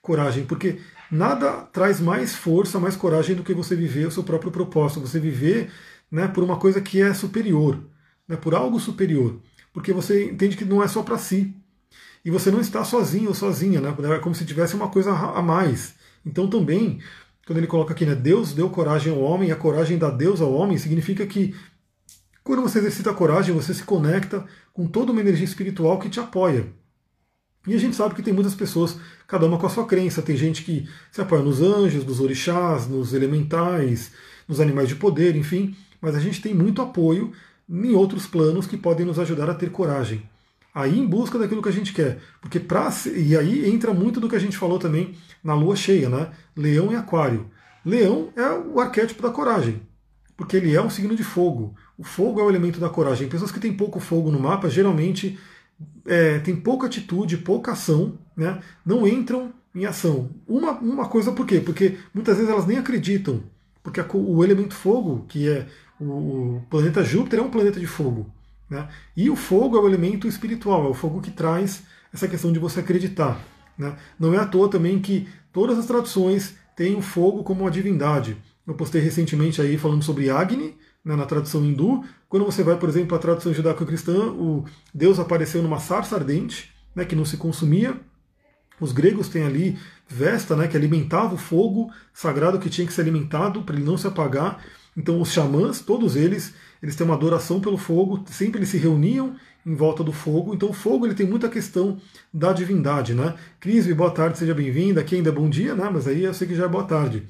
Coragem, 0.00 0.44
porque 0.44 0.78
nada 1.14 1.62
traz 1.72 2.00
mais 2.00 2.34
força, 2.34 2.78
mais 2.80 2.96
coragem 2.96 3.36
do 3.36 3.44
que 3.44 3.54
você 3.54 3.76
viver 3.76 4.06
o 4.06 4.10
seu 4.10 4.22
próprio 4.22 4.50
propósito, 4.50 5.00
você 5.00 5.18
viver 5.18 5.70
né, 6.10 6.28
por 6.28 6.44
uma 6.44 6.58
coisa 6.58 6.80
que 6.80 7.00
é 7.00 7.14
superior, 7.14 7.78
né, 8.28 8.36
por 8.36 8.54
algo 8.54 8.78
superior 8.80 9.40
porque 9.74 9.92
você 9.92 10.30
entende 10.30 10.56
que 10.56 10.64
não 10.64 10.82
é 10.82 10.88
só 10.88 11.02
para 11.02 11.18
si. 11.18 11.52
E 12.24 12.30
você 12.30 12.50
não 12.50 12.60
está 12.60 12.84
sozinho 12.84 13.28
ou 13.28 13.34
sozinha, 13.34 13.80
né? 13.80 13.94
É 14.14 14.18
como 14.20 14.34
se 14.34 14.46
tivesse 14.46 14.74
uma 14.74 14.88
coisa 14.88 15.10
a 15.10 15.42
mais. 15.42 15.94
Então 16.24 16.48
também, 16.48 17.00
quando 17.44 17.58
ele 17.58 17.66
coloca 17.66 17.92
aqui, 17.92 18.06
né, 18.06 18.14
Deus 18.14 18.54
deu 18.54 18.70
coragem 18.70 19.12
ao 19.12 19.20
homem, 19.20 19.50
a 19.50 19.56
coragem 19.56 19.98
dá 19.98 20.08
Deus 20.08 20.40
ao 20.40 20.54
homem, 20.54 20.78
significa 20.78 21.26
que 21.26 21.54
quando 22.42 22.62
você 22.62 22.78
exercita 22.78 23.10
a 23.10 23.14
coragem, 23.14 23.54
você 23.54 23.74
se 23.74 23.82
conecta 23.82 24.46
com 24.72 24.86
toda 24.86 25.10
uma 25.10 25.20
energia 25.20 25.44
espiritual 25.44 25.98
que 25.98 26.08
te 26.08 26.20
apoia. 26.20 26.72
E 27.66 27.74
a 27.74 27.78
gente 27.78 27.96
sabe 27.96 28.14
que 28.14 28.22
tem 28.22 28.34
muitas 28.34 28.54
pessoas, 28.54 28.96
cada 29.26 29.46
uma 29.46 29.58
com 29.58 29.66
a 29.66 29.70
sua 29.70 29.86
crença. 29.86 30.20
Tem 30.20 30.36
gente 30.36 30.62
que 30.62 30.88
se 31.10 31.20
apoia 31.20 31.42
nos 31.42 31.62
anjos, 31.62 32.04
nos 32.04 32.20
orixás, 32.20 32.86
nos 32.86 33.14
elementais, 33.14 34.12
nos 34.46 34.60
animais 34.60 34.88
de 34.88 34.96
poder, 34.96 35.34
enfim. 35.34 35.74
Mas 36.00 36.14
a 36.14 36.20
gente 36.20 36.42
tem 36.42 36.52
muito 36.52 36.82
apoio 36.82 37.32
em 37.68 37.94
outros 37.94 38.26
planos 38.26 38.66
que 38.66 38.76
podem 38.76 39.06
nos 39.06 39.18
ajudar 39.18 39.48
a 39.48 39.54
ter 39.54 39.70
coragem. 39.70 40.22
Aí 40.74 40.98
em 40.98 41.06
busca 41.06 41.38
daquilo 41.38 41.62
que 41.62 41.68
a 41.68 41.72
gente 41.72 41.92
quer. 41.92 42.18
Porque 42.40 42.60
pra, 42.60 42.92
e 43.14 43.36
aí 43.36 43.70
entra 43.70 43.94
muito 43.94 44.20
do 44.20 44.28
que 44.28 44.36
a 44.36 44.40
gente 44.40 44.58
falou 44.58 44.78
também 44.78 45.14
na 45.42 45.54
lua 45.54 45.76
cheia, 45.76 46.08
né? 46.08 46.32
Leão 46.56 46.92
e 46.92 46.96
Aquário. 46.96 47.48
Leão 47.84 48.30
é 48.34 48.48
o 48.50 48.80
arquétipo 48.80 49.22
da 49.22 49.30
coragem, 49.30 49.82
porque 50.36 50.56
ele 50.56 50.74
é 50.74 50.82
um 50.82 50.90
signo 50.90 51.14
de 51.14 51.22
fogo. 51.22 51.74
O 51.96 52.02
fogo 52.02 52.40
é 52.40 52.42
o 52.42 52.48
elemento 52.48 52.80
da 52.80 52.88
coragem. 52.88 53.28
Pessoas 53.28 53.52
que 53.52 53.60
têm 53.60 53.72
pouco 53.72 54.00
fogo 54.00 54.30
no 54.30 54.40
mapa 54.40 54.68
geralmente 54.68 55.38
é, 56.06 56.38
têm 56.38 56.56
pouca 56.56 56.86
atitude, 56.86 57.38
pouca 57.38 57.72
ação, 57.72 58.18
né? 58.36 58.60
não 58.84 59.06
entram 59.06 59.52
em 59.74 59.86
ação. 59.86 60.30
Uma, 60.46 60.72
uma 60.72 61.08
coisa 61.08 61.32
por 61.32 61.46
quê? 61.46 61.60
Porque 61.60 61.98
muitas 62.12 62.36
vezes 62.36 62.50
elas 62.50 62.66
nem 62.66 62.78
acreditam. 62.78 63.42
Porque 63.82 64.00
o 64.14 64.42
elemento 64.42 64.74
fogo, 64.74 65.26
que 65.28 65.48
é 65.48 65.66
o 66.00 66.62
planeta 66.70 67.04
Júpiter 67.04 67.38
é 67.38 67.42
um 67.42 67.50
planeta 67.50 67.78
de 67.78 67.86
fogo. 67.86 68.26
Né? 68.68 68.88
E 69.16 69.28
o 69.28 69.36
fogo 69.36 69.76
é 69.76 69.80
o 69.80 69.86
elemento 69.86 70.26
espiritual, 70.26 70.86
é 70.86 70.88
o 70.88 70.94
fogo 70.94 71.20
que 71.20 71.30
traz 71.30 71.82
essa 72.12 72.26
questão 72.26 72.52
de 72.52 72.58
você 72.58 72.80
acreditar. 72.80 73.40
Né? 73.76 73.94
Não 74.18 74.32
é 74.32 74.38
à 74.38 74.46
toa 74.46 74.70
também 74.70 74.98
que 74.98 75.28
todas 75.52 75.78
as 75.78 75.86
traduções 75.86 76.54
têm 76.76 76.94
o 76.94 77.02
fogo 77.02 77.42
como 77.42 77.62
uma 77.62 77.70
divindade. 77.70 78.36
Eu 78.66 78.74
postei 78.74 79.00
recentemente 79.00 79.60
aí 79.60 79.76
falando 79.76 80.02
sobre 80.02 80.30
Agni, 80.30 80.76
né, 81.04 81.14
na 81.14 81.26
tradição 81.26 81.64
hindu. 81.64 82.02
Quando 82.28 82.44
você 82.44 82.62
vai, 82.62 82.76
por 82.76 82.88
exemplo, 82.88 83.16
à 83.16 83.18
tradição 83.18 83.52
judaico-cristã, 83.52 84.26
o 84.32 84.64
Deus 84.92 85.18
apareceu 85.18 85.62
numa 85.62 85.78
sarça 85.78 86.16
ardente, 86.16 86.72
né, 86.94 87.04
que 87.04 87.14
não 87.14 87.24
se 87.24 87.36
consumia. 87.36 88.00
Os 88.80 88.92
gregos 88.92 89.28
têm 89.28 89.44
ali 89.44 89.78
Vesta, 90.08 90.54
né, 90.54 90.68
que 90.68 90.76
alimentava 90.76 91.34
o 91.34 91.38
fogo 91.38 91.90
sagrado 92.12 92.58
que 92.58 92.68
tinha 92.68 92.86
que 92.86 92.92
ser 92.92 93.00
alimentado 93.02 93.62
para 93.62 93.74
ele 93.76 93.84
não 93.84 93.96
se 93.96 94.06
apagar. 94.06 94.62
Então 94.96 95.20
os 95.20 95.32
xamãs, 95.32 95.80
todos 95.80 96.14
eles, 96.14 96.54
eles 96.82 96.94
têm 96.94 97.04
uma 97.04 97.16
adoração 97.16 97.60
pelo 97.60 97.76
fogo, 97.76 98.22
sempre 98.28 98.58
eles 98.58 98.68
se 98.68 98.76
reuniam 98.76 99.34
em 99.66 99.74
volta 99.74 100.04
do 100.04 100.12
fogo. 100.12 100.54
Então 100.54 100.70
o 100.70 100.74
fogo 100.74 101.06
ele 101.06 101.14
tem 101.14 101.26
muita 101.26 101.48
questão 101.48 101.98
da 102.32 102.52
divindade, 102.52 103.14
né? 103.14 103.34
Cris, 103.58 103.90
boa 103.94 104.10
tarde, 104.10 104.38
seja 104.38 104.54
bem-vinda. 104.54 105.00
Aqui 105.00 105.16
ainda 105.16 105.30
é 105.30 105.32
bom 105.32 105.48
dia, 105.48 105.74
né? 105.74 105.88
Mas 105.92 106.06
aí 106.06 106.22
eu 106.22 106.34
sei 106.34 106.46
que 106.46 106.54
já 106.54 106.66
é 106.66 106.68
boa 106.68 106.84
tarde. 106.84 107.26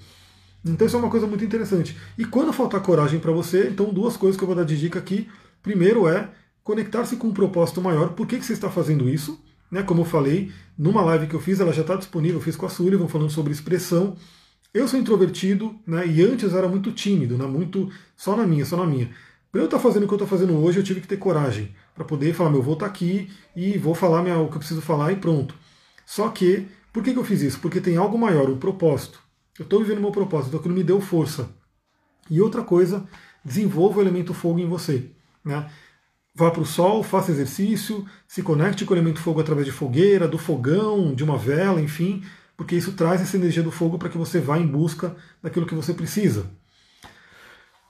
Então 0.64 0.86
isso 0.86 0.96
é 0.96 0.98
uma 0.98 1.10
coisa 1.10 1.26
muito 1.26 1.44
interessante. 1.44 1.96
E 2.16 2.24
quando 2.24 2.52
faltar 2.52 2.80
coragem 2.80 3.20
para 3.20 3.32
você, 3.32 3.68
então 3.68 3.92
duas 3.92 4.16
coisas 4.16 4.36
que 4.36 4.42
eu 4.42 4.46
vou 4.46 4.56
dar 4.56 4.64
de 4.64 4.78
dica 4.78 4.98
aqui. 4.98 5.28
Primeiro 5.62 6.08
é 6.08 6.30
conectar-se 6.62 7.16
com 7.16 7.28
um 7.28 7.32
propósito 7.34 7.82
maior. 7.82 8.10
Por 8.10 8.26
que, 8.26 8.38
que 8.38 8.44
você 8.44 8.54
está 8.54 8.70
fazendo 8.70 9.08
isso? 9.08 9.38
Né, 9.70 9.82
como 9.82 10.02
eu 10.02 10.04
falei, 10.04 10.52
numa 10.78 11.02
live 11.02 11.26
que 11.26 11.34
eu 11.34 11.40
fiz, 11.40 11.58
ela 11.58 11.72
já 11.72 11.82
está 11.82 11.96
disponível, 11.96 12.38
eu 12.38 12.42
fiz 12.42 12.54
com 12.54 12.64
a 12.64 12.68
Sullivan 12.68 13.08
falando 13.08 13.30
sobre 13.30 13.52
expressão. 13.52 14.16
Eu 14.72 14.86
sou 14.86 14.98
introvertido, 14.98 15.74
né, 15.86 16.06
e 16.06 16.22
antes 16.22 16.54
era 16.54 16.68
muito 16.68 16.92
tímido, 16.92 17.36
né, 17.36 17.46
muito 17.46 17.90
só 18.16 18.36
na 18.36 18.46
minha, 18.46 18.64
só 18.64 18.76
na 18.76 18.86
minha. 18.86 19.10
Para 19.50 19.62
eu 19.62 19.64
estar 19.64 19.78
tá 19.78 19.82
fazendo 19.82 20.04
o 20.04 20.06
que 20.06 20.14
eu 20.14 20.16
estou 20.16 20.28
fazendo 20.28 20.54
hoje, 20.56 20.78
eu 20.78 20.84
tive 20.84 21.00
que 21.00 21.08
ter 21.08 21.16
coragem 21.16 21.74
para 21.94 22.04
poder 22.04 22.34
falar, 22.34 22.50
meu, 22.50 22.62
vou 22.62 22.74
estar 22.74 22.86
tá 22.86 22.90
aqui 22.90 23.30
e 23.56 23.78
vou 23.78 23.94
falar 23.94 24.22
minha, 24.22 24.38
o 24.38 24.48
que 24.48 24.54
eu 24.54 24.58
preciso 24.58 24.80
falar 24.80 25.12
e 25.12 25.16
pronto. 25.16 25.54
Só 26.04 26.28
que, 26.28 26.66
por 26.92 27.02
que, 27.02 27.12
que 27.12 27.18
eu 27.18 27.24
fiz 27.24 27.40
isso? 27.40 27.58
Porque 27.60 27.80
tem 27.80 27.96
algo 27.96 28.18
maior, 28.18 28.50
um 28.50 28.58
propósito. 28.58 29.23
Eu 29.58 29.64
estou 29.64 29.80
vivendo 29.80 29.98
o 29.98 30.02
meu 30.02 30.10
propósito, 30.10 30.56
aquilo 30.56 30.74
me 30.74 30.82
deu 30.82 31.00
força. 31.00 31.48
E 32.30 32.40
outra 32.40 32.62
coisa, 32.62 33.06
desenvolva 33.44 33.98
o 33.98 34.02
elemento 34.02 34.34
fogo 34.34 34.58
em 34.58 34.68
você. 34.68 35.10
Né? 35.44 35.70
Vá 36.34 36.50
para 36.50 36.62
o 36.62 36.66
sol, 36.66 37.02
faça 37.04 37.30
exercício, 37.30 38.04
se 38.26 38.42
conecte 38.42 38.84
com 38.84 38.92
o 38.92 38.96
elemento 38.96 39.20
fogo 39.20 39.40
através 39.40 39.66
de 39.66 39.72
fogueira, 39.72 40.26
do 40.26 40.38
fogão, 40.38 41.14
de 41.14 41.22
uma 41.22 41.38
vela, 41.38 41.80
enfim, 41.80 42.24
porque 42.56 42.74
isso 42.74 42.92
traz 42.92 43.20
essa 43.20 43.36
energia 43.36 43.62
do 43.62 43.70
fogo 43.70 43.98
para 43.98 44.08
que 44.08 44.18
você 44.18 44.40
vá 44.40 44.58
em 44.58 44.66
busca 44.66 45.14
daquilo 45.40 45.66
que 45.66 45.74
você 45.74 45.94
precisa. 45.94 46.50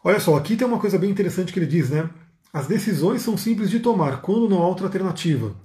Olha 0.02 0.20
só, 0.20 0.36
aqui 0.36 0.56
tem 0.56 0.66
uma 0.66 0.78
coisa 0.78 0.98
bem 0.98 1.10
interessante 1.10 1.50
que 1.50 1.58
ele 1.58 1.66
diz, 1.66 1.88
né? 1.88 2.10
As 2.52 2.66
decisões 2.66 3.22
são 3.22 3.38
simples 3.38 3.70
de 3.70 3.80
tomar 3.80 4.20
quando 4.20 4.48
não 4.48 4.62
há 4.62 4.68
outra 4.68 4.86
alternativa. 4.86 5.56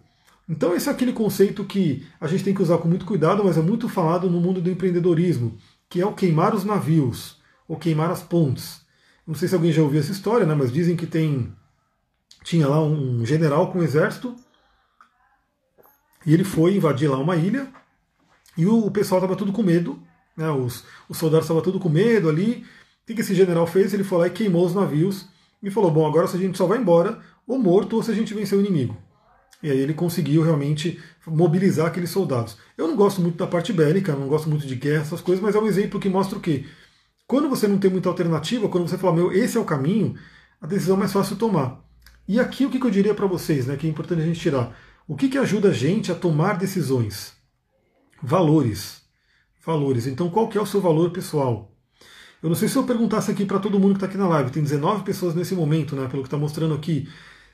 Então 0.47 0.73
esse 0.73 0.87
é 0.87 0.91
aquele 0.91 1.11
conceito 1.11 1.65
que 1.65 2.07
a 2.19 2.27
gente 2.27 2.43
tem 2.45 2.53
que 2.53 2.61
usar 2.61 2.77
com 2.77 2.87
muito 2.87 3.05
cuidado, 3.05 3.43
mas 3.43 3.57
é 3.57 3.61
muito 3.61 3.89
falado 3.89 4.29
no 4.29 4.39
mundo 4.39 4.61
do 4.61 4.71
empreendedorismo, 4.71 5.57
que 5.89 5.99
é 5.99 6.05
o 6.05 6.13
queimar 6.13 6.53
os 6.53 6.63
navios, 6.63 7.41
ou 7.67 7.77
queimar 7.77 8.11
as 8.11 8.21
pontes. 8.21 8.81
Não 9.25 9.35
sei 9.35 9.47
se 9.47 9.55
alguém 9.55 9.71
já 9.71 9.81
ouviu 9.81 9.99
essa 9.99 10.11
história, 10.11 10.45
né? 10.45 10.55
mas 10.55 10.71
dizem 10.71 10.95
que 10.95 11.07
tem 11.07 11.53
tinha 12.43 12.67
lá 12.67 12.81
um 12.81 13.25
general 13.25 13.71
com 13.71 13.79
um 13.79 13.83
exército 13.83 14.35
e 16.25 16.33
ele 16.33 16.43
foi 16.43 16.75
invadir 16.75 17.09
lá 17.09 17.17
uma 17.17 17.35
ilha 17.35 17.67
e 18.57 18.65
o 18.65 18.89
pessoal 18.89 19.19
estava 19.19 19.35
tudo 19.35 19.51
com 19.51 19.61
medo, 19.61 20.01
né? 20.35 20.49
os, 20.49 20.83
os 21.07 21.17
soldados 21.17 21.45
estavam 21.45 21.61
tudo 21.61 21.79
com 21.79 21.89
medo 21.89 22.29
ali. 22.29 22.65
O 23.03 23.13
que, 23.13 23.21
esse 23.21 23.33
general 23.33 23.65
fez? 23.65 23.93
Ele 23.93 24.03
foi 24.03 24.19
lá 24.19 24.27
e 24.27 24.31
queimou 24.31 24.65
os 24.65 24.75
navios 24.75 25.27
e 25.63 25.71
falou: 25.71 25.89
Bom, 25.89 26.07
agora 26.07 26.27
se 26.27 26.37
a 26.37 26.39
gente 26.39 26.57
só 26.57 26.67
vai 26.67 26.77
embora, 26.77 27.19
ou 27.47 27.57
morto, 27.57 27.95
ou 27.95 28.03
se 28.03 28.11
a 28.11 28.13
gente 28.13 28.33
vencer 28.33 28.57
o 28.57 28.61
inimigo. 28.61 28.95
E 29.61 29.69
aí 29.69 29.77
ele 29.77 29.93
conseguiu 29.93 30.41
realmente 30.41 30.99
mobilizar 31.27 31.87
aqueles 31.87 32.09
soldados. 32.09 32.57
Eu 32.77 32.87
não 32.87 32.95
gosto 32.95 33.21
muito 33.21 33.37
da 33.37 33.47
parte 33.47 33.73
bélica, 33.73 34.15
não 34.15 34.27
gosto 34.27 34.49
muito 34.49 34.65
de 34.65 34.75
guerra, 34.75 35.01
essas 35.01 35.21
coisas, 35.21 35.43
mas 35.43 35.55
é 35.55 35.59
um 35.59 35.67
exemplo 35.67 35.99
que 35.99 36.09
mostra 36.09 36.37
o 36.37 36.41
quê? 36.41 36.65
Quando 37.27 37.49
você 37.49 37.67
não 37.67 37.77
tem 37.77 37.91
muita 37.91 38.09
alternativa, 38.09 38.69
quando 38.69 38.87
você 38.87 38.97
fala, 38.97 39.15
meu, 39.15 39.31
esse 39.31 39.57
é 39.57 39.59
o 39.59 39.65
caminho, 39.65 40.15
a 40.61 40.65
decisão 40.65 40.95
é 40.95 40.99
mais 40.99 41.13
fácil 41.13 41.35
tomar. 41.35 41.83
E 42.27 42.39
aqui 42.39 42.65
o 42.65 42.69
que 42.69 42.81
eu 42.81 42.89
diria 42.89 43.13
para 43.13 43.27
vocês, 43.27 43.67
né, 43.67 43.75
que 43.75 43.85
é 43.85 43.89
importante 43.89 44.21
a 44.21 44.25
gente 44.25 44.39
tirar? 44.39 44.75
O 45.07 45.15
que, 45.15 45.27
que 45.27 45.37
ajuda 45.37 45.69
a 45.69 45.73
gente 45.73 46.11
a 46.11 46.15
tomar 46.15 46.57
decisões? 46.57 47.33
Valores. 48.21 49.01
Valores. 49.65 50.07
Então, 50.07 50.29
qual 50.29 50.47
que 50.47 50.57
é 50.57 50.61
o 50.61 50.65
seu 50.65 50.79
valor 50.79 51.11
pessoal? 51.11 51.71
Eu 52.41 52.49
não 52.49 52.55
sei 52.55 52.69
se 52.69 52.77
eu 52.77 52.83
perguntasse 52.83 53.29
aqui 53.29 53.45
para 53.45 53.59
todo 53.59 53.79
mundo 53.79 53.91
que 53.91 53.97
está 53.97 54.05
aqui 54.05 54.17
na 54.17 54.27
live, 54.27 54.51
tem 54.51 54.63
19 54.63 55.03
pessoas 55.03 55.35
nesse 55.35 55.53
momento, 55.53 55.95
né, 55.95 56.07
pelo 56.07 56.23
que 56.23 56.27
está 56.27 56.37
mostrando 56.37 56.73
aqui. 56.73 57.09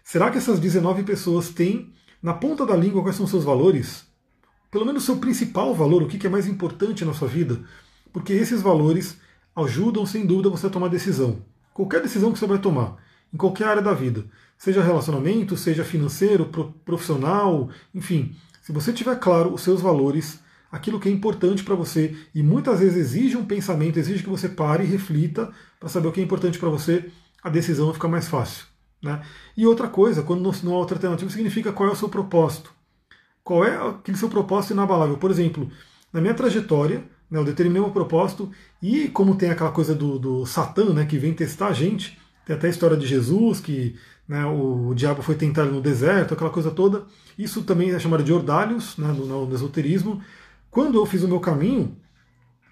Será 0.08 0.30
que 0.30 0.38
essas 0.38 0.60
19 0.60 1.02
pessoas 1.02 1.50
têm 1.50 1.92
na 2.22 2.32
ponta 2.32 2.64
da 2.64 2.76
língua 2.76 3.02
quais 3.02 3.16
são 3.16 3.26
seus 3.26 3.44
valores? 3.44 4.06
Pelo 4.70 4.86
menos 4.86 5.04
seu 5.04 5.18
principal 5.18 5.74
valor, 5.74 6.04
o 6.04 6.08
que 6.08 6.28
é 6.28 6.30
mais 6.30 6.46
importante 6.46 7.04
na 7.04 7.12
sua 7.12 7.28
vida? 7.28 7.60
Porque 8.14 8.32
esses 8.32 8.62
valores 8.62 9.18
ajudam, 9.56 10.06
sem 10.06 10.24
dúvida, 10.24 10.48
você 10.48 10.68
a 10.68 10.70
tomar 10.70 10.90
decisão. 10.90 11.40
Qualquer 11.74 12.04
decisão 12.04 12.32
que 12.32 12.38
você 12.38 12.46
vai 12.46 12.60
tomar, 12.60 12.98
em 13.34 13.38
qualquer 13.38 13.68
área 13.68 13.82
da 13.82 13.96
vida, 13.96 14.26
seja 14.60 14.84
relacionamento, 14.84 15.58
seja 15.58 15.84
financeiro, 15.84 16.52
profissional, 16.86 17.72
enfim, 17.92 18.36
se 18.62 18.72
você 18.72 18.94
tiver 18.94 19.16
claro 19.16 19.56
os 19.56 19.62
seus 19.62 19.82
valores, 19.82 20.40
aquilo 20.72 21.00
que 21.00 21.10
é 21.10 21.12
importante 21.12 21.64
para 21.64 21.74
você 21.74 22.16
e 22.34 22.44
muitas 22.44 22.80
vezes 22.80 22.96
exige 22.96 23.38
um 23.38 23.46
pensamento, 23.46 23.98
exige 23.98 24.22
que 24.22 24.30
você 24.30 24.50
pare 24.50 24.84
e 24.84 24.88
reflita 24.88 25.52
para 25.80 25.90
saber 25.90 26.10
o 26.10 26.12
que 26.12 26.22
é 26.22 26.24
importante 26.24 26.60
para 26.60 26.70
você, 26.70 27.10
a 27.42 27.50
decisão 27.50 27.92
fica 27.92 28.08
mais 28.08 28.28
fácil. 28.28 28.75
Né? 29.06 29.22
E 29.56 29.68
outra 29.68 29.88
coisa, 29.88 30.24
quando 30.24 30.42
não 30.64 30.74
há 30.74 30.78
outra 30.78 30.96
alternativa, 30.96 31.30
significa 31.30 31.72
qual 31.72 31.90
é 31.90 31.92
o 31.92 31.96
seu 31.96 32.10
propósito. 32.10 32.74
Qual 33.44 33.64
é 33.64 33.76
aquele 33.76 34.18
seu 34.18 34.28
propósito 34.28 34.74
inabalável? 34.74 35.18
Por 35.18 35.30
exemplo, 35.30 35.70
na 36.12 36.20
minha 36.20 36.34
trajetória, 36.34 37.04
né, 37.30 37.40
eu 37.40 37.46
determinei 37.46 37.80
um 37.80 37.92
propósito 37.92 38.52
e 38.82 39.08
como 39.10 39.36
tem 39.36 39.52
aquela 39.52 39.72
coisa 39.72 39.94
do, 39.94 40.18
do 40.18 40.46
Satã, 40.48 40.92
né, 40.92 41.06
que 41.06 41.20
vem 41.20 41.36
testar 41.36 41.68
a 41.68 41.74
gente, 41.74 42.18
tem 42.48 42.56
até 42.56 42.66
a 42.66 42.70
história 42.72 42.98
de 42.98 43.06
Jesus, 43.06 43.60
que 43.60 43.96
né, 44.28 44.44
o, 44.44 44.88
o, 44.88 44.96
diabo 44.96 45.22
foi 45.22 45.36
tentar 45.36 45.66
no 45.66 45.80
deserto, 45.80 46.34
aquela 46.34 46.50
coisa 46.50 46.72
toda. 46.72 47.06
Isso 47.38 47.62
também 47.62 47.92
é 47.92 48.00
chamado 48.00 48.24
de 48.24 48.34
ordalhos 48.34 48.98
né, 48.98 49.10
no, 49.10 49.46
no 49.46 49.54
esoterismo. 49.54 50.20
Quando 50.72 50.98
eu 50.98 51.06
fiz 51.06 51.22
o 51.22 51.28
meu 51.28 51.40
caminho, 51.40 51.96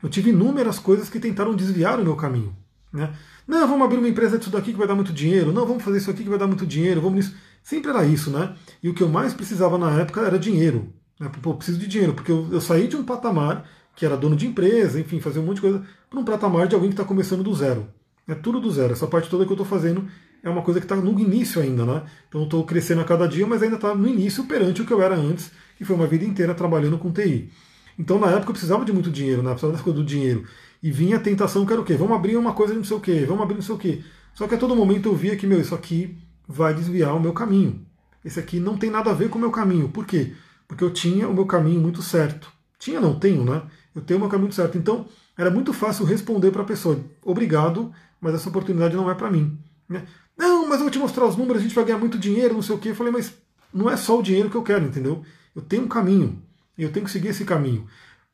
eu 0.01 0.09
tive 0.09 0.31
inúmeras 0.31 0.79
coisas 0.79 1.11
que 1.11 1.19
tentaram 1.19 1.55
desviar 1.55 1.99
o 1.99 2.03
meu 2.03 2.15
caminho. 2.15 2.55
Né? 2.91 3.13
Não, 3.47 3.67
vamos 3.67 3.85
abrir 3.85 3.97
uma 3.97 4.07
empresa 4.07 4.37
disso 4.37 4.49
daqui 4.49 4.71
que 4.71 4.77
vai 4.77 4.87
dar 4.87 4.95
muito 4.95 5.11
dinheiro. 5.11 5.51
Não, 5.51 5.65
vamos 5.65 5.83
fazer 5.83 5.97
isso 5.97 6.09
aqui 6.09 6.23
que 6.23 6.29
vai 6.29 6.39
dar 6.39 6.47
muito 6.47 6.65
dinheiro. 6.65 7.01
Vamos 7.01 7.17
nisso. 7.17 7.35
Sempre 7.61 7.91
era 7.91 8.05
isso, 8.05 8.29
né? 8.29 8.55
E 8.81 8.89
o 8.89 8.93
que 8.93 9.01
eu 9.01 9.09
mais 9.09 9.33
precisava 9.33 9.77
na 9.77 9.91
época 9.99 10.21
era 10.21 10.39
dinheiro. 10.39 10.93
Né? 11.19 11.29
Pô, 11.41 11.53
preciso 11.53 11.77
de 11.77 11.87
dinheiro, 11.87 12.13
porque 12.13 12.31
eu, 12.31 12.47
eu 12.51 12.61
saí 12.61 12.87
de 12.87 12.95
um 12.95 13.03
patamar 13.03 13.65
que 13.95 14.05
era 14.05 14.17
dono 14.17 14.35
de 14.35 14.47
empresa, 14.47 14.99
enfim, 14.99 15.19
fazer 15.19 15.39
um 15.39 15.43
monte 15.43 15.55
de 15.55 15.61
coisa, 15.61 15.83
para 16.09 16.19
um 16.19 16.25
patamar 16.25 16.67
de 16.67 16.75
alguém 16.75 16.89
que 16.89 16.95
está 16.95 17.05
começando 17.05 17.43
do 17.43 17.53
zero. 17.53 17.87
É 18.27 18.33
tudo 18.33 18.59
do 18.59 18.71
zero. 18.71 18.93
Essa 18.93 19.07
parte 19.07 19.29
toda 19.29 19.45
que 19.45 19.51
eu 19.51 19.55
estou 19.55 19.65
fazendo 19.65 20.07
é 20.41 20.49
uma 20.49 20.61
coisa 20.61 20.79
que 20.79 20.85
está 20.85 20.95
no 20.95 21.19
início 21.19 21.61
ainda, 21.61 21.85
né? 21.85 22.03
Então 22.27 22.43
estou 22.43 22.65
crescendo 22.65 23.01
a 23.01 23.05
cada 23.05 23.27
dia, 23.27 23.45
mas 23.45 23.61
ainda 23.61 23.75
está 23.75 23.93
no 23.93 24.07
início 24.07 24.43
perante 24.45 24.81
o 24.81 24.85
que 24.85 24.91
eu 24.91 25.01
era 25.01 25.15
antes, 25.15 25.51
que 25.77 25.85
foi 25.85 25.95
uma 25.95 26.07
vida 26.07 26.25
inteira 26.25 26.53
trabalhando 26.53 26.97
com 26.97 27.11
TI. 27.11 27.51
Então, 27.97 28.19
na 28.19 28.27
época, 28.27 28.49
eu 28.49 28.53
precisava 28.53 28.85
de 28.85 28.91
muito 28.91 29.11
dinheiro, 29.11 29.41
né? 29.41 29.49
Eu 29.49 29.53
precisava 29.53 29.73
das 29.73 29.81
coisas 29.81 30.01
do 30.01 30.07
dinheiro. 30.07 30.45
E 30.81 30.91
vinha 30.91 31.17
a 31.17 31.19
tentação 31.19 31.65
que 31.65 31.71
era 31.71 31.81
o 31.81 31.85
quê? 31.85 31.95
Vamos 31.95 32.15
abrir 32.15 32.35
uma 32.35 32.53
coisa 32.53 32.73
de 32.73 32.79
não 32.79 32.85
sei 32.85 32.97
o 32.97 32.99
quê, 32.99 33.25
vamos 33.25 33.43
abrir 33.43 33.55
não 33.55 33.61
sei 33.61 33.75
o 33.75 33.77
quê. 33.77 34.03
Só 34.33 34.47
que 34.47 34.55
a 34.55 34.57
todo 34.57 34.75
momento 34.75 35.09
eu 35.09 35.15
via 35.15 35.35
que, 35.35 35.47
meu, 35.47 35.61
isso 35.61 35.75
aqui 35.75 36.17
vai 36.47 36.73
desviar 36.73 37.15
o 37.15 37.19
meu 37.19 37.33
caminho. 37.33 37.85
Esse 38.23 38.39
aqui 38.39 38.59
não 38.59 38.77
tem 38.77 38.89
nada 38.89 39.11
a 39.11 39.13
ver 39.13 39.29
com 39.29 39.37
o 39.37 39.41
meu 39.41 39.51
caminho. 39.51 39.89
Por 39.89 40.05
quê? 40.05 40.33
Porque 40.67 40.83
eu 40.83 40.91
tinha 40.91 41.27
o 41.27 41.33
meu 41.33 41.45
caminho 41.45 41.79
muito 41.79 42.01
certo. 42.01 42.51
Tinha, 42.79 42.99
não 42.99 43.17
tenho, 43.17 43.43
né? 43.43 43.61
Eu 43.95 44.01
tenho 44.01 44.17
o 44.17 44.21
meu 44.21 44.29
caminho 44.29 44.47
muito 44.47 44.55
certo. 44.55 44.77
Então, 44.77 45.05
era 45.37 45.49
muito 45.49 45.71
fácil 45.71 46.05
responder 46.05 46.51
para 46.51 46.63
a 46.63 46.65
pessoa: 46.65 46.99
obrigado, 47.23 47.91
mas 48.19 48.33
essa 48.33 48.49
oportunidade 48.49 48.95
não 48.95 49.09
é 49.09 49.15
para 49.15 49.31
mim. 49.31 49.57
Né? 49.87 50.03
Não, 50.37 50.67
mas 50.67 50.77
eu 50.77 50.85
vou 50.85 50.91
te 50.91 50.99
mostrar 50.99 51.25
os 51.25 51.35
números, 51.35 51.61
a 51.61 51.63
gente 51.63 51.75
vai 51.75 51.85
ganhar 51.85 51.97
muito 51.97 52.17
dinheiro, 52.17 52.53
não 52.53 52.61
sei 52.61 52.75
o 52.75 52.79
quê. 52.79 52.89
Eu 52.89 52.95
falei, 52.95 53.13
mas 53.13 53.33
não 53.73 53.89
é 53.89 53.95
só 53.95 54.19
o 54.19 54.23
dinheiro 54.23 54.49
que 54.49 54.57
eu 54.57 54.63
quero, 54.63 54.85
entendeu? 54.85 55.23
Eu 55.55 55.61
tenho 55.61 55.83
um 55.83 55.87
caminho. 55.87 56.41
Eu 56.77 56.91
tenho 56.91 57.05
que 57.05 57.11
seguir 57.11 57.29
esse 57.29 57.45
caminho. 57.45 57.87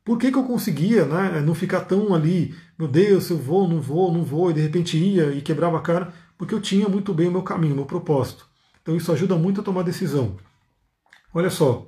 Por 0.04 0.18
que, 0.18 0.32
que 0.32 0.38
eu 0.38 0.44
conseguia 0.44 1.06
né, 1.06 1.42
não 1.42 1.54
ficar 1.54 1.82
tão 1.82 2.14
ali, 2.14 2.56
meu 2.78 2.88
Deus, 2.88 3.30
eu 3.30 3.38
vou, 3.38 3.68
não 3.68 3.82
vou, 3.82 4.12
não 4.12 4.24
vou, 4.24 4.50
e 4.50 4.54
de 4.54 4.62
repente 4.62 4.98
ia 4.98 5.32
e 5.32 5.42
quebrava 5.42 5.78
a 5.78 5.82
cara? 5.82 6.14
Porque 6.38 6.54
eu 6.54 6.62
tinha 6.62 6.88
muito 6.88 7.14
bem 7.14 7.28
o 7.28 7.32
meu 7.32 7.44
caminho, 7.44 7.74
o 7.74 7.76
meu 7.76 7.86
propósito. 7.86 8.48
Então 8.82 8.96
isso 8.96 9.12
ajuda 9.12 9.36
muito 9.36 9.62
a 9.62 9.64
tomar 9.64 9.84
decisão. 9.84 10.38
Olha 11.34 11.50
só. 11.50 11.88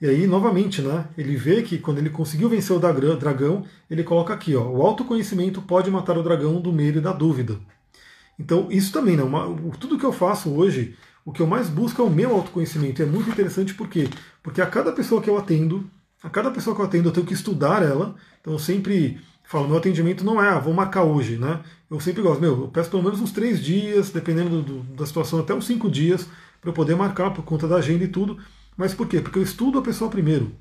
E 0.00 0.06
aí, 0.06 0.26
novamente, 0.26 0.80
né, 0.82 1.08
ele 1.16 1.36
vê 1.36 1.62
que 1.62 1.78
quando 1.78 1.98
ele 1.98 2.10
conseguiu 2.10 2.48
vencer 2.48 2.76
o 2.76 2.78
dragão, 2.78 3.64
ele 3.90 4.04
coloca 4.04 4.32
aqui, 4.32 4.54
ó, 4.54 4.62
o 4.62 4.82
autoconhecimento 4.82 5.60
pode 5.62 5.90
matar 5.90 6.16
o 6.16 6.22
dragão 6.22 6.60
do 6.60 6.72
medo 6.72 6.98
e 6.98 7.02
da 7.02 7.12
dúvida. 7.12 7.58
Então, 8.38 8.68
isso 8.70 8.92
também, 8.92 9.16
né, 9.16 9.24
uma, 9.24 9.56
tudo 9.80 9.98
que 9.98 10.04
eu 10.04 10.12
faço 10.12 10.50
hoje, 10.54 10.96
o 11.28 11.32
que 11.32 11.42
eu 11.42 11.46
mais 11.46 11.68
busco 11.68 12.00
é 12.00 12.04
o 12.06 12.08
meu 12.08 12.34
autoconhecimento. 12.34 13.02
E 13.02 13.04
é 13.04 13.06
muito 13.06 13.28
interessante 13.28 13.74
por 13.74 13.86
quê? 13.86 14.08
Porque 14.42 14.62
a 14.62 14.66
cada 14.66 14.92
pessoa 14.92 15.20
que 15.20 15.28
eu 15.28 15.36
atendo, 15.36 15.84
a 16.22 16.30
cada 16.30 16.50
pessoa 16.50 16.74
que 16.74 16.80
eu 16.80 16.86
atendo, 16.86 17.10
eu 17.10 17.12
tenho 17.12 17.26
que 17.26 17.34
estudar 17.34 17.82
ela. 17.82 18.14
Então 18.40 18.54
eu 18.54 18.58
sempre 18.58 19.20
falo, 19.44 19.68
meu 19.68 19.76
atendimento 19.76 20.24
não 20.24 20.42
é, 20.42 20.48
ah, 20.48 20.58
vou 20.58 20.72
marcar 20.72 21.02
hoje, 21.02 21.36
né? 21.36 21.60
Eu 21.90 22.00
sempre 22.00 22.22
gosto, 22.22 22.40
meu, 22.40 22.62
eu 22.62 22.68
peço 22.68 22.88
pelo 22.88 23.02
menos 23.02 23.20
uns 23.20 23.30
três 23.30 23.62
dias, 23.62 24.08
dependendo 24.08 24.62
do, 24.62 24.82
da 24.94 25.04
situação, 25.04 25.40
até 25.40 25.52
uns 25.52 25.66
cinco 25.66 25.90
dias, 25.90 26.26
para 26.62 26.70
eu 26.70 26.74
poder 26.74 26.96
marcar 26.96 27.30
por 27.34 27.44
conta 27.44 27.68
da 27.68 27.76
agenda 27.76 28.04
e 28.04 28.08
tudo. 28.08 28.38
Mas 28.74 28.94
por 28.94 29.06
quê? 29.06 29.20
Porque 29.20 29.38
eu 29.38 29.42
estudo 29.42 29.78
a 29.78 29.82
pessoa 29.82 30.10
primeiro. 30.10 30.52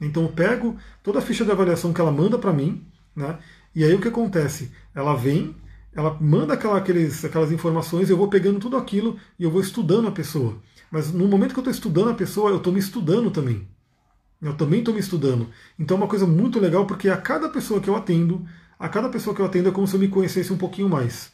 Então 0.00 0.22
eu 0.22 0.28
pego 0.28 0.76
toda 1.02 1.18
a 1.18 1.22
ficha 1.22 1.44
de 1.44 1.50
avaliação 1.50 1.92
que 1.92 2.00
ela 2.00 2.12
manda 2.12 2.38
para 2.38 2.52
mim, 2.52 2.86
né? 3.16 3.40
E 3.74 3.82
aí 3.82 3.92
o 3.92 4.00
que 4.00 4.06
acontece? 4.06 4.70
Ela 4.94 5.16
vem, 5.16 5.56
ela 5.94 6.16
manda 6.20 6.54
aquela, 6.54 6.78
aqueles, 6.78 7.24
aquelas 7.24 7.52
informações, 7.52 8.08
eu 8.08 8.16
vou 8.16 8.28
pegando 8.28 8.58
tudo 8.58 8.76
aquilo 8.76 9.16
e 9.38 9.44
eu 9.44 9.50
vou 9.50 9.60
estudando 9.60 10.08
a 10.08 10.12
pessoa. 10.12 10.56
Mas 10.90 11.12
no 11.12 11.28
momento 11.28 11.52
que 11.52 11.58
eu 11.58 11.62
estou 11.62 11.72
estudando 11.72 12.10
a 12.10 12.14
pessoa, 12.14 12.50
eu 12.50 12.56
estou 12.56 12.72
me 12.72 12.80
estudando 12.80 13.30
também. 13.30 13.68
Eu 14.40 14.54
também 14.54 14.80
estou 14.80 14.92
me 14.94 15.00
estudando. 15.00 15.48
Então 15.78 15.96
é 15.96 16.00
uma 16.00 16.08
coisa 16.08 16.26
muito 16.26 16.58
legal 16.58 16.86
porque 16.86 17.08
a 17.08 17.16
cada 17.16 17.48
pessoa 17.48 17.80
que 17.80 17.88
eu 17.88 17.96
atendo, 17.96 18.44
a 18.78 18.88
cada 18.88 19.08
pessoa 19.08 19.34
que 19.34 19.40
eu 19.40 19.46
atendo 19.46 19.68
é 19.68 19.72
como 19.72 19.86
se 19.86 19.94
eu 19.94 20.00
me 20.00 20.08
conhecesse 20.08 20.52
um 20.52 20.58
pouquinho 20.58 20.88
mais. 20.88 21.30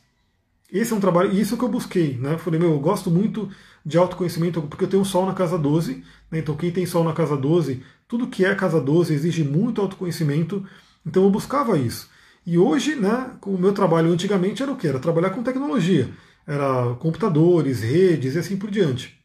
Esse 0.70 0.92
é 0.92 0.96
um 0.96 1.00
trabalho, 1.00 1.32
e 1.32 1.40
isso 1.40 1.54
é 1.54 1.58
que 1.58 1.64
eu 1.64 1.68
busquei, 1.68 2.18
né? 2.18 2.36
Falei, 2.36 2.60
meu, 2.60 2.72
eu 2.72 2.78
gosto 2.78 3.10
muito 3.10 3.48
de 3.84 3.96
autoconhecimento, 3.96 4.60
porque 4.60 4.84
eu 4.84 4.88
tenho 4.88 5.02
sol 5.02 5.24
na 5.24 5.32
casa 5.32 5.56
12, 5.56 6.04
né? 6.30 6.40
então 6.40 6.54
quem 6.54 6.70
tem 6.70 6.84
sol 6.84 7.02
na 7.02 7.14
casa 7.14 7.38
12, 7.38 7.82
tudo 8.06 8.26
que 8.26 8.44
é 8.44 8.54
casa 8.54 8.78
12 8.78 9.14
exige 9.14 9.42
muito 9.42 9.80
autoconhecimento, 9.80 10.62
então 11.06 11.24
eu 11.24 11.30
buscava 11.30 11.78
isso. 11.78 12.10
E 12.46 12.58
hoje, 12.58 12.94
né, 12.94 13.32
o 13.44 13.58
meu 13.58 13.72
trabalho 13.72 14.10
antigamente 14.10 14.62
era 14.62 14.72
o 14.72 14.76
que? 14.76 14.86
Era 14.88 14.98
trabalhar 14.98 15.30
com 15.30 15.42
tecnologia, 15.42 16.10
era 16.46 16.94
computadores, 16.96 17.82
redes 17.82 18.34
e 18.34 18.38
assim 18.38 18.56
por 18.56 18.70
diante. 18.70 19.18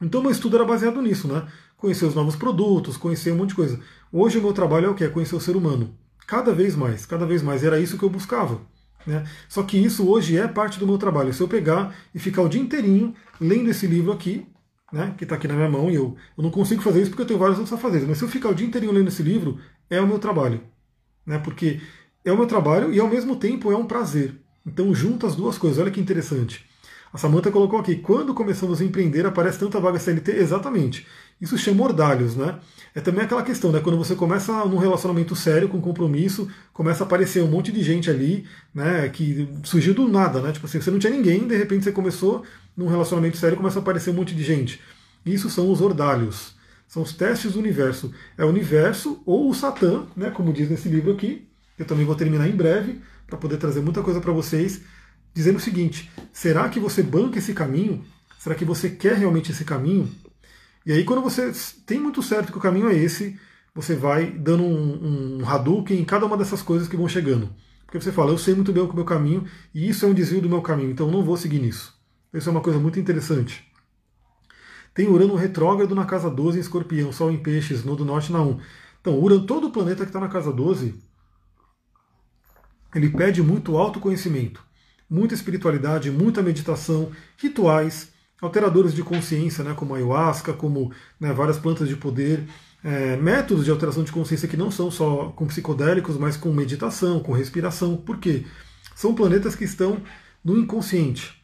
Então 0.00 0.22
meu 0.22 0.30
estudo 0.30 0.56
era 0.56 0.64
baseado 0.64 1.00
nisso, 1.00 1.28
né? 1.28 1.46
Conhecer 1.76 2.06
os 2.06 2.14
novos 2.14 2.36
produtos, 2.36 2.96
conhecer 2.96 3.32
um 3.32 3.36
monte 3.36 3.50
de 3.50 3.56
coisa. 3.56 3.80
Hoje 4.12 4.38
o 4.38 4.42
meu 4.42 4.52
trabalho 4.52 4.86
é 4.86 4.88
o 4.90 4.94
que? 4.94 5.04
É 5.04 5.08
conhecer 5.08 5.36
o 5.36 5.40
ser 5.40 5.56
humano. 5.56 5.94
Cada 6.26 6.52
vez 6.52 6.74
mais, 6.74 7.06
cada 7.06 7.26
vez 7.26 7.42
mais. 7.42 7.62
Era 7.62 7.78
isso 7.78 7.98
que 7.98 8.04
eu 8.04 8.10
buscava. 8.10 8.60
Né? 9.06 9.24
Só 9.48 9.62
que 9.62 9.78
isso 9.78 10.08
hoje 10.08 10.36
é 10.36 10.48
parte 10.48 10.78
do 10.78 10.86
meu 10.86 10.98
trabalho. 10.98 11.32
Se 11.32 11.40
eu 11.40 11.48
pegar 11.48 11.94
e 12.14 12.18
ficar 12.18 12.42
o 12.42 12.48
dia 12.48 12.60
inteirinho 12.60 13.14
lendo 13.40 13.70
esse 13.70 13.86
livro 13.86 14.12
aqui, 14.12 14.46
né, 14.92 15.14
que 15.16 15.24
está 15.24 15.36
aqui 15.36 15.46
na 15.46 15.54
minha 15.54 15.68
mão, 15.68 15.90
e 15.90 15.94
eu, 15.94 16.16
eu 16.36 16.42
não 16.42 16.50
consigo 16.50 16.82
fazer 16.82 17.02
isso 17.02 17.10
porque 17.10 17.22
eu 17.22 17.26
tenho 17.26 17.38
vários 17.38 17.58
outros 17.58 17.76
afazeres, 17.78 18.06
mas 18.06 18.18
se 18.18 18.24
eu 18.24 18.28
ficar 18.28 18.50
o 18.50 18.54
dia 18.54 18.66
inteirinho 18.66 18.92
lendo 18.92 19.08
esse 19.08 19.22
livro, 19.22 19.58
é 19.88 20.00
o 20.00 20.06
meu 20.06 20.18
trabalho. 20.18 20.60
Né, 21.24 21.38
porque 21.38 21.80
é 22.26 22.32
o 22.32 22.36
meu 22.36 22.46
trabalho 22.46 22.92
e 22.92 23.00
ao 23.00 23.08
mesmo 23.08 23.36
tempo 23.36 23.70
é 23.72 23.76
um 23.76 23.86
prazer. 23.86 24.34
Então 24.66 24.94
junta 24.94 25.26
as 25.26 25.36
duas 25.36 25.56
coisas, 25.56 25.78
olha 25.78 25.90
que 25.90 26.00
interessante. 26.00 26.66
A 27.12 27.18
Samanta 27.18 27.50
colocou 27.50 27.78
aqui, 27.78 27.96
quando 27.96 28.34
começamos 28.34 28.80
a 28.80 28.84
empreender, 28.84 29.24
aparece 29.24 29.58
tanta 29.58 29.80
vaga 29.80 29.98
CLT? 29.98 30.32
Exatamente. 30.32 31.06
Isso 31.40 31.56
chama 31.56 31.84
ordalhos, 31.84 32.34
né? 32.34 32.58
É 32.94 33.00
também 33.00 33.24
aquela 33.24 33.42
questão, 33.42 33.70
né? 33.70 33.80
Quando 33.80 33.96
você 33.96 34.14
começa 34.14 34.52
num 34.64 34.76
relacionamento 34.76 35.34
sério, 35.36 35.68
com 35.68 35.80
compromisso, 35.80 36.48
começa 36.72 37.04
a 37.04 37.06
aparecer 37.06 37.42
um 37.42 37.46
monte 37.46 37.70
de 37.70 37.82
gente 37.82 38.10
ali, 38.10 38.44
né? 38.74 39.08
Que 39.08 39.48
surgiu 39.62 39.94
do 39.94 40.08
nada, 40.08 40.40
né? 40.40 40.52
Tipo 40.52 40.66
assim, 40.66 40.80
você 40.80 40.90
não 40.90 40.98
tinha 40.98 41.12
ninguém, 41.12 41.46
de 41.46 41.56
repente 41.56 41.84
você 41.84 41.92
começou 41.92 42.42
num 42.76 42.88
relacionamento 42.88 43.36
sério, 43.36 43.56
começa 43.56 43.78
a 43.78 43.82
aparecer 43.82 44.10
um 44.10 44.14
monte 44.14 44.34
de 44.34 44.42
gente. 44.42 44.80
Isso 45.24 45.48
são 45.48 45.70
os 45.70 45.80
ordalhos. 45.80 46.54
São 46.88 47.02
os 47.02 47.12
testes 47.12 47.52
do 47.52 47.60
universo. 47.60 48.12
É 48.36 48.44
o 48.44 48.48
universo 48.48 49.22
ou 49.24 49.48
o 49.48 49.54
Satã, 49.54 50.06
né? 50.16 50.30
Como 50.30 50.52
diz 50.52 50.68
nesse 50.68 50.88
livro 50.88 51.12
aqui. 51.12 51.46
Eu 51.78 51.84
também 51.84 52.04
vou 52.04 52.14
terminar 52.14 52.48
em 52.48 52.56
breve 52.56 53.00
para 53.26 53.38
poder 53.38 53.56
trazer 53.56 53.80
muita 53.80 54.02
coisa 54.02 54.20
para 54.20 54.32
vocês, 54.32 54.82
dizendo 55.34 55.56
o 55.56 55.60
seguinte: 55.60 56.10
será 56.32 56.68
que 56.68 56.80
você 56.80 57.02
banca 57.02 57.38
esse 57.38 57.52
caminho? 57.52 58.04
Será 58.38 58.54
que 58.54 58.64
você 58.64 58.90
quer 58.90 59.16
realmente 59.16 59.50
esse 59.50 59.64
caminho? 59.64 60.10
E 60.84 60.92
aí, 60.92 61.04
quando 61.04 61.20
você 61.20 61.52
tem 61.84 61.98
muito 61.98 62.22
certo 62.22 62.52
que 62.52 62.58
o 62.58 62.60
caminho 62.60 62.88
é 62.88 62.94
esse, 62.94 63.38
você 63.74 63.94
vai 63.94 64.30
dando 64.30 64.62
um, 64.62 65.40
um 65.40 65.48
Hadouken 65.48 65.98
em 65.98 66.04
cada 66.04 66.24
uma 66.24 66.36
dessas 66.36 66.62
coisas 66.62 66.88
que 66.88 66.96
vão 66.96 67.08
chegando. 67.08 67.52
Porque 67.84 68.00
você 68.00 68.10
fala, 68.10 68.30
eu 68.30 68.38
sei 68.38 68.54
muito 68.54 68.72
bem 68.72 68.82
o 68.82 68.94
meu 68.94 69.04
caminho, 69.04 69.44
e 69.74 69.88
isso 69.88 70.04
é 70.04 70.08
um 70.08 70.14
desvio 70.14 70.40
do 70.40 70.48
meu 70.48 70.62
caminho, 70.62 70.90
então 70.90 71.06
eu 71.06 71.12
não 71.12 71.24
vou 71.24 71.36
seguir 71.36 71.60
nisso. 71.60 71.94
Isso 72.32 72.48
é 72.48 72.52
uma 72.52 72.60
coisa 72.60 72.78
muito 72.78 72.98
interessante. 72.98 73.64
Tem 74.92 75.06
Urano 75.06 75.34
retrógrado 75.34 75.94
na 75.94 76.04
casa 76.04 76.30
12 76.30 76.58
em 76.58 76.60
escorpião, 76.60 77.12
Sol 77.12 77.30
em 77.30 77.36
peixes, 77.36 77.84
no 77.84 77.94
do 77.94 78.04
norte 78.04 78.32
na 78.32 78.40
1. 78.40 78.60
Então, 79.00 79.18
Urano, 79.18 79.46
todo 79.46 79.68
o 79.68 79.70
planeta 79.70 80.04
que 80.04 80.08
está 80.08 80.18
na 80.18 80.28
casa 80.28 80.52
12, 80.52 80.94
ele 82.96 83.10
pede 83.10 83.42
muito 83.42 83.76
autoconhecimento, 83.76 84.64
muita 85.08 85.34
espiritualidade, 85.34 86.10
muita 86.10 86.42
meditação, 86.42 87.12
rituais, 87.36 88.10
alteradores 88.40 88.94
de 88.94 89.02
consciência, 89.02 89.62
né, 89.62 89.74
como 89.74 89.94
ayahuasca, 89.94 90.54
como 90.54 90.90
né, 91.20 91.30
várias 91.32 91.58
plantas 91.58 91.88
de 91.88 91.96
poder, 91.96 92.44
é, 92.82 93.16
métodos 93.16 93.66
de 93.66 93.70
alteração 93.70 94.02
de 94.02 94.10
consciência 94.10 94.48
que 94.48 94.56
não 94.56 94.70
são 94.70 94.90
só 94.90 95.28
com 95.36 95.46
psicodélicos, 95.46 96.16
mas 96.16 96.38
com 96.38 96.50
meditação, 96.52 97.20
com 97.20 97.32
respiração. 97.32 97.96
Por 97.98 98.18
quê? 98.18 98.46
São 98.94 99.14
planetas 99.14 99.54
que 99.54 99.64
estão 99.64 100.00
no 100.42 100.56
inconsciente. 100.56 101.34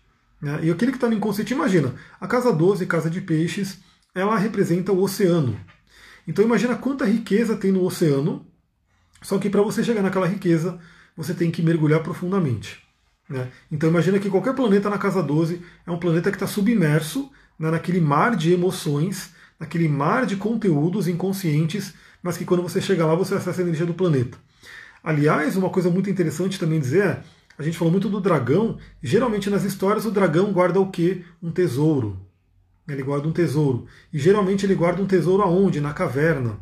Né? 0.41 0.61
E 0.63 0.71
aquele 0.71 0.93
que 0.93 0.97
está 0.97 1.09
no 1.09 1.15
inconsciente, 1.15 1.53
imagina, 1.53 1.95
a 2.19 2.27
casa 2.27 2.51
12, 2.51 2.87
casa 2.87 3.11
de 3.11 3.21
peixes, 3.21 3.79
ela 4.15 4.39
representa 4.39 4.91
o 4.91 5.03
oceano. 5.03 5.61
Então 6.27 6.43
imagina 6.43 6.77
quanta 6.77 7.05
riqueza 7.05 7.57
tem 7.57 7.73
no 7.73 7.85
oceano, 7.85 8.47
só 9.21 9.39
que 9.39 9.51
para 9.51 9.61
você 9.61 9.85
chegar 9.85 10.03
naquela 10.03 10.27
riqueza, 10.27 10.79
você 11.17 11.35
tem 11.35 11.51
que 11.51 11.63
mergulhar 11.63 12.03
profundamente. 12.03 12.83
Né? 13.29 13.49
Então 13.71 13.89
imagina 13.89 14.19
que 14.19 14.31
qualquer 14.31 14.55
planeta 14.55 14.91
na 14.91 14.99
casa 14.99 15.23
12 15.23 15.63
é 15.87 15.91
um 15.91 15.99
planeta 15.99 16.31
que 16.31 16.37
está 16.37 16.47
submerso 16.47 17.31
né, 17.59 17.71
naquele 17.71 18.01
mar 18.01 18.37
de 18.37 18.53
emoções, 18.53 19.33
naquele 19.59 19.89
mar 19.89 20.27
de 20.27 20.37
conteúdos 20.37 21.09
inconscientes, 21.09 21.95
mas 22.23 22.37
que 22.37 22.45
quando 22.45 22.63
você 22.63 22.81
chega 22.81 23.07
lá 23.07 23.15
você 23.15 23.35
acessa 23.35 23.61
a 23.61 23.65
energia 23.65 23.87
do 23.87 23.95
planeta. 23.95 24.39
Aliás, 25.03 25.57
uma 25.57 25.71
coisa 25.71 25.91
muito 25.91 26.11
interessante 26.11 26.59
também 26.59 26.79
dizer 26.79 27.05
é, 27.05 27.23
a 27.59 27.63
gente 27.63 27.77
falou 27.77 27.93
muito 27.93 28.09
do 28.09 28.21
dragão, 28.21 28.79
geralmente 29.03 29.51
nas 29.51 29.65
histórias 29.65 30.07
o 30.07 30.11
dragão 30.11 30.53
guarda 30.53 30.81
o 30.81 30.91
quê? 30.91 31.25
Um 31.43 31.51
tesouro. 31.51 32.19
Ele 32.89 33.03
guarda 33.03 33.29
um 33.29 33.33
tesouro. 33.33 33.87
E 34.13 34.19
geralmente 34.19 34.67
ele 34.67 34.75
guarda 34.75 35.03
um 35.03 35.07
tesouro 35.07 35.43
aonde? 35.43 35.81
Na 35.81 35.93
caverna. 35.93 36.59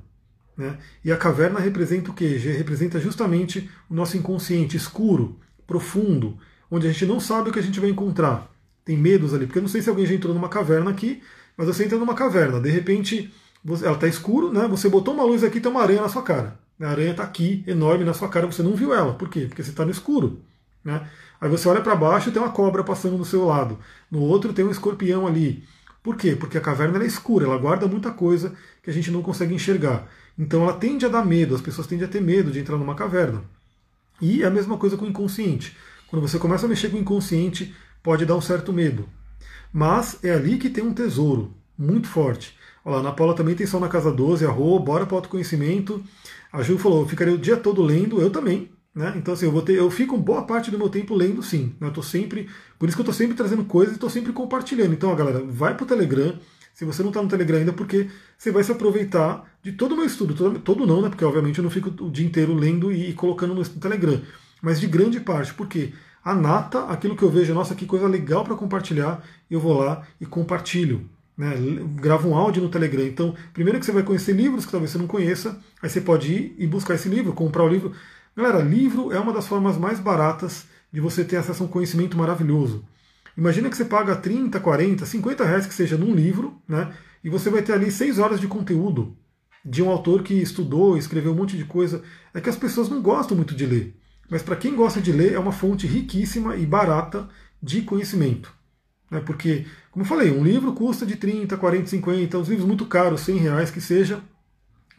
Né? 0.60 0.76
E 1.02 1.10
a 1.10 1.16
caverna 1.16 1.58
representa 1.58 2.10
o 2.10 2.14
quê? 2.14 2.36
Representa 2.36 3.00
justamente 3.00 3.70
o 3.88 3.94
nosso 3.94 4.18
inconsciente 4.18 4.76
escuro, 4.76 5.38
profundo, 5.66 6.36
onde 6.70 6.86
a 6.86 6.92
gente 6.92 7.06
não 7.06 7.18
sabe 7.18 7.48
o 7.48 7.52
que 7.52 7.58
a 7.58 7.62
gente 7.62 7.80
vai 7.80 7.88
encontrar. 7.88 8.46
Tem 8.84 8.94
medos 8.94 9.32
ali, 9.32 9.46
porque 9.46 9.58
eu 9.58 9.62
não 9.62 9.70
sei 9.70 9.80
se 9.80 9.88
alguém 9.88 10.04
já 10.04 10.12
entrou 10.12 10.34
numa 10.34 10.50
caverna 10.50 10.90
aqui, 10.90 11.22
mas 11.56 11.66
você 11.66 11.86
entra 11.86 11.96
numa 11.96 12.12
caverna, 12.14 12.60
de 12.60 12.68
repente 12.68 13.32
ela 13.82 13.94
está 13.94 14.06
escuro, 14.06 14.52
né? 14.52 14.68
Você 14.68 14.90
botou 14.90 15.14
uma 15.14 15.24
luz 15.24 15.42
aqui, 15.42 15.60
tem 15.60 15.70
uma 15.70 15.80
aranha 15.80 16.02
na 16.02 16.10
sua 16.10 16.22
cara. 16.22 16.58
A 16.78 16.88
aranha 16.88 17.12
está 17.12 17.22
aqui, 17.22 17.64
enorme 17.66 18.04
na 18.04 18.12
sua 18.12 18.28
cara, 18.28 18.46
você 18.46 18.62
não 18.62 18.76
viu 18.76 18.92
ela. 18.92 19.14
Por 19.14 19.30
quê? 19.30 19.46
Porque 19.48 19.62
você 19.62 19.70
está 19.70 19.86
no 19.86 19.90
escuro. 19.90 20.42
Né? 20.84 21.08
Aí 21.40 21.48
você 21.48 21.66
olha 21.68 21.80
para 21.80 21.96
baixo 21.96 22.28
e 22.28 22.32
tem 22.32 22.42
uma 22.42 22.52
cobra 22.52 22.84
passando 22.84 23.16
do 23.16 23.24
seu 23.24 23.46
lado. 23.46 23.78
No 24.10 24.20
outro 24.20 24.52
tem 24.52 24.62
um 24.62 24.70
escorpião 24.70 25.26
ali. 25.26 25.64
Por 26.02 26.16
quê? 26.16 26.36
Porque 26.36 26.58
a 26.58 26.60
caverna 26.60 27.02
é 27.02 27.06
escura, 27.06 27.46
ela 27.46 27.56
guarda 27.56 27.86
muita 27.86 28.10
coisa 28.10 28.54
que 28.82 28.90
a 28.90 28.92
gente 28.92 29.10
não 29.10 29.22
consegue 29.22 29.54
enxergar. 29.54 30.06
Então 30.38 30.62
ela 30.62 30.72
tende 30.72 31.04
a 31.04 31.08
dar 31.08 31.24
medo, 31.24 31.54
as 31.54 31.60
pessoas 31.60 31.86
tendem 31.86 32.06
a 32.06 32.10
ter 32.10 32.20
medo 32.20 32.50
de 32.50 32.58
entrar 32.58 32.76
numa 32.76 32.94
caverna. 32.94 33.42
E 34.20 34.42
é 34.42 34.46
a 34.46 34.50
mesma 34.50 34.76
coisa 34.76 34.96
com 34.96 35.04
o 35.04 35.08
inconsciente. 35.08 35.76
Quando 36.08 36.26
você 36.26 36.38
começa 36.38 36.66
a 36.66 36.68
mexer 36.68 36.90
com 36.90 36.96
o 36.96 37.00
inconsciente, 37.00 37.74
pode 38.02 38.26
dar 38.26 38.36
um 38.36 38.40
certo 38.40 38.72
medo. 38.72 39.08
Mas 39.72 40.18
é 40.22 40.32
ali 40.32 40.58
que 40.58 40.68
tem 40.68 40.84
um 40.84 40.92
tesouro 40.92 41.54
muito 41.78 42.08
forte. 42.08 42.56
Olha 42.84 43.02
lá, 43.02 43.10
a 43.10 43.12
Paula 43.12 43.34
também 43.34 43.54
tem 43.54 43.66
sol 43.66 43.80
na 43.80 43.88
casa 43.88 44.10
12, 44.10 44.44
a 44.44 44.50
Rô, 44.50 44.78
bora 44.78 45.06
para 45.06 45.14
o 45.14 45.18
autoconhecimento. 45.18 46.02
A 46.52 46.62
Ju 46.62 46.78
falou, 46.78 47.02
eu 47.02 47.08
ficaria 47.08 47.34
o 47.34 47.38
dia 47.38 47.56
todo 47.56 47.82
lendo, 47.82 48.20
eu 48.20 48.30
também. 48.30 48.70
Né? 48.94 49.14
Então 49.16 49.34
assim, 49.34 49.46
eu, 49.46 49.52
vou 49.52 49.62
ter, 49.62 49.76
eu 49.76 49.90
fico 49.90 50.16
boa 50.16 50.42
parte 50.42 50.70
do 50.70 50.78
meu 50.78 50.88
tempo 50.88 51.14
lendo 51.14 51.42
sim. 51.42 51.74
Né? 51.80 51.88
Eu 51.88 51.92
tô 51.92 52.02
sempre, 52.02 52.48
por 52.78 52.88
isso 52.88 52.96
que 52.96 53.00
eu 53.00 53.04
estou 53.04 53.14
sempre 53.14 53.36
trazendo 53.36 53.64
coisas 53.64 53.94
e 53.94 53.96
estou 53.96 54.10
sempre 54.10 54.32
compartilhando. 54.32 54.92
Então, 54.92 55.10
ó, 55.10 55.14
galera, 55.14 55.44
vai 55.46 55.74
para 55.74 55.84
o 55.84 55.86
Telegram. 55.86 56.38
Se 56.74 56.84
você 56.84 57.02
não 57.02 57.10
está 57.10 57.22
no 57.22 57.28
Telegram 57.28 57.58
ainda, 57.58 57.72
porque 57.72 58.08
você 58.36 58.50
vai 58.50 58.64
se 58.64 58.72
aproveitar 58.72 59.49
de 59.62 59.72
todo 59.72 59.92
o 59.92 59.96
meu 59.96 60.06
estudo. 60.06 60.34
Todo, 60.34 60.58
todo 60.58 60.86
não, 60.86 61.02
né? 61.02 61.08
Porque 61.08 61.24
obviamente 61.24 61.58
eu 61.58 61.64
não 61.64 61.70
fico 61.70 61.90
o 62.04 62.10
dia 62.10 62.26
inteiro 62.26 62.54
lendo 62.54 62.92
e, 62.92 63.10
e 63.10 63.12
colocando 63.12 63.54
no 63.54 63.64
Telegram 63.64 64.20
mas 64.60 64.80
de 64.80 64.86
grande 64.86 65.20
parte, 65.20 65.54
porque 65.54 65.92
a 66.24 66.34
nata, 66.34 66.84
aquilo 66.84 67.16
que 67.16 67.22
eu 67.22 67.30
vejo, 67.30 67.54
nossa, 67.54 67.74
que 67.74 67.86
coisa 67.86 68.06
legal 68.06 68.44
para 68.44 68.54
compartilhar, 68.54 69.22
eu 69.50 69.58
vou 69.58 69.78
lá 69.78 70.06
e 70.20 70.26
compartilho. 70.26 71.08
Né? 71.36 71.54
Gravo 71.94 72.28
um 72.28 72.36
áudio 72.36 72.62
no 72.62 72.68
Telegram. 72.68 73.06
Então, 73.06 73.34
primeiro 73.54 73.78
que 73.78 73.86
você 73.86 73.92
vai 73.92 74.02
conhecer 74.02 74.32
livros 74.32 74.66
que 74.66 74.70
talvez 74.70 74.90
você 74.90 74.98
não 74.98 75.06
conheça, 75.06 75.58
aí 75.82 75.88
você 75.88 76.00
pode 76.00 76.32
ir 76.32 76.54
e 76.58 76.66
buscar 76.66 76.94
esse 76.94 77.08
livro, 77.08 77.32
comprar 77.32 77.64
o 77.64 77.68
livro. 77.68 77.92
Galera, 78.36 78.62
livro 78.62 79.12
é 79.12 79.18
uma 79.18 79.32
das 79.32 79.46
formas 79.46 79.78
mais 79.78 79.98
baratas 79.98 80.66
de 80.92 81.00
você 81.00 81.24
ter 81.24 81.36
acesso 81.36 81.62
a 81.62 81.66
um 81.66 81.70
conhecimento 81.70 82.18
maravilhoso. 82.18 82.84
Imagina 83.36 83.70
que 83.70 83.76
você 83.76 83.84
paga 83.84 84.14
30, 84.14 84.60
40, 84.60 85.06
50 85.06 85.44
reais 85.44 85.66
que 85.66 85.72
seja 85.72 85.96
num 85.96 86.14
livro, 86.14 86.60
né? 86.68 86.92
E 87.24 87.30
você 87.30 87.48
vai 87.48 87.62
ter 87.62 87.72
ali 87.72 87.90
6 87.90 88.18
horas 88.18 88.40
de 88.40 88.46
conteúdo 88.46 89.16
de 89.64 89.82
um 89.82 89.90
autor 89.90 90.22
que 90.22 90.34
estudou, 90.34 90.96
escreveu 90.96 91.32
um 91.32 91.36
monte 91.36 91.56
de 91.56 91.64
coisa. 91.64 92.02
É 92.32 92.40
que 92.40 92.48
as 92.48 92.56
pessoas 92.56 92.88
não 92.88 93.02
gostam 93.02 93.36
muito 93.36 93.54
de 93.54 93.66
ler. 93.66 93.96
Mas 94.28 94.42
para 94.42 94.56
quem 94.56 94.74
gosta 94.76 95.00
de 95.00 95.12
ler, 95.12 95.32
é 95.32 95.38
uma 95.38 95.52
fonte 95.52 95.86
riquíssima 95.86 96.56
e 96.56 96.64
barata 96.64 97.28
de 97.62 97.82
conhecimento. 97.82 98.52
Né? 99.10 99.20
Porque, 99.20 99.66
como 99.90 100.04
eu 100.04 100.08
falei, 100.08 100.30
um 100.30 100.42
livro 100.42 100.72
custa 100.72 101.04
de 101.04 101.16
30, 101.16 101.56
40, 101.56 101.86
50, 101.88 102.38
uns 102.38 102.48
livros 102.48 102.66
muito 102.66 102.86
caros, 102.86 103.22
100 103.22 103.36
reais 103.36 103.70
que 103.70 103.80
seja. 103.80 104.22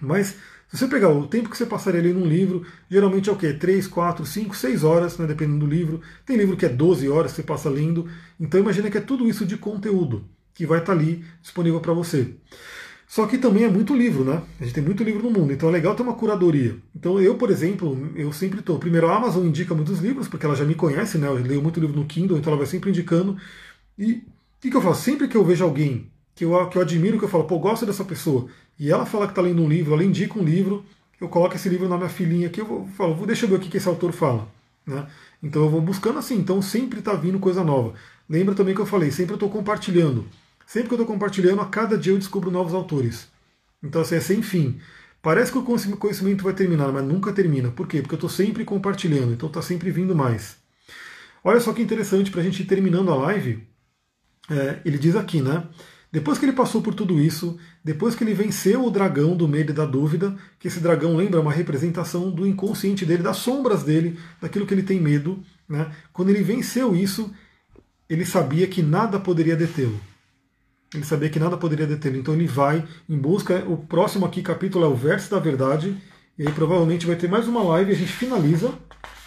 Mas 0.02 0.36
se 0.68 0.78
você 0.78 0.88
pegar 0.88 1.10
o 1.10 1.28
tempo 1.28 1.50
que 1.50 1.58
você 1.58 1.66
passaria 1.66 2.02
lendo 2.02 2.20
um 2.20 2.28
livro, 2.28 2.66
geralmente 2.90 3.30
é 3.30 3.32
o 3.32 3.36
quê? 3.36 3.54
3, 3.54 3.88
4, 3.88 4.26
5, 4.26 4.56
6 4.56 4.84
horas, 4.84 5.18
né, 5.18 5.26
dependendo 5.28 5.66
do 5.66 5.72
livro. 5.72 6.02
Tem 6.26 6.38
livro 6.38 6.56
que 6.56 6.66
é 6.66 6.70
12 6.70 7.10
horas 7.10 7.32
que 7.32 7.38
você 7.38 7.44
passa 7.44 7.70
lendo. 7.70 8.10
Então 8.40 8.60
imagina 8.60 8.90
que 8.90 8.98
é 8.98 9.02
tudo 9.02 9.28
isso 9.28 9.46
de 9.46 9.58
conteúdo 9.58 10.26
que 10.54 10.66
vai 10.66 10.80
estar 10.80 10.94
ali 10.94 11.26
disponível 11.42 11.80
para 11.80 11.94
você. 11.94 12.36
Só 13.12 13.28
que 13.28 13.38
também 13.38 13.66
é 13.66 13.70
muito 13.70 13.94
livro, 13.94 14.24
né? 14.24 14.42
A 14.58 14.64
gente 14.64 14.74
tem 14.74 14.82
muito 14.82 15.04
livro 15.04 15.22
no 15.22 15.38
mundo, 15.38 15.52
então 15.52 15.68
é 15.68 15.72
legal 15.74 15.94
ter 15.94 16.02
uma 16.02 16.14
curadoria. 16.14 16.78
Então 16.96 17.20
eu, 17.20 17.36
por 17.36 17.52
exemplo, 17.52 18.10
eu 18.16 18.32
sempre 18.32 18.62
estou. 18.62 18.80
Primeiro, 18.80 19.10
a 19.10 19.18
Amazon 19.18 19.46
indica 19.46 19.76
muitos 19.76 20.00
livros, 20.00 20.30
porque 20.30 20.46
ela 20.46 20.56
já 20.56 20.64
me 20.64 20.76
conhece, 20.76 21.18
né? 21.18 21.28
Eu 21.28 21.34
leio 21.34 21.62
muito 21.62 21.78
livro 21.78 22.00
no 22.00 22.06
Kindle, 22.06 22.38
então 22.38 22.54
ela 22.54 22.58
vai 22.58 22.66
sempre 22.66 22.90
indicando. 22.90 23.36
E 24.00 24.14
o 24.14 24.22
que, 24.62 24.70
que 24.72 24.78
eu 24.78 24.82
faço? 24.82 25.02
Sempre 25.02 25.28
que 25.28 25.36
eu 25.36 25.44
vejo 25.44 25.62
alguém 25.62 26.10
que 26.34 26.46
eu, 26.46 26.70
que 26.70 26.78
eu 26.78 26.82
admiro, 26.82 27.20
que 27.20 27.26
eu 27.26 27.28
falo, 27.28 27.44
pô, 27.44 27.60
gosto 27.60 27.86
dessa 27.86 28.06
pessoa, 28.06 28.48
e 28.80 28.90
ela 28.90 29.06
fala 29.06 29.26
que 29.26 29.34
está 29.34 29.42
lendo 29.42 29.62
um 29.62 29.68
livro, 29.68 29.94
ela 29.94 30.06
indica 30.06 30.40
um 30.40 30.44
livro, 30.44 30.86
eu 31.20 31.28
coloco 31.28 31.54
esse 31.54 31.68
livro 31.68 31.90
na 31.90 31.98
minha 31.98 32.08
filhinha 32.08 32.48
aqui, 32.48 32.62
eu 32.62 32.66
vou, 32.66 32.88
falo, 32.96 33.14
vou 33.14 33.28
deixa 33.28 33.44
eu 33.44 33.50
ver 33.50 33.56
o 33.56 33.60
que, 33.60 33.68
que 33.68 33.76
esse 33.76 33.90
autor 33.90 34.14
fala. 34.14 34.48
Né? 34.88 35.06
Então 35.44 35.64
eu 35.64 35.70
vou 35.70 35.82
buscando 35.82 36.18
assim, 36.18 36.38
então 36.38 36.62
sempre 36.62 37.00
está 37.00 37.12
vindo 37.12 37.40
coisa 37.40 37.62
nova. 37.62 37.94
Lembra 38.30 38.56
também 38.56 38.74
que 38.74 38.80
eu 38.80 38.86
falei, 38.86 39.12
sempre 39.12 39.34
eu 39.34 39.36
estou 39.36 39.50
compartilhando. 39.50 40.26
Sempre 40.72 40.88
que 40.88 40.94
eu 40.94 41.02
estou 41.02 41.14
compartilhando, 41.14 41.60
a 41.60 41.66
cada 41.66 41.98
dia 41.98 42.14
eu 42.14 42.18
descubro 42.18 42.50
novos 42.50 42.74
autores. 42.74 43.28
Então, 43.84 44.02
assim, 44.02 44.16
é 44.16 44.22
sem 44.22 44.42
fim. 44.42 44.80
Parece 45.22 45.52
que 45.52 45.58
o 45.58 45.64
conhecimento 45.64 46.46
vai 46.46 46.54
terminar, 46.54 46.94
mas 46.94 47.04
nunca 47.04 47.34
termina. 47.34 47.70
Por 47.70 47.86
quê? 47.86 48.02
Porque 48.02 48.14
eu 48.14 48.16
estou 48.16 48.30
sempre 48.30 48.64
compartilhando, 48.64 49.34
então 49.34 49.50
está 49.50 49.62
sempre 49.62 49.92
vindo 49.92 50.16
mais. 50.16 50.56
Olha 51.44 51.60
só 51.60 51.74
que 51.74 51.82
interessante 51.82 52.32
para 52.32 52.40
a 52.40 52.44
gente 52.46 52.62
ir 52.62 52.66
terminando 52.68 53.12
a 53.12 53.16
live. 53.16 53.68
É, 54.50 54.80
ele 54.86 54.98
diz 54.98 55.14
aqui, 55.18 55.42
né? 55.42 55.68
Depois 56.10 56.40
que 56.40 56.46
ele 56.46 56.54
passou 56.54 56.82
por 56.82 56.94
tudo 56.94 57.20
isso, 57.20 57.60
depois 57.84 58.16
que 58.16 58.24
ele 58.24 58.34
venceu 58.34 58.86
o 58.86 58.90
dragão 58.90 59.36
do 59.36 59.50
medo 59.50 59.74
e 59.74 59.76
da 59.76 59.86
dúvida, 59.86 60.38
que 60.58 60.70
esse 60.70 60.80
dragão 60.80 61.18
lembra 61.18 61.42
uma 61.42 61.52
representação 61.52 62.32
do 62.32 62.48
inconsciente 62.48 63.06
dele, 63.06 63.24
das 63.24 63.36
sombras 63.36 63.84
dele, 63.84 64.18
daquilo 64.40 64.66
que 64.66 64.74
ele 64.74 64.84
tem 64.84 65.02
medo, 65.02 65.44
né? 65.68 65.92
quando 66.14 66.30
ele 66.30 66.42
venceu 66.42 66.96
isso, 66.96 67.30
ele 68.10 68.26
sabia 68.26 68.68
que 68.68 68.82
nada 68.82 69.20
poderia 69.20 69.58
detê-lo. 69.58 70.00
Ele 70.94 71.06
sabia 71.06 71.30
que 71.30 71.40
nada 71.40 71.58
poderia 71.58 71.88
detê-lo. 71.88 72.18
Então 72.18 72.34
ele 72.34 72.48
vai 72.48 72.86
em 73.08 73.18
busca. 73.18 73.64
O 73.68 73.78
próximo 73.78 74.26
aqui 74.26 74.42
capítulo 74.42 74.86
é 74.86 74.88
o 74.88 74.96
verso 74.96 75.32
da 75.32 75.40
verdade. 75.40 75.96
E 76.38 76.46
aí 76.46 76.54
provavelmente 76.54 77.06
vai 77.06 77.16
ter 77.16 77.30
mais 77.30 77.48
uma 77.48 77.64
live. 77.64 77.92
A 77.92 77.96
gente 77.96 78.12
finaliza 78.12 78.74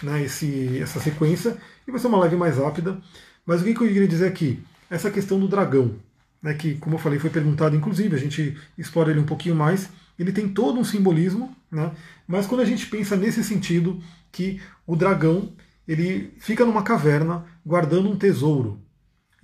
né, 0.03 0.23
esse, 0.23 0.77
essa 0.79 0.99
sequência. 0.99 1.57
E 1.87 1.91
vai 1.91 1.99
ser 1.99 2.07
uma 2.07 2.19
live 2.19 2.35
mais 2.35 2.57
rápida. 2.57 2.99
Mas 3.45 3.61
o 3.61 3.63
que 3.63 3.71
eu 3.71 3.87
queria 3.87 4.07
dizer 4.07 4.27
aqui? 4.27 4.63
Essa 4.89 5.09
questão 5.09 5.39
do 5.39 5.47
dragão. 5.47 5.95
Né, 6.41 6.53
que, 6.53 6.75
como 6.75 6.95
eu 6.95 6.99
falei, 6.99 7.17
foi 7.17 7.31
perguntado, 7.31 7.75
inclusive, 7.75 8.15
a 8.15 8.19
gente 8.19 8.55
explora 8.77 9.09
ele 9.09 9.19
um 9.19 9.25
pouquinho 9.25 9.55
mais. 9.55 9.89
Ele 10.19 10.31
tem 10.31 10.47
todo 10.47 10.79
um 10.79 10.83
simbolismo. 10.83 11.55
Né, 11.71 11.91
mas 12.27 12.45
quando 12.45 12.61
a 12.61 12.65
gente 12.65 12.85
pensa 12.85 13.15
nesse 13.15 13.43
sentido, 13.43 13.99
que 14.31 14.61
o 14.85 14.95
dragão 14.95 15.53
ele 15.87 16.33
fica 16.39 16.65
numa 16.65 16.83
caverna 16.83 17.45
guardando 17.65 18.09
um 18.09 18.17
tesouro. 18.17 18.84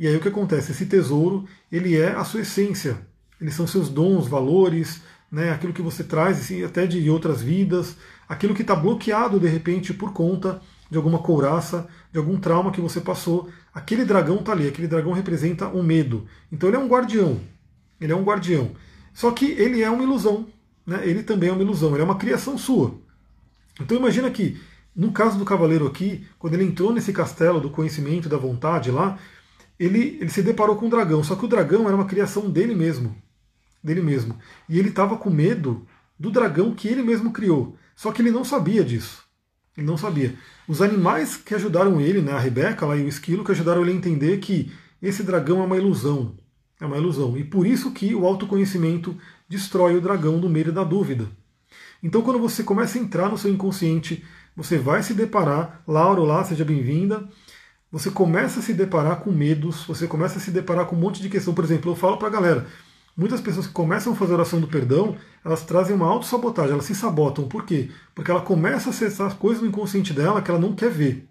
E 0.02 0.08
aí 0.08 0.16
o 0.16 0.20
que 0.20 0.30
acontece? 0.30 0.72
Esse 0.72 0.88
tesouro, 0.88 1.46
ele 1.72 1.96
é 1.96 2.08
a 2.08 2.24
sua 2.24 2.42
essência. 2.42 2.98
Eles 3.40 3.54
são 3.54 3.68
seus 3.68 3.88
dons, 3.88 4.28
valores, 4.28 5.00
né, 5.32 5.52
aquilo 5.52 5.72
que 5.72 5.82
você 5.84 6.04
traz 6.04 6.40
assim, 6.40 6.64
até 6.64 6.88
de 6.88 7.08
outras 7.08 7.40
vidas, 7.44 7.98
aquilo 8.28 8.56
que 8.56 8.64
está 8.64 8.76
bloqueado 8.76 9.40
de 9.40 9.48
repente 9.48 9.94
por 9.94 10.12
conta 10.12 10.60
de 10.90 10.98
alguma 10.98 11.20
couraça, 11.20 11.88
de 12.12 12.18
algum 12.18 12.36
trauma 12.40 12.72
que 12.72 12.82
você 12.82 13.00
passou. 13.00 13.48
Aquele 13.72 14.04
dragão 14.04 14.38
está 14.38 14.54
ali, 14.54 14.68
aquele 14.68 14.88
dragão 14.88 15.12
representa 15.12 15.68
o 15.68 15.82
um 15.82 15.84
medo. 15.84 16.26
Então 16.52 16.68
ele 16.68 16.78
é 16.78 16.80
um 16.80 16.88
guardião. 16.88 17.40
Ele 18.00 18.12
é 18.12 18.16
um 18.16 18.24
guardião. 18.24 18.72
Só 19.14 19.30
que 19.30 19.52
ele 19.52 19.84
é 19.84 19.90
uma 19.92 20.02
ilusão. 20.02 20.48
Né? 20.84 21.00
Ele 21.04 21.22
também 21.22 21.50
é 21.50 21.54
uma 21.54 21.62
ilusão, 21.62 21.92
ele 21.92 22.02
é 22.02 22.06
uma 22.06 22.18
criação 22.18 22.58
sua. 22.58 22.96
Então 23.80 23.96
imagina 23.96 24.32
que, 24.32 24.60
no 24.96 25.12
caso 25.12 25.38
do 25.38 25.46
cavaleiro 25.46 25.86
aqui, 25.86 26.26
quando 26.40 26.56
ele 26.56 26.64
entrou 26.64 26.92
nesse 26.92 27.14
castelo 27.14 27.62
do 27.62 27.70
conhecimento 27.70 28.28
da 28.28 28.38
vontade 28.38 28.90
lá, 28.90 29.20
ele, 29.82 30.18
ele 30.22 30.30
se 30.30 30.44
deparou 30.44 30.76
com 30.76 30.86
um 30.86 30.90
dragão, 30.90 31.24
só 31.24 31.36
que 31.36 31.44
o 31.44 31.48
dragão 31.48 31.88
era 31.88 31.96
uma 31.96 32.06
criação 32.06 32.48
dele 32.48 32.76
mesmo. 32.76 33.16
Dele 33.84 34.02
mesmo. 34.02 34.38
E 34.70 34.78
ele 34.78 34.90
estava 34.90 35.18
com 35.18 35.32
medo 35.32 35.88
do 36.20 36.30
dragão 36.30 36.76
que 36.76 36.88
ele 36.88 37.02
mesmo 37.02 37.32
criou. 37.32 37.76
Só 37.96 38.12
que 38.12 38.22
ele 38.22 38.30
não 38.30 38.44
sabia 38.44 38.84
disso. 38.84 39.24
Ele 39.76 39.88
não 39.88 39.98
sabia. 39.98 40.36
Os 40.68 40.84
animais 40.84 41.36
que 41.36 41.56
ajudaram 41.56 42.00
ele, 42.00 42.22
né, 42.22 42.32
a 42.32 42.40
Rebeca 42.40 42.86
lá 42.86 42.96
e 42.96 43.04
o 43.04 43.08
esquilo, 43.08 43.44
que 43.44 43.52
ajudaram 43.52 43.82
ele 43.82 43.92
a 43.92 43.96
entender 43.96 44.38
que 44.38 44.72
esse 45.02 45.24
dragão 45.24 45.62
é 45.62 45.66
uma 45.66 45.78
ilusão. 45.78 46.36
É 46.80 46.86
uma 46.86 46.98
ilusão. 46.98 47.36
E 47.36 47.44
por 47.44 47.66
isso 47.66 47.92
que 47.92 48.14
o 48.14 48.28
autoconhecimento 48.28 49.18
destrói 49.50 49.96
o 49.96 50.02
dragão 50.02 50.40
do 50.40 50.48
medo 50.48 50.70
e 50.70 50.74
da 50.74 50.84
dúvida. 50.84 51.28
Então, 52.04 52.22
quando 52.22 52.38
você 52.38 52.64
começa 52.64 53.00
a 53.00 53.02
entrar 53.02 53.30
no 53.30 53.38
seu 53.38 53.52
inconsciente, 53.52 54.24
você 54.56 54.78
vai 54.78 55.02
se 55.02 55.16
deparar, 55.16 55.82
Laura, 55.88 56.44
seja 56.44 56.64
bem-vinda, 56.66 57.28
você 57.92 58.10
começa 58.10 58.62
a 58.62 58.64
se 58.64 58.74
deparar 58.74 59.18
com 59.18 59.32
medos, 59.32 59.84
você 59.86 60.08
começa 60.08 60.38
a 60.38 60.42
se 60.42 60.50
deparar 60.50 60.86
com 60.86 60.96
um 60.96 61.00
monte 61.00 61.22
de 61.22 61.28
questão. 61.28 61.54
Por 61.54 61.66
exemplo, 61.66 61.92
eu 61.92 61.96
falo 61.96 62.18
para 62.18 62.30
a 62.30 62.32
galera, 62.32 62.68
muitas 63.18 63.42
pessoas 63.42 63.68
que 63.68 63.74
começam 63.74 64.14
a 64.14 64.16
fazer 64.16 64.34
oração 64.34 64.62
do 64.62 64.68
perdão, 64.68 65.18
elas 65.44 65.64
trazem 65.64 65.94
uma 65.94 66.08
autossabotagem, 66.08 66.72
elas 66.72 66.86
se 66.86 66.96
sabotam. 66.96 67.50
Por 67.50 67.66
quê? 67.66 67.92
Porque 68.16 68.32
ela 68.32 68.42
começa 68.42 68.90
a 68.90 68.94
acessar 68.94 69.36
coisas 69.36 69.62
no 69.62 69.68
inconsciente 69.68 70.14
dela 70.14 70.42
que 70.42 70.50
ela 70.50 70.60
não 70.60 70.74
quer 70.74 70.90
ver. 70.90 71.28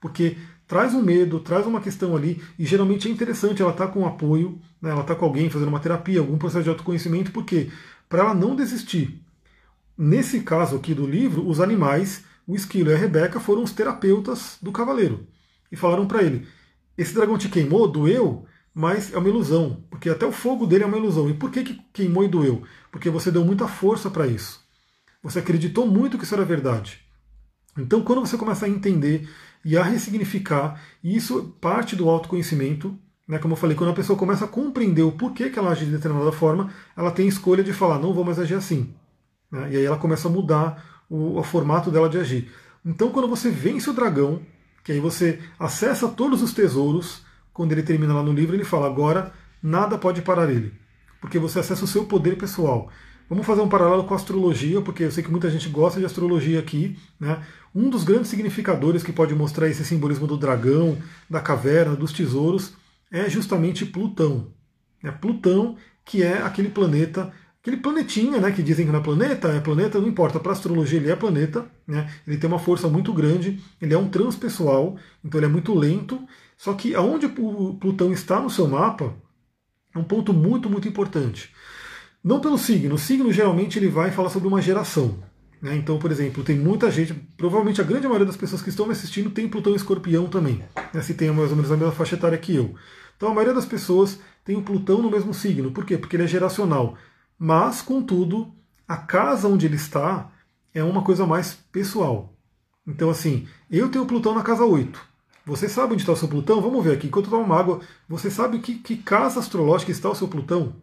Porque 0.00 0.36
traz 0.68 0.94
um 0.94 1.02
medo, 1.02 1.40
traz 1.40 1.66
uma 1.66 1.80
questão 1.80 2.16
ali, 2.16 2.40
e 2.56 2.64
geralmente 2.64 3.08
é 3.08 3.10
interessante, 3.10 3.60
ela 3.60 3.72
está 3.72 3.88
com 3.88 4.06
apoio, 4.06 4.58
né, 4.80 4.90
ela 4.90 5.00
está 5.00 5.16
com 5.16 5.24
alguém 5.24 5.50
fazendo 5.50 5.68
uma 5.68 5.80
terapia, 5.80 6.20
algum 6.20 6.38
processo 6.38 6.62
de 6.62 6.70
autoconhecimento, 6.70 7.32
porque 7.32 7.70
para 8.08 8.20
ela 8.20 8.34
não 8.34 8.54
desistir. 8.54 9.20
Nesse 9.98 10.40
caso 10.40 10.76
aqui 10.76 10.94
do 10.94 11.06
livro, 11.06 11.46
os 11.46 11.60
animais, 11.60 12.24
o 12.46 12.54
esquilo 12.54 12.90
e 12.90 12.94
a 12.94 12.96
Rebeca 12.96 13.40
foram 13.40 13.62
os 13.64 13.72
terapeutas 13.72 14.58
do 14.62 14.70
cavaleiro 14.70 15.26
e 15.70 15.76
falaram 15.76 16.06
para 16.06 16.22
ele: 16.22 16.46
esse 16.96 17.14
dragão 17.14 17.36
te 17.36 17.48
queimou, 17.48 17.88
doeu, 17.88 18.46
mas 18.74 19.12
é 19.12 19.18
uma 19.18 19.28
ilusão, 19.28 19.84
porque 19.90 20.10
até 20.10 20.26
o 20.26 20.32
fogo 20.32 20.66
dele 20.66 20.84
é 20.84 20.86
uma 20.86 20.98
ilusão. 20.98 21.28
E 21.28 21.34
por 21.34 21.50
que, 21.50 21.62
que 21.62 21.80
queimou 21.92 22.24
e 22.24 22.28
doeu? 22.28 22.62
Porque 22.90 23.10
você 23.10 23.30
deu 23.30 23.44
muita 23.44 23.68
força 23.68 24.10
para 24.10 24.26
isso. 24.26 24.60
Você 25.22 25.38
acreditou 25.38 25.86
muito 25.86 26.18
que 26.18 26.24
isso 26.24 26.34
era 26.34 26.44
verdade. 26.44 27.00
Então, 27.78 28.02
quando 28.02 28.20
você 28.20 28.36
começa 28.36 28.66
a 28.66 28.68
entender 28.68 29.28
e 29.64 29.76
a 29.76 29.82
ressignificar, 29.82 30.80
e 31.02 31.16
isso 31.16 31.56
parte 31.60 31.96
do 31.96 32.08
autoconhecimento, 32.08 32.96
né, 33.26 33.38
como 33.38 33.54
eu 33.54 33.56
falei, 33.56 33.76
quando 33.76 33.90
a 33.90 33.94
pessoa 33.94 34.18
começa 34.18 34.44
a 34.44 34.48
compreender 34.48 35.02
o 35.02 35.12
porquê 35.12 35.48
que 35.50 35.58
ela 35.58 35.70
age 35.70 35.86
de 35.86 35.92
determinada 35.92 36.30
forma, 36.30 36.70
ela 36.96 37.10
tem 37.10 37.26
escolha 37.26 37.64
de 37.64 37.72
falar, 37.72 37.98
não 37.98 38.12
vou 38.12 38.24
mais 38.24 38.38
agir 38.38 38.54
assim. 38.54 38.94
Né, 39.50 39.72
e 39.72 39.76
aí 39.76 39.84
ela 39.84 39.96
começa 39.96 40.28
a 40.28 40.30
mudar 40.30 41.04
o, 41.08 41.38
o 41.38 41.42
formato 41.42 41.90
dela 41.90 42.08
de 42.08 42.18
agir. 42.18 42.52
Então, 42.84 43.10
quando 43.10 43.26
você 43.26 43.50
vence 43.50 43.88
o 43.88 43.94
dragão, 43.94 44.42
que 44.84 44.92
aí 44.92 45.00
você 45.00 45.40
acessa 45.58 46.06
todos 46.08 46.42
os 46.42 46.52
tesouros. 46.52 47.24
Quando 47.52 47.72
ele 47.72 47.82
termina 47.82 48.14
lá 48.14 48.22
no 48.22 48.32
livro, 48.32 48.54
ele 48.54 48.64
fala: 48.64 48.86
agora 48.86 49.32
nada 49.62 49.96
pode 49.96 50.20
parar 50.22 50.50
ele, 50.50 50.74
porque 51.20 51.38
você 51.38 51.58
acessa 51.58 51.84
o 51.84 51.88
seu 51.88 52.04
poder 52.04 52.36
pessoal. 52.36 52.90
Vamos 53.28 53.46
fazer 53.46 53.62
um 53.62 53.68
paralelo 53.68 54.04
com 54.04 54.12
a 54.12 54.16
astrologia, 54.18 54.82
porque 54.82 55.02
eu 55.04 55.10
sei 55.10 55.24
que 55.24 55.30
muita 55.30 55.50
gente 55.50 55.68
gosta 55.70 55.98
de 55.98 56.04
astrologia 56.04 56.58
aqui. 56.58 56.98
Né? 57.18 57.42
Um 57.74 57.88
dos 57.88 58.04
grandes 58.04 58.28
significadores 58.28 59.02
que 59.02 59.12
pode 59.12 59.34
mostrar 59.34 59.66
esse 59.66 59.82
simbolismo 59.82 60.26
do 60.26 60.36
dragão, 60.36 60.98
da 61.28 61.40
caverna, 61.40 61.96
dos 61.96 62.12
tesouros, 62.12 62.74
é 63.10 63.28
justamente 63.30 63.86
Plutão. 63.86 64.52
É 65.02 65.10
Plutão, 65.10 65.76
que 66.04 66.22
é 66.22 66.42
aquele 66.42 66.68
planeta 66.68 67.32
aquele 67.64 67.78
planetinha, 67.78 68.38
né, 68.38 68.52
que 68.52 68.62
dizem 68.62 68.84
que 68.84 68.92
não 68.92 68.98
é 68.98 69.02
planeta, 69.02 69.48
é 69.48 69.58
planeta, 69.58 69.98
não 69.98 70.06
importa, 70.06 70.38
para 70.38 70.52
astrologia 70.52 70.98
ele 70.98 71.10
é 71.10 71.16
planeta, 71.16 71.64
né, 71.86 72.12
ele 72.28 72.36
tem 72.36 72.46
uma 72.46 72.58
força 72.58 72.88
muito 72.88 73.10
grande, 73.10 73.58
ele 73.80 73.94
é 73.94 73.98
um 73.98 74.06
transpessoal, 74.06 74.98
então 75.24 75.38
ele 75.38 75.46
é 75.46 75.48
muito 75.48 75.72
lento, 75.72 76.20
só 76.58 76.74
que 76.74 76.94
aonde 76.94 77.24
o 77.24 77.74
Plutão 77.80 78.12
está 78.12 78.38
no 78.38 78.50
seu 78.50 78.68
mapa 78.68 79.14
é 79.94 79.98
um 79.98 80.04
ponto 80.04 80.34
muito, 80.34 80.68
muito 80.68 80.86
importante. 80.86 81.54
Não 82.22 82.38
pelo 82.38 82.58
signo, 82.58 82.96
o 82.96 82.98
signo 82.98 83.32
geralmente 83.32 83.78
ele 83.78 83.88
vai 83.88 84.10
falar 84.10 84.28
sobre 84.28 84.46
uma 84.46 84.60
geração. 84.60 85.22
Né, 85.62 85.74
então, 85.74 85.98
por 85.98 86.12
exemplo, 86.12 86.44
tem 86.44 86.58
muita 86.58 86.90
gente, 86.90 87.14
provavelmente 87.38 87.80
a 87.80 87.84
grande 87.84 88.06
maioria 88.06 88.26
das 88.26 88.36
pessoas 88.36 88.60
que 88.60 88.68
estão 88.68 88.84
me 88.84 88.92
assistindo 88.92 89.30
tem 89.30 89.48
Plutão 89.48 89.72
em 89.72 89.76
escorpião 89.76 90.26
também, 90.26 90.62
né, 90.92 91.00
se 91.00 91.14
tem 91.14 91.30
mais 91.30 91.48
ou 91.48 91.56
menos 91.56 91.72
a 91.72 91.76
mesma 91.78 91.92
faixa 91.92 92.14
etária 92.14 92.36
que 92.36 92.54
eu. 92.54 92.74
Então 93.16 93.30
a 93.30 93.34
maioria 93.34 93.54
das 93.54 93.64
pessoas 93.64 94.20
tem 94.44 94.54
o 94.54 94.62
Plutão 94.62 95.00
no 95.00 95.10
mesmo 95.10 95.32
signo, 95.32 95.70
por 95.70 95.86
quê? 95.86 95.96
Porque 95.96 96.14
ele 96.14 96.24
é 96.24 96.28
geracional. 96.28 96.98
Mas, 97.38 97.82
contudo, 97.82 98.54
a 98.86 98.96
casa 98.96 99.48
onde 99.48 99.66
ele 99.66 99.76
está 99.76 100.30
é 100.72 100.82
uma 100.82 101.02
coisa 101.02 101.26
mais 101.26 101.54
pessoal. 101.72 102.34
Então, 102.86 103.10
assim, 103.10 103.48
eu 103.70 103.88
tenho 103.90 104.06
Plutão 104.06 104.34
na 104.34 104.42
casa 104.42 104.64
8. 104.64 105.14
Você 105.46 105.68
sabe 105.68 105.92
onde 105.92 106.02
está 106.02 106.12
o 106.12 106.16
seu 106.16 106.28
Plutão? 106.28 106.60
Vamos 106.60 106.82
ver 106.84 106.94
aqui. 106.94 107.06
Enquanto 107.06 107.26
eu 107.26 107.30
tomo 107.30 107.52
água, 107.52 107.80
você 108.08 108.30
sabe 108.30 108.58
que, 108.60 108.76
que 108.76 108.96
casa 108.96 109.40
astrológica 109.40 109.90
está 109.90 110.08
o 110.08 110.14
seu 110.14 110.26
Plutão? 110.26 110.76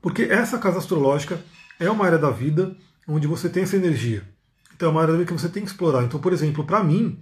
Porque 0.00 0.22
essa 0.24 0.58
casa 0.58 0.78
astrológica 0.78 1.42
é 1.80 1.90
uma 1.90 2.04
área 2.04 2.18
da 2.18 2.30
vida 2.30 2.76
onde 3.06 3.26
você 3.26 3.48
tem 3.48 3.62
essa 3.62 3.76
energia. 3.76 4.22
Então 4.74 4.88
é 4.88 4.92
uma 4.92 5.00
área 5.00 5.12
da 5.12 5.18
vida 5.18 5.32
que 5.32 5.38
você 5.38 5.48
tem 5.48 5.62
que 5.62 5.70
explorar. 5.70 6.04
Então, 6.04 6.20
por 6.20 6.32
exemplo, 6.32 6.64
para 6.64 6.84
mim, 6.84 7.18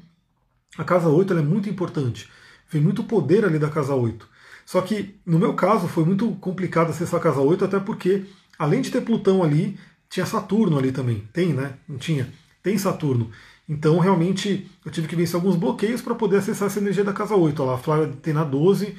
a 0.76 0.84
casa 0.84 1.08
8 1.08 1.32
é 1.34 1.42
muito 1.42 1.68
importante. 1.68 2.28
Vem 2.68 2.82
muito 2.82 3.04
poder 3.04 3.44
ali 3.44 3.58
da 3.58 3.70
casa 3.70 3.94
8. 3.94 4.28
Só 4.66 4.82
que, 4.82 5.14
no 5.24 5.38
meu 5.38 5.54
caso, 5.54 5.86
foi 5.86 6.04
muito 6.04 6.28
complicado 6.32 6.90
acessar 6.90 7.20
a 7.20 7.22
casa 7.22 7.40
8, 7.40 7.64
até 7.64 7.78
porque, 7.78 8.24
além 8.58 8.82
de 8.82 8.90
ter 8.90 9.00
Plutão 9.00 9.44
ali, 9.44 9.78
tinha 10.10 10.26
Saturno 10.26 10.76
ali 10.76 10.90
também. 10.90 11.26
Tem, 11.32 11.52
né? 11.52 11.74
Não 11.88 11.96
tinha. 11.96 12.28
Tem 12.64 12.76
Saturno. 12.76 13.30
Então, 13.68 14.00
realmente, 14.00 14.68
eu 14.84 14.90
tive 14.90 15.06
que 15.06 15.14
vencer 15.14 15.36
alguns 15.36 15.54
bloqueios 15.54 16.02
para 16.02 16.16
poder 16.16 16.38
acessar 16.38 16.66
essa 16.66 16.80
energia 16.80 17.04
da 17.04 17.12
casa 17.12 17.36
8. 17.36 17.62
Olha 17.62 17.70
lá, 17.70 17.76
a 17.76 17.80
Flávia 17.80 18.12
tem 18.20 18.34
na 18.34 18.42
12, 18.42 18.96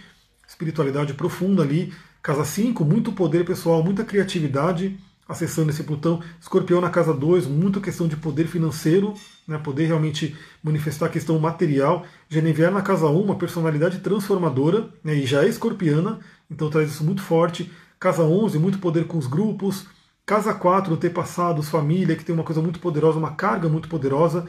espiritualidade 0.48 1.14
profunda 1.14 1.64
ali. 1.64 1.94
Casa 2.24 2.46
5, 2.46 2.86
muito 2.86 3.12
poder 3.12 3.46
pessoal, 3.46 3.84
muita 3.84 4.06
criatividade 4.06 4.98
acessando 5.28 5.70
esse 5.70 5.84
Plutão. 5.84 6.22
Escorpião 6.40 6.80
na 6.80 6.90
casa 6.90 7.14
2, 7.14 7.48
muita 7.48 7.80
questão 7.80 8.08
de 8.08 8.16
poder 8.16 8.48
financeiro, 8.48 9.14
né, 9.48 9.58
poder 9.58 9.86
realmente 9.86 10.36
manifestar 10.64 11.08
a 11.08 11.10
questão 11.10 11.38
material. 11.40 12.06
Genevieve 12.30 12.72
na 12.72 12.82
casa 12.82 13.08
1, 13.08 13.22
uma 13.22 13.36
personalidade 13.36 14.00
transformadora, 14.00 14.90
né, 15.04 15.16
e 15.16 15.26
já 15.26 15.44
é 15.44 15.48
escorpiana, 15.48 16.20
então 16.50 16.70
traz 16.70 16.92
isso 16.92 17.04
muito 17.04 17.22
forte. 17.22 17.72
Casa 18.00 18.24
11, 18.24 18.60
muito 18.60 18.80
poder 18.80 19.06
com 19.06 19.18
os 19.18 19.28
grupos. 19.28 19.86
Casa 20.26 20.54
4, 20.54 20.94
antepassados, 20.94 21.70
família, 21.70 22.16
que 22.16 22.24
tem 22.26 22.36
uma 22.36 22.44
coisa 22.44 22.62
muito 22.62 22.80
poderosa, 22.80 23.18
uma 23.18 23.32
carga 23.32 23.70
muito 23.70 23.88
poderosa. 23.88 24.48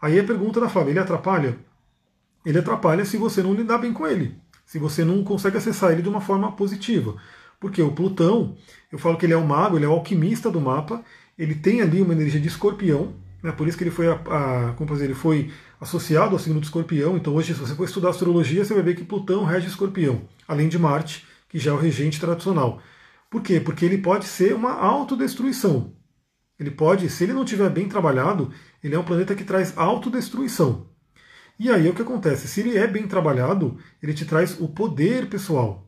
Aí 0.00 0.18
a 0.18 0.24
pergunta 0.24 0.60
da 0.60 0.68
Flávia, 0.68 0.92
ele 0.92 1.00
atrapalha? 1.00 1.58
Ele 2.44 2.58
atrapalha 2.58 3.04
se 3.04 3.16
você 3.16 3.42
não 3.42 3.52
lidar 3.52 3.78
bem 3.78 3.92
com 3.92 4.06
ele, 4.06 4.36
se 4.64 4.78
você 4.78 5.04
não 5.04 5.24
consegue 5.24 5.56
acessar 5.56 5.90
ele 5.90 6.02
de 6.02 6.08
uma 6.08 6.20
forma 6.20 6.52
positiva. 6.52 7.16
Porque 7.60 7.80
o 7.82 7.92
Plutão, 7.92 8.56
eu 8.92 8.98
falo 8.98 9.16
que 9.16 9.26
ele 9.26 9.32
é 9.32 9.36
o 9.36 9.46
mago, 9.46 9.76
ele 9.76 9.84
é 9.84 9.88
o 9.88 9.92
alquimista 9.92 10.50
do 10.50 10.60
mapa, 10.60 11.02
ele 11.38 11.54
tem 11.54 11.80
ali 11.80 12.00
uma 12.00 12.12
energia 12.12 12.40
de 12.40 12.48
escorpião, 12.48 13.14
né, 13.42 13.52
por 13.52 13.68
isso 13.68 13.76
que 13.76 13.84
ele 13.84 13.90
foi, 13.90 14.08
a, 14.08 14.14
a, 14.14 14.72
como 14.74 14.92
dizer, 14.92 15.04
ele 15.04 15.14
foi 15.14 15.50
associado 15.80 16.34
ao 16.34 16.38
signo 16.38 16.60
de 16.60 16.66
escorpião. 16.66 17.16
Então 17.16 17.34
hoje, 17.34 17.54
se 17.54 17.60
você 17.60 17.74
for 17.74 17.84
estudar 17.84 18.10
astrologia, 18.10 18.64
você 18.64 18.74
vai 18.74 18.82
ver 18.82 18.96
que 18.96 19.04
Plutão 19.04 19.44
rege 19.44 19.68
escorpião, 19.68 20.22
além 20.48 20.68
de 20.68 20.78
Marte, 20.78 21.26
que 21.48 21.58
já 21.58 21.70
é 21.70 21.74
o 21.74 21.78
regente 21.78 22.20
tradicional. 22.20 22.82
Por 23.30 23.42
quê? 23.42 23.60
Porque 23.60 23.84
ele 23.84 23.98
pode 23.98 24.24
ser 24.24 24.54
uma 24.54 24.72
autodestruição. 24.72 25.94
Ele 26.58 26.70
pode, 26.70 27.10
se 27.10 27.24
ele 27.24 27.34
não 27.34 27.44
tiver 27.44 27.68
bem 27.70 27.88
trabalhado, 27.88 28.50
ele 28.82 28.94
é 28.94 28.98
um 28.98 29.04
planeta 29.04 29.34
que 29.34 29.44
traz 29.44 29.76
autodestruição. 29.76 30.88
E 31.58 31.70
aí 31.70 31.88
o 31.88 31.94
que 31.94 32.02
acontece? 32.02 32.48
Se 32.48 32.60
ele 32.60 32.76
é 32.76 32.86
bem 32.86 33.06
trabalhado, 33.06 33.78
ele 34.02 34.14
te 34.14 34.24
traz 34.24 34.58
o 34.60 34.68
poder 34.68 35.28
pessoal. 35.28 35.85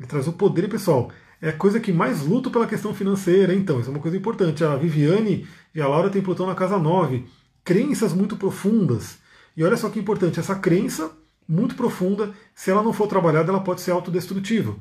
Ele 0.00 0.08
traz 0.08 0.26
o 0.26 0.32
poder 0.32 0.66
pessoal. 0.66 1.12
É 1.42 1.50
a 1.50 1.56
coisa 1.56 1.78
que 1.78 1.92
mais 1.92 2.22
luta 2.22 2.48
pela 2.48 2.66
questão 2.66 2.94
financeira, 2.94 3.54
então. 3.54 3.78
Isso 3.78 3.90
é 3.90 3.92
uma 3.92 4.00
coisa 4.00 4.16
importante. 4.16 4.64
A 4.64 4.74
Viviane 4.74 5.46
e 5.74 5.80
a 5.80 5.86
Laura 5.86 6.08
têm 6.08 6.22
Plutão 6.22 6.46
na 6.46 6.54
casa 6.54 6.78
9. 6.78 7.26
Crenças 7.62 8.14
muito 8.14 8.34
profundas. 8.34 9.18
E 9.54 9.62
olha 9.62 9.76
só 9.76 9.90
que 9.90 10.00
importante, 10.00 10.40
essa 10.40 10.54
crença 10.54 11.12
muito 11.46 11.74
profunda, 11.74 12.32
se 12.54 12.70
ela 12.70 12.82
não 12.82 12.94
for 12.94 13.08
trabalhada, 13.08 13.50
ela 13.50 13.60
pode 13.60 13.82
ser 13.82 13.90
autodestrutiva. 13.90 14.74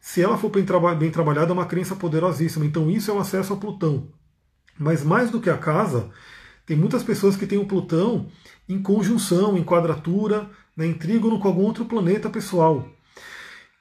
Se 0.00 0.22
ela 0.22 0.38
for 0.38 0.50
bem, 0.50 0.64
traba 0.64 0.94
bem 0.94 1.10
trabalhada, 1.10 1.50
é 1.50 1.52
uma 1.52 1.66
crença 1.66 1.96
poderosíssima. 1.96 2.64
Então 2.64 2.88
isso 2.88 3.10
é 3.10 3.14
o 3.14 3.18
acesso 3.18 3.54
a 3.54 3.56
Plutão. 3.56 4.08
Mas 4.78 5.02
mais 5.02 5.30
do 5.30 5.40
que 5.40 5.50
a 5.50 5.58
casa, 5.58 6.10
tem 6.64 6.76
muitas 6.76 7.02
pessoas 7.02 7.36
que 7.36 7.46
têm 7.46 7.58
o 7.58 7.66
Plutão 7.66 8.28
em 8.68 8.80
conjunção, 8.80 9.56
em 9.56 9.64
quadratura, 9.64 10.48
né, 10.76 10.86
em 10.86 10.94
trígono 10.94 11.40
com 11.40 11.48
algum 11.48 11.62
outro 11.62 11.86
planeta 11.86 12.30
pessoal. 12.30 12.93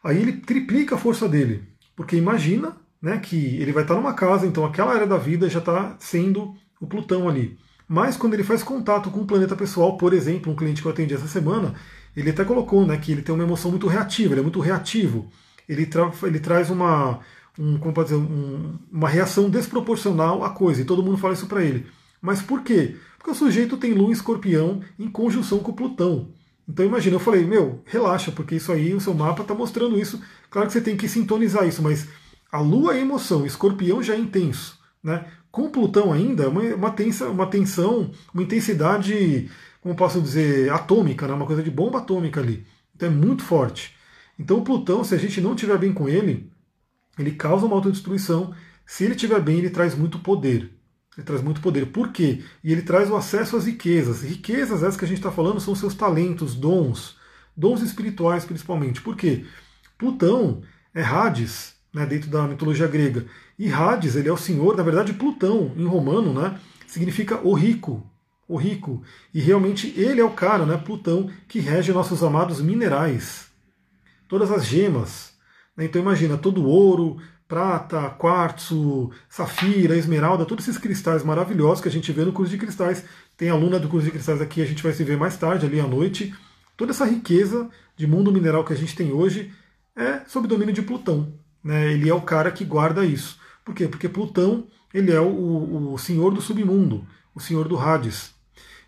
Aí 0.04 0.22
ele 0.22 0.34
triplica 0.34 0.96
a 0.96 0.98
força 0.98 1.28
dele. 1.28 1.64
Porque 1.96 2.16
imagina 2.16 2.76
né, 3.02 3.18
que 3.18 3.36
ele 3.58 3.72
vai 3.72 3.84
estar 3.84 3.96
numa 3.96 4.14
casa, 4.14 4.46
então 4.46 4.66
aquela 4.66 4.94
área 4.94 5.08
da 5.08 5.18
vida 5.18 5.50
já 5.50 5.60
está 5.60 5.96
sendo 6.00 6.56
o 6.82 6.88
Plutão 6.88 7.30
ali. 7.30 7.58
Mas 7.88 8.18
quando 8.18 8.34
ele 8.34 8.44
faz 8.44 8.64
contato 8.64 9.12
com 9.12 9.22
o 9.22 9.26
planeta 9.26 9.56
pessoal, 9.56 9.98
por 9.98 10.14
exemplo, 10.14 10.52
um 10.52 10.56
cliente 10.56 10.82
que 10.82 10.88
eu 10.88 10.92
atendi 10.92 11.14
essa 11.14 11.28
semana, 11.28 11.76
ele 12.16 12.30
até 12.30 12.44
colocou 12.44 12.86
né, 12.86 12.98
que 12.98 13.12
ele 13.12 13.22
tem 13.22 13.34
uma 13.34 13.44
emoção 13.44 13.72
muito 13.72 13.88
reativa, 13.88 14.34
ele 14.34 14.40
é 14.40 14.44
muito 14.44 14.60
reativo 14.60 15.30
ele, 15.68 15.86
tra 15.86 16.12
ele 16.24 16.40
traz 16.40 16.70
uma, 16.70 17.20
um, 17.58 17.78
como 17.78 18.04
dizer, 18.04 18.16
um, 18.16 18.78
uma 18.92 19.10
reação 19.10 19.50
desproporcional 19.50 20.44
à 20.44 20.50
coisa, 20.50 20.82
e 20.82 20.86
todo 20.86 21.04
mundo 21.04 21.18
fala 21.18 21.34
isso 21.34 21.48
para 21.48 21.64
ele. 21.64 21.86
Mas 22.22 22.42
por 22.42 22.64
quê? 22.64 22.96
Porque 23.18 23.32
o 23.32 23.36
sujeito 23.36 23.78
tem 23.78 23.94
Lua 23.94 24.12
escorpião 24.12 24.82
em 24.98 25.10
conjunção 25.10 25.60
com 25.60 25.74
Plutão. 25.74 26.30
Então 26.68 26.86
imagina, 26.86 27.16
eu 27.16 27.20
falei, 27.20 27.46
meu, 27.46 27.82
relaxa, 27.86 28.32
porque 28.32 28.56
isso 28.56 28.72
aí, 28.72 28.94
o 28.94 29.02
seu 29.02 29.14
mapa 29.14 29.42
está 29.42 29.54
mostrando 29.54 30.00
isso. 30.00 30.22
Claro 30.50 30.68
que 30.68 30.74
você 30.74 30.82
tem 30.82 30.96
que 30.96 31.10
sintonizar 31.10 31.68
isso, 31.68 31.82
mas 31.82 32.08
a 32.52 32.60
Lua 32.60 32.96
é 32.96 33.02
emoção, 33.02 33.46
escorpião 33.46 34.02
já 34.02 34.14
é 34.14 34.18
intenso. 34.18 34.80
Né? 35.04 35.26
Com 35.52 35.70
Plutão 35.70 36.14
ainda, 36.14 36.50
uma, 36.50 36.62
uma, 36.62 36.92
tensa, 36.92 37.28
uma 37.30 37.48
tensão, 37.48 38.12
uma 38.34 38.44
intensidade, 38.44 39.50
como 39.82 39.96
posso 39.96 40.22
dizer, 40.22 40.72
atômica, 40.72 41.28
né? 41.28 41.34
uma 41.34 41.46
coisa 41.46 41.62
de 41.62 41.70
bomba 41.70 42.00
atômica 42.00 42.40
ali. 42.40 42.66
Então 42.96 43.10
é 43.10 43.12
muito 43.12 43.44
forte. 43.44 43.96
Então 44.40 44.60
o 44.60 44.64
Plutão, 44.64 45.04
se 45.04 45.14
a 45.14 45.18
gente 45.18 45.42
não 45.42 45.56
tiver 45.56 45.78
bem 45.78 45.94
com 45.94 46.08
ele, 46.08 46.50
ele 47.20 47.32
causa 47.32 47.66
uma 47.66 47.76
autodestruição. 47.76 48.54
Se 48.86 49.04
ele 49.04 49.16
estiver 49.16 49.42
bem, 49.42 49.58
ele 49.58 49.70
traz 49.70 49.96
muito 49.96 50.20
poder. 50.20 50.72
Ele 51.18 51.26
traz 51.26 51.42
muito 51.42 51.62
poder. 51.62 51.88
Por 51.88 52.12
quê? 52.12 52.44
E 52.64 52.72
ele 52.72 52.82
traz 52.82 53.10
o 53.10 53.16
acesso 53.16 53.56
às 53.56 53.66
riquezas. 53.66 54.24
Riquezas, 54.24 54.82
essas 54.82 54.98
que 54.98 55.06
a 55.06 55.08
gente 55.08 55.18
está 55.18 55.32
falando, 55.32 55.60
são 55.60 55.76
seus 55.76 55.94
talentos, 55.94 56.56
dons, 56.56 57.18
dons 57.56 57.82
espirituais 57.82 58.46
principalmente. 58.46 59.02
Por 59.02 59.16
quê? 59.16 59.46
Plutão 59.98 60.62
é 60.94 61.04
Hades, 61.04 61.76
né, 61.94 62.06
dentro 62.06 62.30
da 62.30 62.48
mitologia 62.48 62.88
grega. 62.88 63.26
E 63.58 63.72
Hades, 63.72 64.16
ele 64.16 64.28
é 64.28 64.34
o 64.34 64.38
senhor, 64.38 64.76
na 64.76 64.84
verdade, 64.84 65.14
Plutão, 65.14 65.72
em 65.78 65.86
romano, 65.86 66.34
né, 66.34 66.60
significa 66.88 67.40
o 67.44 67.54
rico. 67.54 68.10
O 68.48 68.58
rico. 68.58 69.04
E 69.34 69.40
realmente 69.40 69.94
ele 69.96 70.20
é 70.20 70.26
o 70.26 70.32
cara, 70.32 70.66
né, 70.66 70.78
Plutão, 70.78 71.30
que 71.48 71.60
rege 71.60 71.94
nossos 71.94 72.24
amados 72.24 72.60
minerais 72.60 73.54
todas 74.34 74.50
as 74.50 74.66
gemas. 74.66 75.34
Então 75.78 76.02
imagina 76.02 76.38
todo 76.38 76.64
o 76.64 76.68
ouro, 76.68 77.18
prata, 77.54 78.10
quartzo, 78.10 79.12
safira, 79.30 79.96
esmeralda, 79.96 80.44
todos 80.44 80.68
esses 80.68 80.82
cristais 80.82 81.24
maravilhosos 81.24 81.82
que 81.82 81.88
a 81.88 81.92
gente 81.92 82.12
vê 82.12 82.26
no 82.26 82.34
curso 82.34 82.50
de 82.50 82.58
cristais. 82.58 83.06
Tem 83.38 83.52
aluna 83.52 83.80
do 83.80 83.88
curso 83.88 84.06
de 84.06 84.12
cristais 84.12 84.42
aqui, 84.42 84.60
a 84.60 84.66
gente 84.66 84.82
vai 84.82 84.92
se 84.92 85.04
ver 85.04 85.18
mais 85.18 85.38
tarde, 85.38 85.68
ali 85.68 85.80
à 85.80 85.86
noite. 85.86 86.34
Toda 86.76 86.90
essa 86.90 87.06
riqueza 87.06 87.70
de 87.96 88.08
mundo 88.08 88.32
mineral 88.32 88.66
que 88.66 88.74
a 88.74 88.76
gente 88.76 88.96
tem 88.96 89.12
hoje 89.12 89.54
é 89.96 90.22
sob 90.26 90.48
domínio 90.48 90.74
de 90.74 90.82
Plutão. 90.82 91.32
Né? 91.64 91.94
Ele 91.94 92.10
é 92.10 92.14
o 92.16 92.22
cara 92.22 92.52
que 92.52 92.66
guarda 92.66 93.06
isso. 93.06 93.38
Por 93.64 93.76
quê? 93.76 93.88
Porque 93.88 94.10
Plutão 94.10 94.66
ele 94.92 95.12
é 95.12 95.22
o, 95.22 95.94
o 95.94 95.98
senhor 96.00 96.34
do 96.34 96.42
submundo, 96.42 97.06
o 97.36 97.40
senhor 97.40 97.68
do 97.68 97.78
Hades. 97.78 98.34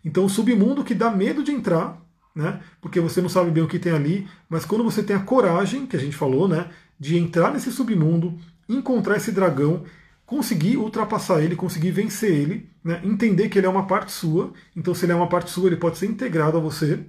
Então 0.03 0.25
o 0.25 0.29
submundo 0.29 0.83
que 0.83 0.95
dá 0.95 1.11
medo 1.11 1.43
de 1.43 1.51
entrar 1.51 2.03
né? 2.35 2.59
Porque 2.81 2.99
você 2.99 3.21
não 3.21 3.29
sabe 3.29 3.49
bem 3.49 3.63
o 3.63 3.67
que 3.67 3.79
tem 3.79 3.93
ali, 3.93 4.27
mas 4.49 4.65
quando 4.65 4.83
você 4.83 5.01
tem 5.01 5.15
a 5.15 5.21
coragem, 5.21 5.87
que 5.87 5.95
a 5.95 5.99
gente 5.99 6.17
falou, 6.17 6.49
né, 6.49 6.69
de 6.99 7.17
entrar 7.17 7.53
nesse 7.53 7.71
submundo, 7.71 8.37
encontrar 8.67 9.17
esse 9.17 9.31
dragão, 9.31 9.83
conseguir 10.25 10.77
ultrapassar 10.77 11.41
ele, 11.41 11.55
conseguir 11.55 11.91
vencer 11.91 12.31
ele, 12.31 12.69
né, 12.83 12.99
entender 13.03 13.49
que 13.49 13.57
ele 13.57 13.67
é 13.67 13.69
uma 13.69 13.87
parte 13.87 14.11
sua. 14.11 14.53
Então, 14.75 14.93
se 14.93 15.05
ele 15.05 15.11
é 15.11 15.15
uma 15.15 15.29
parte 15.29 15.51
sua, 15.51 15.67
ele 15.67 15.77
pode 15.77 15.97
ser 15.97 16.07
integrado 16.07 16.57
a 16.57 16.61
você. 16.61 16.99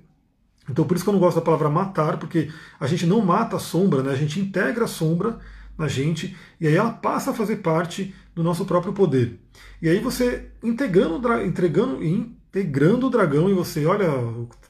Então, 0.68 0.84
por 0.84 0.96
isso 0.96 1.04
que 1.04 1.08
eu 1.08 1.14
não 1.14 1.20
gosto 1.20 1.36
da 1.36 1.42
palavra 1.42 1.70
matar, 1.70 2.18
porque 2.18 2.50
a 2.78 2.86
gente 2.86 3.06
não 3.06 3.24
mata 3.24 3.56
a 3.56 3.60
sombra, 3.60 4.02
né? 4.02 4.12
A 4.12 4.16
gente 4.16 4.40
integra 4.40 4.84
a 4.84 4.88
sombra 4.88 5.38
na 5.78 5.88
gente 5.88 6.36
e 6.60 6.66
aí 6.66 6.74
ela 6.74 6.90
passa 6.90 7.30
a 7.30 7.34
fazer 7.34 7.56
parte 7.56 8.14
do 8.34 8.42
nosso 8.42 8.64
próprio 8.64 8.92
poder. 8.92 9.38
E 9.80 9.88
aí 9.88 9.98
você 10.00 10.50
integrando, 10.62 11.20
entregando, 11.42 12.02
integrando 12.02 13.06
o 13.06 13.10
dragão 13.10 13.48
em 13.48 13.54
você, 13.54 13.86
olha, 13.86 14.08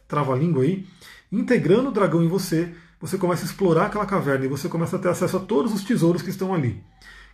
trava-língua 0.06 0.64
aí, 0.64 0.86
integrando 1.30 1.88
o 1.88 1.92
dragão 1.92 2.22
em 2.22 2.28
você, 2.28 2.74
você 3.00 3.18
começa 3.18 3.42
a 3.42 3.46
explorar 3.46 3.86
aquela 3.86 4.06
caverna 4.06 4.44
e 4.44 4.48
você 4.48 4.68
começa 4.68 4.96
a 4.96 4.98
ter 4.98 5.08
acesso 5.08 5.36
a 5.36 5.40
todos 5.40 5.72
os 5.72 5.84
tesouros 5.84 6.22
que 6.22 6.30
estão 6.30 6.54
ali. 6.54 6.82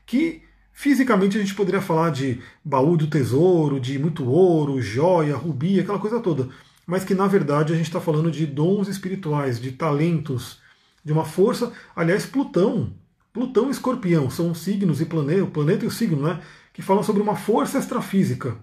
Que 0.05 0.43
fisicamente 0.73 1.37
a 1.37 1.41
gente 1.41 1.55
poderia 1.55 1.81
falar 1.81 2.11
de 2.11 2.41
baú 2.65 2.97
do 2.97 3.07
tesouro, 3.07 3.79
de 3.79 3.99
muito 3.99 4.29
ouro, 4.29 4.81
joia, 4.81 5.37
rubi, 5.37 5.81
aquela 5.81 5.99
coisa 5.99 6.21
toda. 6.21 6.49
Mas 6.87 7.05
que 7.05 7.15
na 7.15 7.27
verdade 7.27 7.73
a 7.73 7.77
gente 7.77 7.87
está 7.87 8.01
falando 8.01 8.31
de 8.31 8.47
dons 8.47 8.89
espirituais, 8.89 9.61
de 9.61 9.73
talentos, 9.73 10.59
de 11.05 11.13
uma 11.13 11.25
força. 11.25 11.73
Aliás, 11.95 12.27
Plutão, 12.27 12.93
Plutão 13.33 13.69
e 13.69 13.71
Escorpião 13.71 14.29
são 14.29 14.55
signos 14.55 15.01
e 15.01 15.07
planeta, 15.07 15.45
o 15.45 15.51
planeta 15.51 15.85
e 15.85 15.89
o 15.89 15.91
signo, 15.91 16.23
né? 16.23 16.41
Que 16.73 16.83
falam 16.83 17.03
sobre 17.03 17.23
uma 17.23 17.37
força 17.37 17.79
extrafísica. 17.79 18.57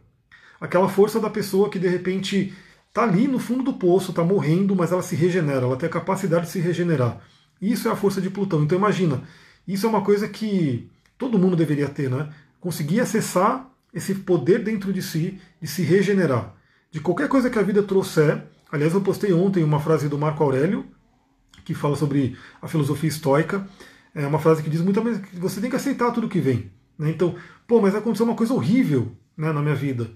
Aquela 0.59 0.89
força 0.89 1.19
da 1.19 1.29
pessoa 1.29 1.69
que 1.69 1.79
de 1.79 1.87
repente 1.87 2.53
está 2.89 3.03
ali 3.03 3.27
no 3.27 3.39
fundo 3.39 3.63
do 3.63 3.73
poço, 3.73 4.11
está 4.11 4.23
morrendo, 4.23 4.75
mas 4.75 4.91
ela 4.91 5.01
se 5.01 5.15
regenera, 5.15 5.65
ela 5.65 5.77
tem 5.77 5.87
a 5.87 5.91
capacidade 5.91 6.45
de 6.45 6.51
se 6.51 6.59
regenerar. 6.59 7.21
Isso 7.61 7.87
é 7.87 7.91
a 7.91 7.95
força 7.95 8.19
de 8.19 8.29
Plutão. 8.29 8.63
Então 8.63 8.77
imagina, 8.77 9.23
isso 9.67 9.85
é 9.85 9.89
uma 9.89 10.01
coisa 10.01 10.27
que 10.27 10.89
todo 11.17 11.39
mundo 11.39 11.55
deveria 11.55 11.87
ter, 11.87 12.09
né? 12.09 12.29
Conseguir 12.59 12.99
acessar 12.99 13.69
esse 13.93 14.15
poder 14.15 14.63
dentro 14.63 14.91
de 14.91 15.01
si, 15.01 15.39
de 15.61 15.67
se 15.67 15.81
regenerar. 15.81 16.55
De 16.91 16.99
qualquer 16.99 17.27
coisa 17.27 17.49
que 17.49 17.59
a 17.59 17.61
vida 17.61 17.83
trouxer. 17.83 18.43
Aliás, 18.71 18.93
eu 18.93 19.01
postei 19.01 19.33
ontem 19.33 19.63
uma 19.63 19.79
frase 19.79 20.07
do 20.07 20.17
Marco 20.17 20.43
Aurélio, 20.43 20.85
que 21.65 21.73
fala 21.73 21.95
sobre 21.95 22.37
a 22.61 22.67
filosofia 22.67 23.09
estoica. 23.09 23.67
É 24.13 24.25
uma 24.25 24.39
frase 24.39 24.63
que 24.63 24.69
diz 24.69 24.81
muito 24.81 25.01
que 25.01 25.39
você 25.39 25.61
tem 25.61 25.69
que 25.69 25.75
aceitar 25.75 26.11
tudo 26.11 26.29
que 26.29 26.39
vem. 26.39 26.71
Né? 26.97 27.09
Então, 27.09 27.35
pô, 27.67 27.81
mas 27.81 27.95
aconteceu 27.95 28.25
uma 28.25 28.35
coisa 28.35 28.53
horrível 28.53 29.11
né, 29.37 29.51
na 29.51 29.61
minha 29.61 29.75
vida. 29.75 30.09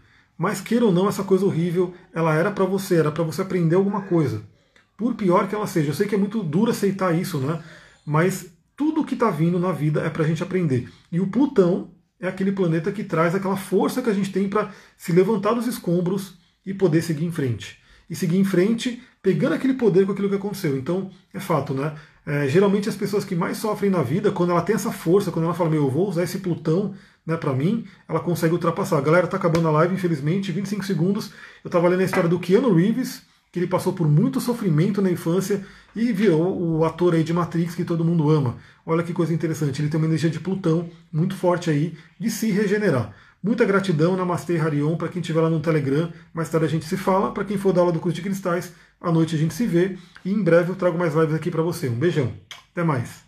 Mas 0.43 0.59
queira 0.59 0.83
ou 0.83 0.91
não, 0.91 1.07
essa 1.07 1.23
coisa 1.23 1.45
horrível, 1.45 1.93
ela 2.13 2.35
era 2.35 2.51
para 2.51 2.65
você, 2.65 2.97
era 2.97 3.09
para 3.09 3.23
você 3.23 3.41
aprender 3.41 3.75
alguma 3.75 4.01
coisa. 4.01 4.43
Por 4.97 5.15
pior 5.15 5.47
que 5.47 5.55
ela 5.55 5.65
seja. 5.65 5.91
Eu 5.91 5.93
sei 5.93 6.05
que 6.05 6.15
é 6.15 6.17
muito 6.17 6.43
duro 6.43 6.69
aceitar 6.69 7.17
isso, 7.17 7.37
né? 7.37 7.63
Mas 8.05 8.47
tudo 8.75 9.05
que 9.05 9.13
está 9.13 9.31
vindo 9.31 9.57
na 9.57 9.71
vida 9.71 10.01
é 10.01 10.09
para 10.09 10.25
a 10.25 10.27
gente 10.27 10.43
aprender. 10.43 10.89
E 11.09 11.21
o 11.21 11.27
Plutão 11.27 11.91
é 12.19 12.27
aquele 12.27 12.51
planeta 12.51 12.91
que 12.91 13.05
traz 13.05 13.33
aquela 13.33 13.55
força 13.55 14.01
que 14.01 14.09
a 14.09 14.13
gente 14.13 14.33
tem 14.33 14.49
para 14.49 14.69
se 14.97 15.13
levantar 15.13 15.53
dos 15.53 15.65
escombros 15.65 16.37
e 16.65 16.73
poder 16.73 17.01
seguir 17.01 17.23
em 17.23 17.31
frente. 17.31 17.79
E 18.09 18.13
seguir 18.13 18.37
em 18.37 18.43
frente 18.43 19.01
pegando 19.21 19.55
aquele 19.55 19.75
poder 19.75 20.05
com 20.05 20.11
aquilo 20.11 20.27
que 20.27 20.35
aconteceu. 20.35 20.77
Então, 20.77 21.09
é 21.33 21.39
fato, 21.39 21.73
né? 21.73 21.95
É, 22.25 22.49
geralmente 22.49 22.89
as 22.89 22.97
pessoas 22.97 23.23
que 23.23 23.33
mais 23.33 23.55
sofrem 23.55 23.89
na 23.89 24.03
vida, 24.03 24.29
quando 24.29 24.49
ela 24.49 24.61
tem 24.61 24.75
essa 24.75 24.91
força, 24.91 25.31
quando 25.31 25.45
ela 25.45 25.53
fala, 25.53 25.69
meu, 25.69 25.83
eu 25.83 25.89
vou 25.89 26.09
usar 26.09 26.23
esse 26.23 26.39
Plutão 26.39 26.93
né, 27.25 27.37
para 27.37 27.53
mim, 27.53 27.85
ela 28.07 28.19
consegue 28.19 28.53
ultrapassar. 28.53 28.99
Galera 29.01 29.27
tá 29.27 29.37
acabando 29.37 29.67
a 29.67 29.71
live, 29.71 29.95
infelizmente, 29.95 30.51
25 30.51 30.85
segundos. 30.85 31.31
Eu 31.63 31.69
estava 31.69 31.87
lendo 31.87 32.01
a 32.01 32.05
história 32.05 32.29
do 32.29 32.39
Keanu 32.39 32.73
Reeves, 32.73 33.23
que 33.51 33.59
ele 33.59 33.67
passou 33.67 33.93
por 33.93 34.07
muito 34.07 34.41
sofrimento 34.41 35.01
na 35.01 35.11
infância 35.11 35.65
e 35.95 36.11
virou 36.11 36.59
o 36.59 36.83
ator 36.83 37.13
aí 37.13 37.23
de 37.23 37.33
Matrix 37.33 37.75
que 37.75 37.85
todo 37.85 38.03
mundo 38.03 38.29
ama. 38.29 38.57
Olha 38.85 39.03
que 39.03 39.13
coisa 39.13 39.33
interessante, 39.33 39.81
ele 39.81 39.89
tem 39.89 39.99
uma 39.99 40.07
energia 40.07 40.29
de 40.29 40.39
Plutão 40.39 40.89
muito 41.11 41.35
forte 41.35 41.69
aí 41.69 41.95
de 42.19 42.29
se 42.29 42.51
regenerar. 42.51 43.13
Muita 43.43 43.65
gratidão, 43.65 44.15
Namastê 44.15 44.57
Harion, 44.57 44.95
para 44.95 45.09
quem 45.09 45.19
estiver 45.19 45.41
lá 45.41 45.49
no 45.49 45.59
Telegram. 45.59 46.11
Mais 46.33 46.49
tarde 46.49 46.65
a 46.65 46.69
gente 46.69 46.85
se 46.85 46.95
fala. 46.95 47.33
Para 47.33 47.43
quem 47.43 47.57
for 47.57 47.73
da 47.73 47.81
aula 47.81 47.91
do 47.91 47.99
curso 47.99 48.15
de 48.15 48.21
cristais, 48.21 48.73
à 49.01 49.11
noite 49.11 49.35
a 49.35 49.37
gente 49.37 49.53
se 49.53 49.67
vê. 49.67 49.97
E 50.23 50.31
em 50.31 50.41
breve 50.41 50.71
eu 50.71 50.75
trago 50.75 50.97
mais 50.97 51.13
lives 51.13 51.35
aqui 51.35 51.51
para 51.51 51.61
você. 51.61 51.89
Um 51.89 51.99
beijão. 51.99 52.31
Até 52.71 52.85
mais. 52.85 53.22